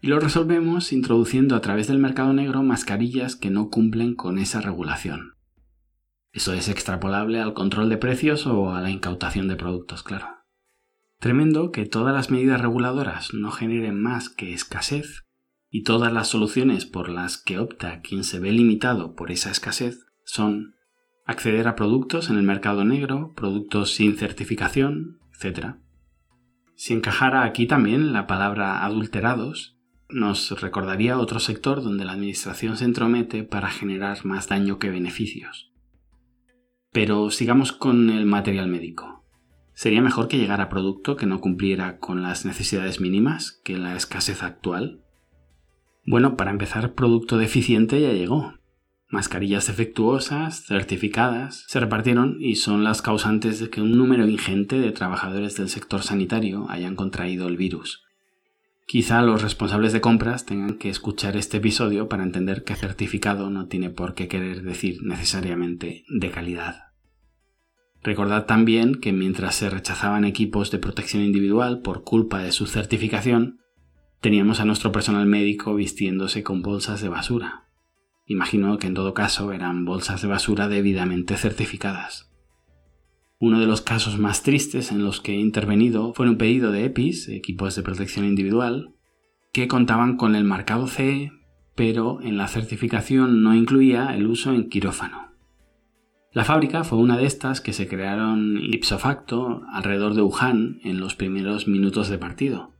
Y 0.00 0.08
lo 0.08 0.20
resolvemos 0.20 0.92
introduciendo 0.92 1.56
a 1.56 1.60
través 1.60 1.88
del 1.88 1.98
mercado 1.98 2.32
negro 2.34 2.62
mascarillas 2.62 3.34
que 3.34 3.50
no 3.50 3.68
cumplen 3.68 4.14
con 4.14 4.38
esa 4.38 4.60
regulación. 4.60 5.34
Eso 6.32 6.52
es 6.52 6.68
extrapolable 6.68 7.40
al 7.40 7.54
control 7.54 7.88
de 7.88 7.96
precios 7.96 8.46
o 8.46 8.74
a 8.74 8.80
la 8.80 8.90
incautación 8.90 9.48
de 9.48 9.56
productos, 9.56 10.02
claro. 10.02 10.43
Tremendo 11.24 11.72
que 11.72 11.86
todas 11.86 12.12
las 12.12 12.30
medidas 12.30 12.60
reguladoras 12.60 13.32
no 13.32 13.50
generen 13.50 13.98
más 13.98 14.28
que 14.28 14.52
escasez 14.52 15.22
y 15.70 15.82
todas 15.82 16.12
las 16.12 16.28
soluciones 16.28 16.84
por 16.84 17.08
las 17.08 17.38
que 17.38 17.58
opta 17.58 18.02
quien 18.02 18.24
se 18.24 18.40
ve 18.40 18.52
limitado 18.52 19.14
por 19.14 19.30
esa 19.30 19.50
escasez 19.50 20.04
son 20.26 20.74
acceder 21.24 21.66
a 21.66 21.76
productos 21.76 22.28
en 22.28 22.36
el 22.36 22.42
mercado 22.42 22.84
negro, 22.84 23.32
productos 23.34 23.94
sin 23.94 24.18
certificación, 24.18 25.18
etc. 25.32 25.76
Si 26.76 26.92
encajara 26.92 27.44
aquí 27.44 27.66
también 27.66 28.12
la 28.12 28.26
palabra 28.26 28.84
adulterados, 28.84 29.78
nos 30.10 30.60
recordaría 30.60 31.18
otro 31.18 31.40
sector 31.40 31.82
donde 31.82 32.04
la 32.04 32.12
Administración 32.12 32.76
se 32.76 32.84
entromete 32.84 33.44
para 33.44 33.70
generar 33.70 34.26
más 34.26 34.48
daño 34.48 34.78
que 34.78 34.90
beneficios. 34.90 35.72
Pero 36.92 37.30
sigamos 37.30 37.72
con 37.72 38.10
el 38.10 38.26
material 38.26 38.68
médico. 38.68 39.23
¿Sería 39.74 40.00
mejor 40.00 40.28
que 40.28 40.38
llegara 40.38 40.68
producto 40.68 41.16
que 41.16 41.26
no 41.26 41.40
cumpliera 41.40 41.98
con 41.98 42.22
las 42.22 42.44
necesidades 42.44 43.00
mínimas 43.00 43.60
que 43.64 43.76
la 43.76 43.96
escasez 43.96 44.42
actual? 44.42 45.00
Bueno, 46.06 46.36
para 46.36 46.52
empezar, 46.52 46.94
producto 46.94 47.38
deficiente 47.38 48.00
ya 48.00 48.12
llegó. 48.12 48.54
Mascarillas 49.08 49.66
defectuosas, 49.66 50.64
certificadas, 50.64 51.64
se 51.68 51.80
repartieron 51.80 52.36
y 52.40 52.56
son 52.56 52.84
las 52.84 53.02
causantes 53.02 53.58
de 53.58 53.68
que 53.68 53.80
un 53.80 53.96
número 53.96 54.26
ingente 54.26 54.78
de 54.78 54.92
trabajadores 54.92 55.56
del 55.56 55.68
sector 55.68 56.02
sanitario 56.02 56.66
hayan 56.68 56.94
contraído 56.94 57.48
el 57.48 57.56
virus. 57.56 58.04
Quizá 58.86 59.22
los 59.22 59.42
responsables 59.42 59.92
de 59.92 60.00
compras 60.00 60.44
tengan 60.44 60.74
que 60.74 60.90
escuchar 60.90 61.36
este 61.36 61.56
episodio 61.56 62.08
para 62.08 62.22
entender 62.22 62.64
que 62.64 62.76
certificado 62.76 63.50
no 63.50 63.66
tiene 63.66 63.90
por 63.90 64.14
qué 64.14 64.28
querer 64.28 64.62
decir 64.62 65.02
necesariamente 65.02 66.04
de 66.08 66.30
calidad. 66.30 66.83
Recordad 68.04 68.44
también 68.44 68.96
que 68.96 69.14
mientras 69.14 69.54
se 69.54 69.70
rechazaban 69.70 70.26
equipos 70.26 70.70
de 70.70 70.78
protección 70.78 71.22
individual 71.22 71.80
por 71.80 72.04
culpa 72.04 72.40
de 72.40 72.52
su 72.52 72.66
certificación, 72.66 73.60
teníamos 74.20 74.60
a 74.60 74.66
nuestro 74.66 74.92
personal 74.92 75.24
médico 75.24 75.74
vistiéndose 75.74 76.42
con 76.42 76.60
bolsas 76.60 77.00
de 77.00 77.08
basura. 77.08 77.64
Imagino 78.26 78.76
que 78.78 78.88
en 78.88 78.94
todo 78.94 79.14
caso 79.14 79.52
eran 79.52 79.86
bolsas 79.86 80.20
de 80.20 80.28
basura 80.28 80.68
debidamente 80.68 81.38
certificadas. 81.38 82.30
Uno 83.38 83.58
de 83.58 83.66
los 83.66 83.80
casos 83.80 84.18
más 84.18 84.42
tristes 84.42 84.92
en 84.92 85.02
los 85.02 85.22
que 85.22 85.32
he 85.32 85.40
intervenido 85.40 86.12
fue 86.12 86.28
un 86.28 86.36
pedido 86.36 86.72
de 86.72 86.84
EPIs, 86.84 87.30
equipos 87.30 87.74
de 87.74 87.82
protección 87.82 88.26
individual, 88.26 88.94
que 89.50 89.66
contaban 89.66 90.18
con 90.18 90.34
el 90.34 90.44
marcado 90.44 90.88
CE, 90.88 91.32
pero 91.74 92.20
en 92.20 92.36
la 92.36 92.48
certificación 92.48 93.42
no 93.42 93.54
incluía 93.54 94.14
el 94.14 94.26
uso 94.26 94.52
en 94.52 94.68
quirófano. 94.68 95.33
La 96.34 96.44
fábrica 96.44 96.82
fue 96.82 96.98
una 96.98 97.16
de 97.16 97.26
estas 97.26 97.60
que 97.60 97.72
se 97.72 97.86
crearon 97.86 98.58
ipso 98.60 98.98
facto 98.98 99.62
alrededor 99.72 100.14
de 100.14 100.22
Wuhan 100.22 100.80
en 100.82 100.98
los 100.98 101.14
primeros 101.14 101.68
minutos 101.68 102.08
de 102.08 102.18
partido. 102.18 102.72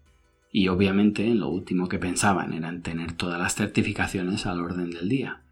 Y 0.51 0.67
obviamente 0.67 1.33
lo 1.37 1.49
último 1.51 1.89
que 1.89 2.01
pensaban 2.01 2.53
era 2.53 2.69
en 2.69 2.83
tener 2.83 3.13
todas 3.13 3.39
las 3.39 3.55
certificaciones 3.55 4.47
al 4.47 4.61
orden 4.61 4.91
del 4.91 5.09
día. 5.09 5.43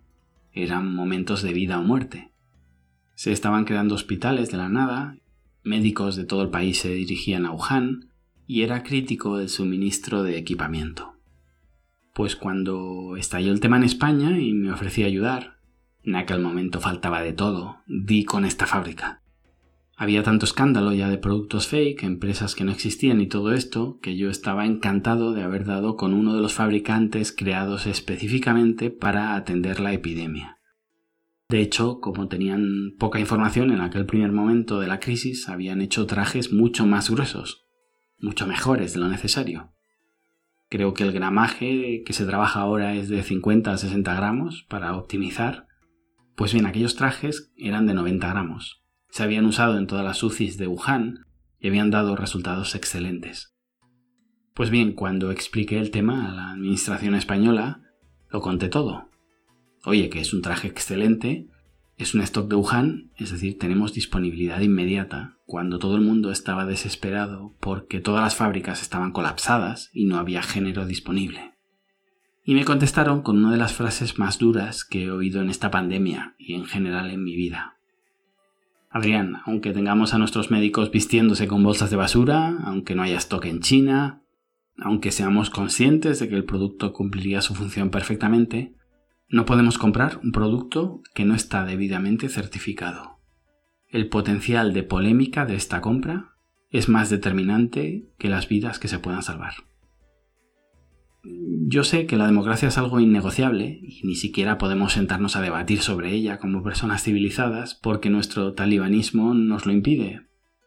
Eran 0.52 0.92
momentos 0.92 1.42
de 1.42 1.52
vida 1.52 1.78
o 1.78 1.84
muerte. 1.84 2.32
Se 3.14 3.30
estaban 3.30 3.64
creando 3.64 3.94
hospitales 3.94 4.50
de 4.50 4.56
la 4.56 4.68
nada, 4.68 5.16
médicos 5.62 6.16
de 6.16 6.24
todo 6.24 6.42
el 6.42 6.50
país 6.50 6.80
se 6.80 6.92
dirigían 6.92 7.46
a 7.46 7.52
Wuhan 7.52 8.08
y 8.48 8.62
era 8.62 8.82
crítico 8.82 9.38
el 9.38 9.48
suministro 9.48 10.24
de 10.24 10.38
equipamiento. 10.38 11.14
Pues 12.14 12.34
cuando 12.34 13.14
estalló 13.16 13.52
el 13.52 13.60
tema 13.60 13.76
en 13.76 13.84
España 13.84 14.40
y 14.40 14.54
me 14.54 14.72
ofrecí 14.72 15.04
ayudar, 15.04 15.61
en 16.04 16.16
aquel 16.16 16.40
momento 16.40 16.80
faltaba 16.80 17.22
de 17.22 17.32
todo, 17.32 17.78
di 17.86 18.24
con 18.24 18.44
esta 18.44 18.66
fábrica. 18.66 19.22
Había 19.96 20.22
tanto 20.22 20.46
escándalo 20.46 20.92
ya 20.92 21.08
de 21.08 21.18
productos 21.18 21.68
fake, 21.68 22.02
empresas 22.02 22.54
que 22.54 22.64
no 22.64 22.72
existían 22.72 23.20
y 23.20 23.28
todo 23.28 23.52
esto, 23.52 23.98
que 24.00 24.16
yo 24.16 24.30
estaba 24.30 24.66
encantado 24.66 25.32
de 25.32 25.42
haber 25.42 25.64
dado 25.64 25.96
con 25.96 26.12
uno 26.14 26.34
de 26.34 26.40
los 26.40 26.54
fabricantes 26.54 27.30
creados 27.30 27.86
específicamente 27.86 28.90
para 28.90 29.36
atender 29.36 29.80
la 29.80 29.92
epidemia. 29.92 30.58
De 31.48 31.60
hecho, 31.60 32.00
como 32.00 32.28
tenían 32.28 32.94
poca 32.98 33.20
información 33.20 33.70
en 33.70 33.82
aquel 33.82 34.06
primer 34.06 34.32
momento 34.32 34.80
de 34.80 34.86
la 34.86 34.98
crisis, 34.98 35.48
habían 35.48 35.82
hecho 35.82 36.06
trajes 36.06 36.52
mucho 36.52 36.86
más 36.86 37.10
gruesos, 37.10 37.66
mucho 38.18 38.46
mejores 38.46 38.94
de 38.94 39.00
lo 39.00 39.08
necesario. 39.08 39.72
Creo 40.70 40.94
que 40.94 41.04
el 41.04 41.12
gramaje 41.12 42.02
que 42.06 42.14
se 42.14 42.24
trabaja 42.24 42.60
ahora 42.60 42.94
es 42.94 43.10
de 43.10 43.22
50 43.22 43.70
a 43.70 43.76
60 43.76 44.14
gramos 44.14 44.64
para 44.68 44.96
optimizar 44.96 45.68
pues 46.36 46.52
bien, 46.52 46.66
aquellos 46.66 46.96
trajes 46.96 47.52
eran 47.56 47.86
de 47.86 47.94
90 47.94 48.28
gramos. 48.28 48.82
Se 49.10 49.22
habían 49.22 49.44
usado 49.44 49.78
en 49.78 49.86
todas 49.86 50.04
las 50.04 50.22
UCIs 50.22 50.56
de 50.56 50.66
Wuhan 50.66 51.26
y 51.58 51.68
habían 51.68 51.90
dado 51.90 52.16
resultados 52.16 52.74
excelentes. 52.74 53.54
Pues 54.54 54.70
bien, 54.70 54.92
cuando 54.92 55.30
expliqué 55.30 55.78
el 55.78 55.90
tema 55.90 56.30
a 56.30 56.34
la 56.34 56.50
administración 56.52 57.14
española, 57.14 57.82
lo 58.30 58.40
conté 58.40 58.68
todo. 58.68 59.10
Oye, 59.84 60.08
que 60.08 60.20
es 60.20 60.32
un 60.32 60.42
traje 60.42 60.68
excelente, 60.68 61.48
es 61.96 62.14
un 62.14 62.20
stock 62.22 62.48
de 62.48 62.56
Wuhan, 62.56 63.12
es 63.16 63.30
decir, 63.30 63.58
tenemos 63.58 63.92
disponibilidad 63.92 64.60
inmediata, 64.60 65.38
cuando 65.46 65.78
todo 65.78 65.96
el 65.96 66.02
mundo 66.02 66.30
estaba 66.30 66.66
desesperado 66.66 67.54
porque 67.60 68.00
todas 68.00 68.22
las 68.22 68.34
fábricas 68.34 68.82
estaban 68.82 69.12
colapsadas 69.12 69.90
y 69.92 70.06
no 70.06 70.16
había 70.16 70.42
género 70.42 70.86
disponible. 70.86 71.51
Y 72.44 72.54
me 72.54 72.64
contestaron 72.64 73.22
con 73.22 73.38
una 73.38 73.52
de 73.52 73.58
las 73.58 73.72
frases 73.72 74.18
más 74.18 74.38
duras 74.38 74.84
que 74.84 75.04
he 75.04 75.10
oído 75.10 75.40
en 75.40 75.50
esta 75.50 75.70
pandemia 75.70 76.34
y 76.38 76.54
en 76.54 76.64
general 76.64 77.10
en 77.10 77.22
mi 77.22 77.36
vida. 77.36 77.76
Adrián, 78.90 79.36
aunque 79.46 79.72
tengamos 79.72 80.12
a 80.12 80.18
nuestros 80.18 80.50
médicos 80.50 80.90
vistiéndose 80.90 81.46
con 81.46 81.62
bolsas 81.62 81.90
de 81.90 81.96
basura, 81.96 82.58
aunque 82.64 82.94
no 82.94 83.02
haya 83.02 83.16
stock 83.18 83.44
en 83.46 83.60
China, 83.60 84.22
aunque 84.76 85.12
seamos 85.12 85.50
conscientes 85.50 86.18
de 86.18 86.28
que 86.28 86.34
el 86.34 86.44
producto 86.44 86.92
cumpliría 86.92 87.40
su 87.40 87.54
función 87.54 87.90
perfectamente, 87.90 88.74
no 89.28 89.46
podemos 89.46 89.78
comprar 89.78 90.20
un 90.22 90.32
producto 90.32 91.00
que 91.14 91.24
no 91.24 91.34
está 91.34 91.64
debidamente 91.64 92.28
certificado. 92.28 93.18
El 93.88 94.08
potencial 94.08 94.72
de 94.72 94.82
polémica 94.82 95.46
de 95.46 95.54
esta 95.54 95.80
compra 95.80 96.32
es 96.70 96.88
más 96.88 97.08
determinante 97.08 98.08
que 98.18 98.28
las 98.28 98.48
vidas 98.48 98.78
que 98.78 98.88
se 98.88 98.98
puedan 98.98 99.22
salvar. 99.22 99.54
Yo 101.24 101.84
sé 101.84 102.06
que 102.06 102.16
la 102.16 102.26
democracia 102.26 102.68
es 102.68 102.78
algo 102.78 102.98
innegociable 102.98 103.80
y 103.82 104.02
ni 104.04 104.16
siquiera 104.16 104.58
podemos 104.58 104.92
sentarnos 104.92 105.36
a 105.36 105.40
debatir 105.40 105.80
sobre 105.80 106.12
ella 106.12 106.38
como 106.38 106.64
personas 106.64 107.02
civilizadas 107.02 107.74
porque 107.74 108.10
nuestro 108.10 108.54
talibanismo 108.54 109.32
nos 109.32 109.64
lo 109.64 109.72
impide. 109.72 110.26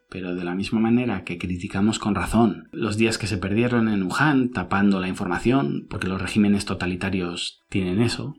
Pero 0.10 0.34
de 0.34 0.45
la 0.45 0.56
misma 0.56 0.80
manera 0.80 1.26
que 1.26 1.38
criticamos 1.38 1.99
con 1.99 2.16
razón 2.16 2.70
los 2.72 2.95
días 2.95 3.18
que 3.18 3.28
se 3.28 3.38
perdieron 3.38 3.89
en 3.89 4.03
Wuhan 4.03 4.51
tapando 4.51 5.01
la 5.01 5.10
información, 5.10 5.88
porque 5.89 6.08
los 6.08 6.22
regímenes 6.22 6.64
totalitarios 6.64 7.66
tienen 7.70 8.01
eso, 8.01 8.38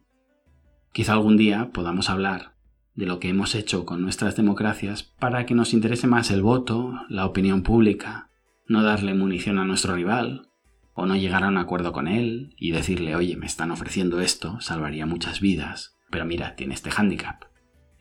quizá 0.93 1.13
algún 1.13 1.37
día 1.37 1.71
podamos 1.73 2.09
hablar 2.09 2.55
de 2.95 3.05
lo 3.05 3.21
que 3.21 3.29
hemos 3.29 3.55
hecho 3.55 3.85
con 3.85 4.01
nuestras 4.01 4.37
democracias 4.37 5.03
para 5.03 5.45
que 5.45 5.55
nos 5.55 5.75
interese 5.75 6.07
más 6.07 6.31
el 6.31 6.41
voto, 6.41 6.95
la 7.11 7.27
opinión 7.27 7.63
pública, 7.63 8.31
no 8.67 8.83
darle 8.83 9.13
munición 9.13 9.59
a 9.59 9.67
nuestro 9.67 9.95
rival, 9.95 10.49
o 10.97 11.05
no 11.05 11.15
llegar 11.15 11.45
a 11.45 11.49
un 11.49 11.59
acuerdo 11.59 11.93
con 11.93 12.09
él 12.09 12.55
y 12.57 12.73
decirle, 12.73 13.15
oye, 13.15 13.37
me 13.37 13.47
están 13.47 13.71
ofreciendo 13.71 14.21
esto, 14.21 14.61
salvaría 14.61 15.05
muchas 15.05 15.41
vidas, 15.41 15.99
pero 16.11 16.25
mira, 16.25 16.57
tiene 16.57 16.75
este 16.75 16.91
hándicap. 16.91 17.45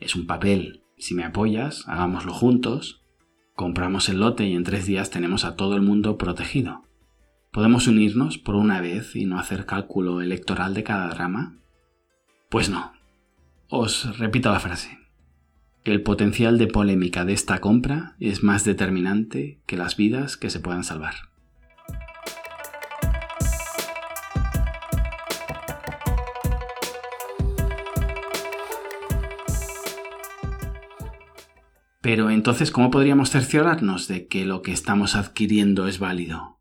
Es 0.00 0.16
un 0.16 0.26
papel, 0.26 0.82
si 0.96 1.14
me 1.14 1.24
apoyas, 1.24 1.86
hagámoslo 1.88 2.32
juntos, 2.32 3.04
compramos 3.54 4.08
el 4.08 4.20
lote 4.20 4.46
y 4.46 4.54
en 4.54 4.64
tres 4.64 4.86
días 4.86 5.10
tenemos 5.10 5.44
a 5.44 5.56
todo 5.56 5.76
el 5.76 5.82
mundo 5.82 6.16
protegido. 6.16 6.84
¿Podemos 7.52 7.86
unirnos 7.86 8.38
por 8.38 8.54
una 8.54 8.80
vez 8.80 9.14
y 9.14 9.26
no 9.26 9.38
hacer 9.38 9.66
cálculo 9.66 10.22
electoral 10.22 10.72
de 10.72 10.82
cada 10.82 11.08
drama? 11.08 11.58
Pues 12.48 12.70
no. 12.70 12.92
Os 13.68 14.18
repito 14.18 14.50
la 14.50 14.60
frase. 14.60 14.98
el 15.84 16.02
potencial 16.02 16.58
de 16.58 16.66
polémica 16.66 17.24
de 17.24 17.32
esta 17.34 17.60
compra 17.60 18.16
es 18.18 18.42
más 18.42 18.64
determinante 18.64 19.60
que 19.66 19.76
las 19.76 19.96
vidas 19.96 20.36
que 20.36 20.50
se 20.50 20.60
puedan 20.60 20.82
salvar. 20.82 21.35
Pero 32.06 32.30
entonces, 32.30 32.70
¿cómo 32.70 32.92
podríamos 32.92 33.30
cerciorarnos 33.30 34.06
de 34.06 34.28
que 34.28 34.44
lo 34.44 34.62
que 34.62 34.70
estamos 34.70 35.16
adquiriendo 35.16 35.88
es 35.88 35.98
válido? 35.98 36.60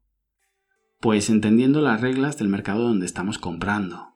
Pues 0.99 1.29
entendiendo 1.29 1.81
las 1.81 2.01
reglas 2.01 2.39
del 2.39 2.47
mercado 2.47 2.81
donde 2.81 3.05
estamos 3.05 3.37
comprando. 3.37 4.15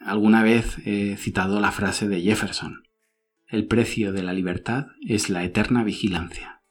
Alguna 0.00 0.42
vez 0.42 0.78
he 0.84 1.16
citado 1.16 1.60
la 1.60 1.70
frase 1.70 2.08
de 2.08 2.22
Jefferson. 2.22 2.82
El 3.46 3.68
precio 3.68 4.12
de 4.12 4.24
la 4.24 4.32
libertad 4.32 4.86
es 5.06 5.30
la 5.30 5.44
eterna 5.44 5.84
vigilancia. 5.84 6.64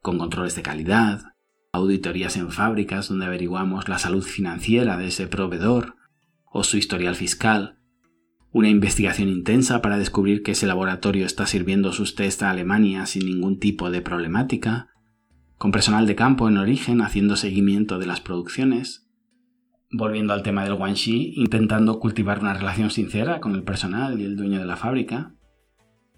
Con 0.00 0.16
controles 0.16 0.56
de 0.56 0.62
calidad, 0.62 1.34
auditorías 1.74 2.38
en 2.38 2.50
fábricas 2.50 3.06
donde 3.06 3.26
averiguamos 3.26 3.90
la 3.90 3.98
salud 3.98 4.24
financiera 4.24 4.96
de 4.96 5.08
ese 5.08 5.26
proveedor 5.26 5.96
o 6.46 6.64
su 6.64 6.78
historial 6.78 7.16
fiscal, 7.16 7.81
una 8.52 8.68
investigación 8.68 9.28
intensa 9.28 9.80
para 9.80 9.98
descubrir 9.98 10.42
que 10.42 10.52
ese 10.52 10.66
laboratorio 10.66 11.24
está 11.24 11.46
sirviendo 11.46 11.92
sus 11.92 12.14
test 12.14 12.42
a 12.42 12.50
Alemania 12.50 13.06
sin 13.06 13.24
ningún 13.24 13.58
tipo 13.58 13.90
de 13.90 14.02
problemática, 14.02 14.88
con 15.56 15.72
personal 15.72 16.06
de 16.06 16.14
campo 16.14 16.48
en 16.48 16.58
origen 16.58 17.00
haciendo 17.00 17.36
seguimiento 17.36 17.98
de 17.98 18.06
las 18.06 18.20
producciones, 18.20 19.08
volviendo 19.90 20.34
al 20.34 20.42
tema 20.42 20.64
del 20.64 20.74
Guanxi, 20.74 21.32
intentando 21.36 21.98
cultivar 21.98 22.40
una 22.40 22.52
relación 22.52 22.90
sincera 22.90 23.40
con 23.40 23.54
el 23.54 23.62
personal 23.62 24.20
y 24.20 24.24
el 24.24 24.36
dueño 24.36 24.58
de 24.58 24.66
la 24.66 24.76
fábrica. 24.76 25.34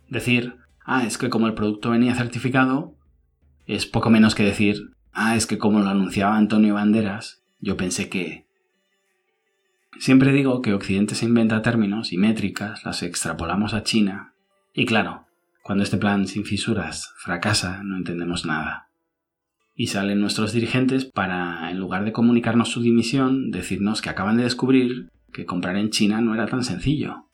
Decir, 0.09 0.57
ah, 0.85 1.05
es 1.05 1.19
que 1.19 1.31
como 1.31 1.47
el 1.47 1.55
producto 1.55 1.91
venía 1.91 2.17
certificado, 2.17 2.97
es 3.67 3.87
poco 3.87 4.11
menos 4.11 4.35
que 4.35 4.45
decir, 4.45 4.91
ah, 5.13 5.37
es 5.37 5.47
que 5.47 5.59
como 5.59 5.81
lo 5.81 5.89
anunciaba 5.89 6.37
Antonio 6.37 6.75
Banderas, 6.75 7.45
yo 7.61 7.77
pensé 7.77 8.09
que 8.09 8.44
Siempre 9.99 10.33
digo 10.33 10.61
que 10.61 10.75
Occidente 10.75 11.15
se 11.15 11.25
inventa 11.25 11.63
términos 11.63 12.13
y 12.13 12.19
métricas, 12.19 12.85
las 12.85 13.03
extrapolamos 13.03 13.75
a 13.75 13.85
China, 13.85 14.35
y 14.73 14.87
claro, 14.87 15.27
cuando 15.63 15.85
este 15.85 15.99
plan 15.99 16.27
sin 16.27 16.45
fisuras 16.45 17.15
fracasa, 17.17 17.83
no 17.85 17.97
entendemos 17.97 18.45
nada. 18.45 18.89
Y 19.77 19.89
salen 19.89 20.21
nuestros 20.21 20.53
dirigentes 20.53 21.05
para, 21.05 21.71
en 21.71 21.79
lugar 21.79 22.05
de 22.05 22.13
comunicarnos 22.13 22.71
su 22.71 22.83
dimisión, 22.83 23.51
decirnos 23.51 24.03
que 24.03 24.11
acaban 24.11 24.37
de 24.37 24.45
descubrir 24.45 25.11
que 25.33 25.47
comprar 25.47 25.77
en 25.77 25.91
China 25.91 26.21
no 26.21 26.35
era 26.35 26.47
tan 26.47 26.65
sencillo. 26.65 27.29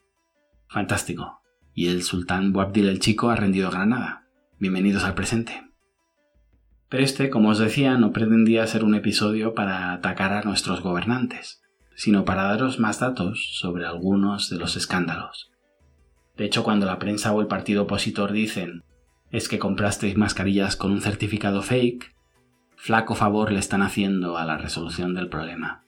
Fantástico. 0.68 1.40
Y 1.74 1.88
el 1.88 2.02
sultán 2.02 2.52
Boabdil 2.52 2.88
el 2.88 3.00
Chico 3.00 3.30
ha 3.30 3.36
rendido 3.36 3.70
Granada. 3.70 4.26
Bienvenidos 4.58 5.04
al 5.04 5.14
presente. 5.14 5.66
Pero 6.88 7.04
este, 7.04 7.30
como 7.30 7.50
os 7.50 7.58
decía, 7.58 7.96
no 7.96 8.12
pretendía 8.12 8.66
ser 8.66 8.84
un 8.84 8.94
episodio 8.94 9.54
para 9.54 9.92
atacar 9.92 10.32
a 10.32 10.42
nuestros 10.42 10.82
gobernantes 10.82 11.59
sino 12.00 12.24
para 12.24 12.44
daros 12.44 12.78
más 12.78 12.98
datos 12.98 13.58
sobre 13.60 13.84
algunos 13.84 14.48
de 14.48 14.56
los 14.56 14.74
escándalos. 14.74 15.50
De 16.34 16.46
hecho, 16.46 16.64
cuando 16.64 16.86
la 16.86 16.98
prensa 16.98 17.30
o 17.30 17.42
el 17.42 17.46
partido 17.46 17.82
opositor 17.82 18.32
dicen 18.32 18.84
es 19.30 19.50
que 19.50 19.58
comprasteis 19.58 20.16
mascarillas 20.16 20.76
con 20.76 20.92
un 20.92 21.02
certificado 21.02 21.60
fake, 21.60 22.14
flaco 22.74 23.14
favor 23.14 23.52
le 23.52 23.58
están 23.58 23.82
haciendo 23.82 24.38
a 24.38 24.46
la 24.46 24.56
resolución 24.56 25.14
del 25.14 25.28
problema. 25.28 25.84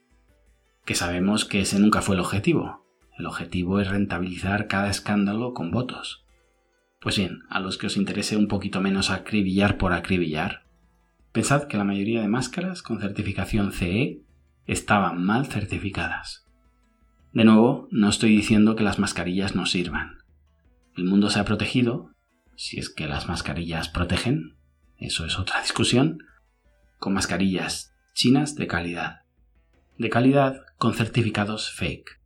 Que 0.85 0.95
sabemos 0.95 1.47
que 1.47 1.63
ese 1.63 1.79
nunca 1.79 2.03
fue 2.03 2.17
el 2.17 2.21
objetivo. 2.21 2.85
El 3.17 3.25
objetivo 3.25 3.81
es 3.81 3.89
rentabilizar 3.89 4.67
cada 4.67 4.91
escándalo 4.91 5.55
con 5.55 5.71
votos. 5.71 6.27
Pues 7.01 7.17
bien, 7.17 7.45
a 7.49 7.59
los 7.59 7.79
que 7.79 7.87
os 7.87 7.97
interese 7.97 8.37
un 8.37 8.49
poquito 8.49 8.83
menos 8.83 9.09
acribillar 9.09 9.79
por 9.79 9.95
acribillar, 9.95 10.67
pensad 11.33 11.69
que 11.69 11.79
la 11.79 11.85
mayoría 11.85 12.21
de 12.21 12.29
máscaras 12.29 12.83
con 12.83 13.01
certificación 13.01 13.73
CE 13.73 14.21
estaban 14.67 15.25
mal 15.25 15.47
certificadas. 15.47 16.47
De 17.33 17.45
nuevo, 17.45 17.89
no 17.91 18.09
estoy 18.09 18.37
diciendo 18.37 18.77
que 18.77 18.85
las 18.85 18.99
mascarillas 18.99 19.55
no 19.55 19.67
sirvan. 19.67 20.19
El 20.97 21.05
mundo 21.05 21.31
se 21.31 21.41
ha 21.41 21.45
protegido, 21.45 22.11
si 22.57 22.79
es 22.79 22.91
que 22.91 23.07
las 23.07 23.29
mascarillas 23.29 23.89
protegen, 23.89 24.57
eso 24.99 25.25
es 25.25 25.39
otra 25.39 25.61
discusión, 25.63 26.19
con 26.99 27.15
mascarillas 27.15 27.95
chinas 28.15 28.55
de 28.55 28.67
calidad. 28.67 29.23
De 29.97 30.11
calidad 30.11 30.63
con 30.77 30.95
certificados 30.95 31.73
fake. 31.73 32.21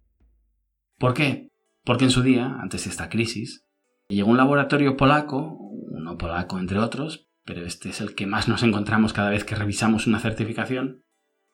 ¿Por 0.99 1.15
qué? 1.15 1.49
Porque 1.85 2.05
en 2.05 2.11
su 2.11 2.23
día, 2.23 2.57
antes 2.61 2.85
de 2.85 2.91
esta 2.91 3.09
crisis, 3.09 3.65
llegó 4.09 4.31
un 4.31 4.37
laboratorio 4.37 4.97
polaco, 4.97 5.57
uno 5.57 6.19
polaco 6.19 6.59
entre 6.59 6.79
otros, 6.79 7.29
pero 7.45 7.65
este 7.65 7.91
es 7.91 8.01
el 8.01 8.15
que 8.15 8.27
más 8.27 8.49
nos 8.49 8.65
encontramos 8.65 9.13
cada 9.13 9.31
vez 9.31 9.45
que 9.45 9.55
revisamos 9.55 10.07
una 10.07 10.19
certificación, 10.19 11.05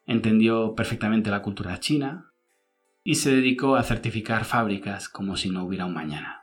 entendió 0.06 0.74
perfectamente 0.74 1.30
la 1.30 1.42
cultura 1.42 1.78
china 1.80 2.32
y 3.04 3.16
se 3.16 3.34
dedicó 3.34 3.76
a 3.76 3.82
certificar 3.82 4.44
fábricas 4.44 5.08
como 5.08 5.36
si 5.36 5.50
no 5.50 5.64
hubiera 5.64 5.86
un 5.86 5.94
mañana. 5.94 6.42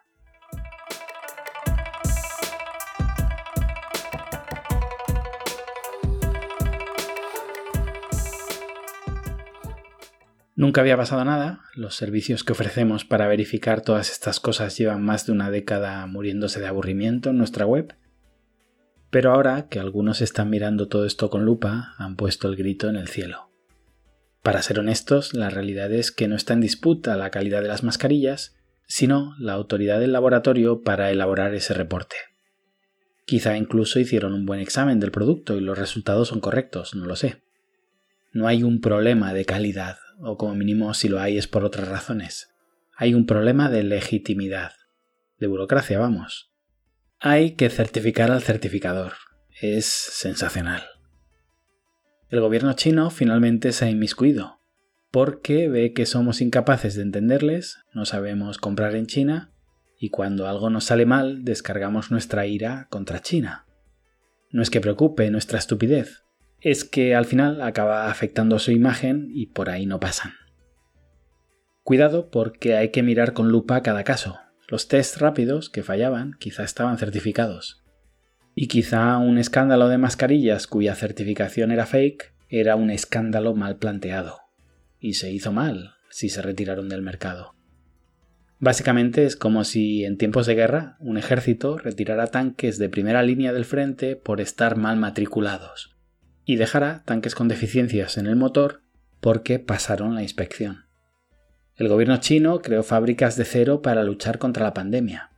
Nunca 10.55 10.81
había 10.81 10.97
pasado 10.97 11.23
nada, 11.23 11.61
los 11.73 11.95
servicios 11.95 12.43
que 12.43 12.51
ofrecemos 12.51 13.05
para 13.05 13.29
verificar 13.29 13.79
todas 13.79 14.11
estas 14.11 14.41
cosas 14.41 14.77
llevan 14.77 15.01
más 15.01 15.25
de 15.25 15.31
una 15.31 15.49
década 15.49 16.05
muriéndose 16.05 16.59
de 16.59 16.67
aburrimiento 16.67 17.29
en 17.29 17.37
nuestra 17.37 17.65
web, 17.65 17.95
pero 19.09 19.31
ahora 19.31 19.69
que 19.69 19.79
algunos 19.79 20.19
están 20.19 20.49
mirando 20.49 20.89
todo 20.89 21.05
esto 21.05 21.29
con 21.29 21.45
lupa, 21.45 21.93
han 21.97 22.17
puesto 22.17 22.49
el 22.49 22.57
grito 22.57 22.89
en 22.89 22.97
el 22.97 23.07
cielo. 23.07 23.48
Para 24.41 24.61
ser 24.61 24.79
honestos, 24.79 25.33
la 25.33 25.49
realidad 25.49 25.91
es 25.91 26.11
que 26.11 26.27
no 26.27 26.35
está 26.35 26.53
en 26.53 26.61
disputa 26.61 27.17
la 27.17 27.29
calidad 27.29 27.61
de 27.61 27.67
las 27.67 27.83
mascarillas, 27.83 28.55
sino 28.87 29.35
la 29.37 29.53
autoridad 29.53 29.99
del 29.99 30.13
laboratorio 30.13 30.81
para 30.81 31.11
elaborar 31.11 31.53
ese 31.53 31.73
reporte. 31.73 32.15
Quizá 33.25 33.57
incluso 33.57 33.99
hicieron 33.99 34.33
un 34.33 34.45
buen 34.45 34.59
examen 34.59 34.99
del 34.99 35.11
producto 35.11 35.55
y 35.55 35.61
los 35.61 35.77
resultados 35.77 36.29
son 36.29 36.39
correctos, 36.39 36.95
no 36.95 37.05
lo 37.05 37.15
sé. 37.15 37.43
No 38.31 38.47
hay 38.47 38.63
un 38.63 38.81
problema 38.81 39.33
de 39.33 39.45
calidad, 39.45 39.97
o 40.19 40.37
como 40.37 40.55
mínimo 40.55 40.93
si 40.93 41.09
lo 41.09 41.19
hay 41.19 41.37
es 41.37 41.47
por 41.47 41.63
otras 41.63 41.87
razones. 41.87 42.49
Hay 42.95 43.13
un 43.13 43.25
problema 43.25 43.69
de 43.69 43.83
legitimidad, 43.83 44.71
de 45.37 45.47
burocracia, 45.47 45.99
vamos. 45.99 46.51
Hay 47.19 47.55
que 47.55 47.69
certificar 47.69 48.31
al 48.31 48.41
certificador. 48.41 49.13
Es 49.61 49.85
sensacional. 49.85 50.98
El 52.29 52.41
gobierno 52.41 52.73
chino 52.73 53.09
finalmente 53.09 53.71
se 53.71 53.85
ha 53.85 53.89
inmiscuido, 53.89 54.59
porque 55.09 55.67
ve 55.67 55.93
que 55.93 56.05
somos 56.05 56.41
incapaces 56.41 56.93
de 56.93 57.01
entenderles, 57.01 57.79
no 57.91 58.05
sabemos 58.05 58.59
comprar 58.59 58.93
en 58.93 59.07
China, 59.07 59.51
y 59.97 60.11
cuando 60.11 60.47
algo 60.47 60.69
nos 60.69 60.83
sale 60.83 61.07
mal 61.07 61.43
descargamos 61.43 62.11
nuestra 62.11 62.45
ira 62.45 62.85
contra 62.91 63.19
China. 63.19 63.65
No 64.51 64.61
es 64.61 64.69
que 64.69 64.79
preocupe 64.79 65.31
nuestra 65.31 65.57
estupidez, 65.57 66.23
es 66.61 66.85
que 66.85 67.15
al 67.15 67.25
final 67.25 67.63
acaba 67.63 68.11
afectando 68.11 68.59
su 68.59 68.71
imagen 68.71 69.29
y 69.33 69.47
por 69.47 69.71
ahí 69.71 69.87
no 69.87 69.99
pasan. 69.99 70.33
Cuidado 71.81 72.29
porque 72.29 72.77
hay 72.77 72.89
que 72.89 73.01
mirar 73.01 73.33
con 73.33 73.49
lupa 73.49 73.81
cada 73.81 74.03
caso. 74.03 74.37
Los 74.67 74.87
tests 74.87 75.19
rápidos 75.19 75.71
que 75.71 75.81
fallaban 75.81 76.33
quizá 76.37 76.63
estaban 76.63 76.99
certificados 76.99 77.78
y 78.55 78.67
quizá 78.67 79.17
un 79.17 79.37
escándalo 79.37 79.87
de 79.87 79.97
mascarillas 79.97 80.67
cuya 80.67 80.95
certificación 80.95 81.71
era 81.71 81.85
fake 81.85 82.33
era 82.49 82.75
un 82.75 82.89
escándalo 82.89 83.53
mal 83.55 83.77
planteado. 83.77 84.39
Y 84.99 85.13
se 85.13 85.31
hizo 85.31 85.51
mal 85.51 85.95
si 86.09 86.29
se 86.29 86.41
retiraron 86.41 86.89
del 86.89 87.01
mercado. 87.01 87.55
Básicamente 88.59 89.25
es 89.25 89.37
como 89.37 89.63
si 89.63 90.03
en 90.03 90.17
tiempos 90.17 90.45
de 90.45 90.55
guerra 90.55 90.97
un 90.99 91.17
ejército 91.17 91.77
retirara 91.77 92.27
tanques 92.27 92.77
de 92.77 92.89
primera 92.89 93.23
línea 93.23 93.53
del 93.53 93.63
frente 93.63 94.17
por 94.17 94.41
estar 94.41 94.75
mal 94.75 94.97
matriculados 94.97 95.95
y 96.43 96.57
dejara 96.57 97.03
tanques 97.05 97.35
con 97.35 97.47
deficiencias 97.47 98.17
en 98.17 98.27
el 98.27 98.35
motor 98.35 98.81
porque 99.21 99.59
pasaron 99.59 100.15
la 100.15 100.23
inspección. 100.23 100.85
El 101.75 101.87
gobierno 101.87 102.17
chino 102.17 102.59
creó 102.59 102.83
fábricas 102.83 103.37
de 103.37 103.45
cero 103.45 103.81
para 103.81 104.03
luchar 104.03 104.39
contra 104.39 104.65
la 104.65 104.73
pandemia, 104.73 105.31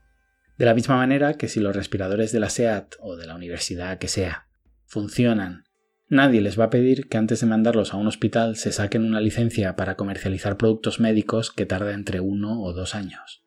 de 0.62 0.68
la 0.68 0.76
misma 0.76 0.96
manera 0.96 1.38
que 1.38 1.48
si 1.48 1.60
los 1.60 1.76
respiradores 1.76 2.32
de 2.32 2.40
la 2.40 2.52
SEAT 2.52 2.94
o 3.00 3.16
de 3.16 3.26
la 3.26 3.34
universidad 3.34 3.98
que 3.98 4.08
sea 4.08 4.48
funcionan, 4.86 5.64
nadie 6.08 6.40
les 6.40 6.60
va 6.60 6.66
a 6.66 6.70
pedir 6.70 7.10
que 7.10 7.18
antes 7.18 7.42
de 7.42 7.48
mandarlos 7.48 7.96
a 7.96 7.98
un 7.98 8.06
hospital 8.06 8.56
se 8.58 8.72
saquen 8.72 9.04
una 9.04 9.22
licencia 9.22 9.76
para 9.76 9.96
comercializar 9.96 10.58
productos 10.58 11.00
médicos 11.00 11.50
que 11.50 11.66
tarda 11.66 11.94
entre 11.94 12.20
uno 12.20 12.62
o 12.62 12.74
dos 12.74 12.94
años. 12.94 13.44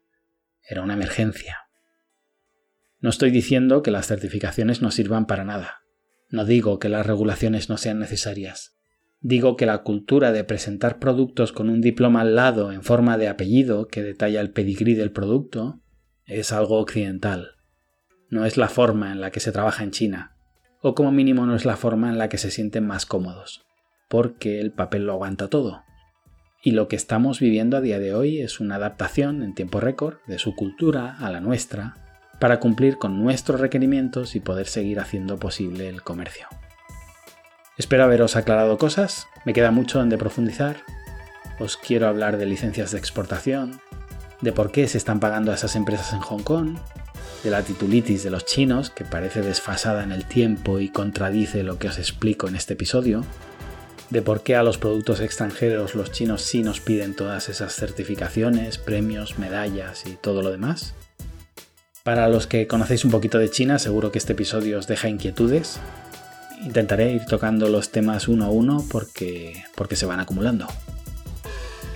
Era 0.69 0.83
una 0.83 0.95
emergencia. 0.95 1.69
No 2.99 3.11
estoy 3.11 3.31
diciendo 3.31 3.85
que 3.85 3.93
las 3.93 4.09
certificaciones 4.09 4.83
no 4.83 4.91
sirvan 4.91 5.29
para 5.29 5.45
nada. 5.45 5.83
No 6.31 6.45
digo 6.45 6.81
que 6.81 6.89
las 6.89 7.07
regulaciones 7.07 7.69
no 7.69 7.77
sean 7.77 8.01
necesarias. 8.01 8.77
Digo 9.21 9.55
que 9.55 9.67
la 9.67 9.85
cultura 9.85 10.33
de 10.33 10.43
presentar 10.43 10.99
productos 10.99 11.53
con 11.53 11.71
un 11.71 11.81
diploma 11.81 12.23
al 12.23 12.35
lado 12.35 12.73
en 12.73 12.83
forma 12.83 13.19
de 13.19 13.29
apellido 13.29 13.87
que 13.87 14.03
detalla 14.03 14.41
el 14.41 14.51
pedigrí 14.51 14.95
del 14.95 15.13
producto 15.13 15.84
es 16.27 16.53
algo 16.53 16.79
occidental. 16.79 17.53
no 18.31 18.47
es 18.47 18.57
la 18.57 18.69
forma 18.69 19.13
en 19.13 19.21
la 19.21 19.31
que 19.31 19.41
se 19.41 19.53
trabaja 19.53 19.85
en 19.85 19.93
China, 19.93 20.37
o 20.83 20.95
como 20.95 21.13
mínimo 21.13 21.47
no 21.47 21.55
es 21.55 21.65
la 21.65 21.77
forma 21.77 22.09
en 22.09 22.19
la 22.19 22.29
que 22.29 22.39
se 22.39 22.51
sienten 22.51 22.87
más 22.87 23.07
cómodos, 23.07 23.65
porque 24.09 24.61
el 24.61 24.73
papel 24.73 25.07
lo 25.07 25.13
aguanta 25.13 25.49
todo. 25.49 25.85
Y 26.63 26.73
lo 26.73 26.89
que 26.89 26.97
estamos 26.97 27.39
viviendo 27.41 27.77
a 27.77 27.81
día 27.81 27.99
de 27.99 28.15
hoy 28.15 28.41
es 28.41 28.59
una 28.59 28.77
adaptación 28.77 29.43
en 29.43 29.55
tiempo 29.55 29.81
récord 29.81 30.17
de 30.27 30.39
su 30.39 30.57
cultura 30.57 31.17
a 31.19 31.31
la 31.31 31.41
nuestra, 31.41 31.95
para 32.41 32.59
cumplir 32.59 32.99
con 32.99 33.23
nuestros 33.23 33.61
requerimientos 33.61 34.35
y 34.35 34.41
poder 34.41 34.67
seguir 34.67 34.99
haciendo 34.99 35.39
posible 35.39 35.89
el 35.89 36.03
comercio. 36.03 36.49
Espero 37.77 38.05
haberos 38.05 38.37
aclarado 38.37 38.79
cosas, 38.79 39.27
me 39.45 39.53
queda 39.53 39.71
mucho 39.71 40.03
en 40.03 40.09
de 40.09 40.19
profundizar. 40.19 40.77
Os 41.59 41.77
quiero 41.77 42.09
hablar 42.09 42.37
de 42.37 42.47
licencias 42.47 42.93
de 42.93 42.99
exportación, 42.99 43.81
de 44.45 44.53
por 44.53 44.71
qué 44.71 44.87
se 44.87 44.99
están 44.99 45.21
pagando 45.21 45.51
a 45.51 45.55
esas 45.55 45.75
empresas 45.75 46.13
en 46.13 46.21
Hong 46.21 46.43
Kong, 46.43 46.77
de 47.43 47.51
la 47.51 47.63
titulitis 47.63 48.23
de 48.23 48.31
los 48.31 48.45
chinos, 48.45 48.91
que 48.91 49.05
parece 49.05 49.41
desfasada 49.41 50.05
en 50.05 50.13
el 50.13 50.27
tiempo 50.27 50.81
y 50.81 50.91
contradice 50.91 51.63
lo 51.63 51.79
que 51.79 51.89
os 51.89 51.99
explico 51.99 52.47
en 52.47 52.55
este 52.55 52.75
episodio, 52.75 53.25
de 54.11 54.21
por 54.21 54.43
qué 54.43 54.55
a 54.55 54.63
los 54.63 54.77
productos 54.77 55.21
extranjeros 55.21 55.95
los 55.95 56.13
chinos 56.13 56.43
sí 56.43 56.63
nos 56.63 56.81
piden 56.81 57.17
todas 57.17 57.49
esas 57.49 57.75
certificaciones, 57.75 58.77
premios, 58.77 59.39
medallas 59.39 60.05
y 60.07 60.13
todo 60.13 60.43
lo 60.43 60.51
demás. 60.51 60.95
Para 62.03 62.29
los 62.29 62.47
que 62.47 62.67
conocéis 62.67 63.07
un 63.07 63.11
poquito 63.11 63.39
de 63.39 63.51
China, 63.51 63.79
seguro 63.79 64.13
que 64.13 64.19
este 64.19 64.35
episodio 64.35 64.79
os 64.79 64.87
deja 64.87 65.09
inquietudes. 65.09 65.81
Intentaré 66.63 67.13
ir 67.13 67.25
tocando 67.25 67.71
los 67.71 67.91
temas 67.91 68.29
uno 68.29 68.45
a 68.45 68.51
uno 68.51 68.85
porque, 68.91 69.65
porque 69.75 69.97
se 69.97 70.05
van 70.05 70.21
acumulando. 70.21 70.67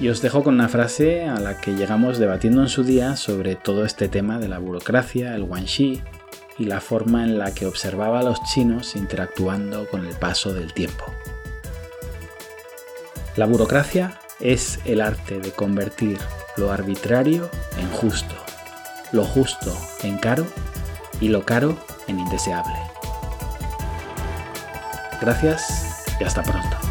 Y 0.01 0.09
os 0.09 0.22
dejo 0.22 0.44
con 0.44 0.55
una 0.55 0.68
frase 0.68 1.24
a 1.24 1.40
la 1.40 1.61
que 1.61 1.74
llegamos 1.74 2.18
debatiendo 2.18 2.62
en 2.62 2.68
su 2.68 2.84
día 2.84 3.16
sobre 3.16 3.57
todo 3.57 3.84
este 3.84 4.09
tema 4.09 4.38
de 4.38 4.49
la 4.49 4.59
burocracia, 4.59 5.34
el 5.34 5.44
guanxi 5.44 6.03
y 6.57 6.66
la 6.66 6.80
forma 6.80 7.24
en 7.24 7.38
la 7.38 7.53
que 7.53 7.66
observaba 7.66 8.20
a 8.20 8.22
los 8.22 8.42
chinos 8.44 8.94
interactuando 8.94 9.88
con 9.88 10.07
el 10.07 10.14
paso 10.14 10.55
del 10.55 10.72
tiempo. 10.72 11.05
La 13.36 13.46
burocracia 13.46 14.20
es 14.40 14.78
el 14.84 15.01
arte 15.01 15.40
de 15.40 15.51
convertir 15.51 16.18
lo 16.57 16.72
arbitrario 16.72 17.51
en 17.78 17.90
justo, 17.90 18.34
lo 19.12 19.24
justo 19.24 19.76
en 20.03 20.18
caro 20.18 20.46
y 21.20 21.28
lo 21.28 21.44
caro 21.44 21.76
en 22.07 22.18
indeseable. 22.20 22.74
Gracias 25.20 26.05
y 26.20 26.24
hasta 26.24 26.42
pronto. 26.42 26.88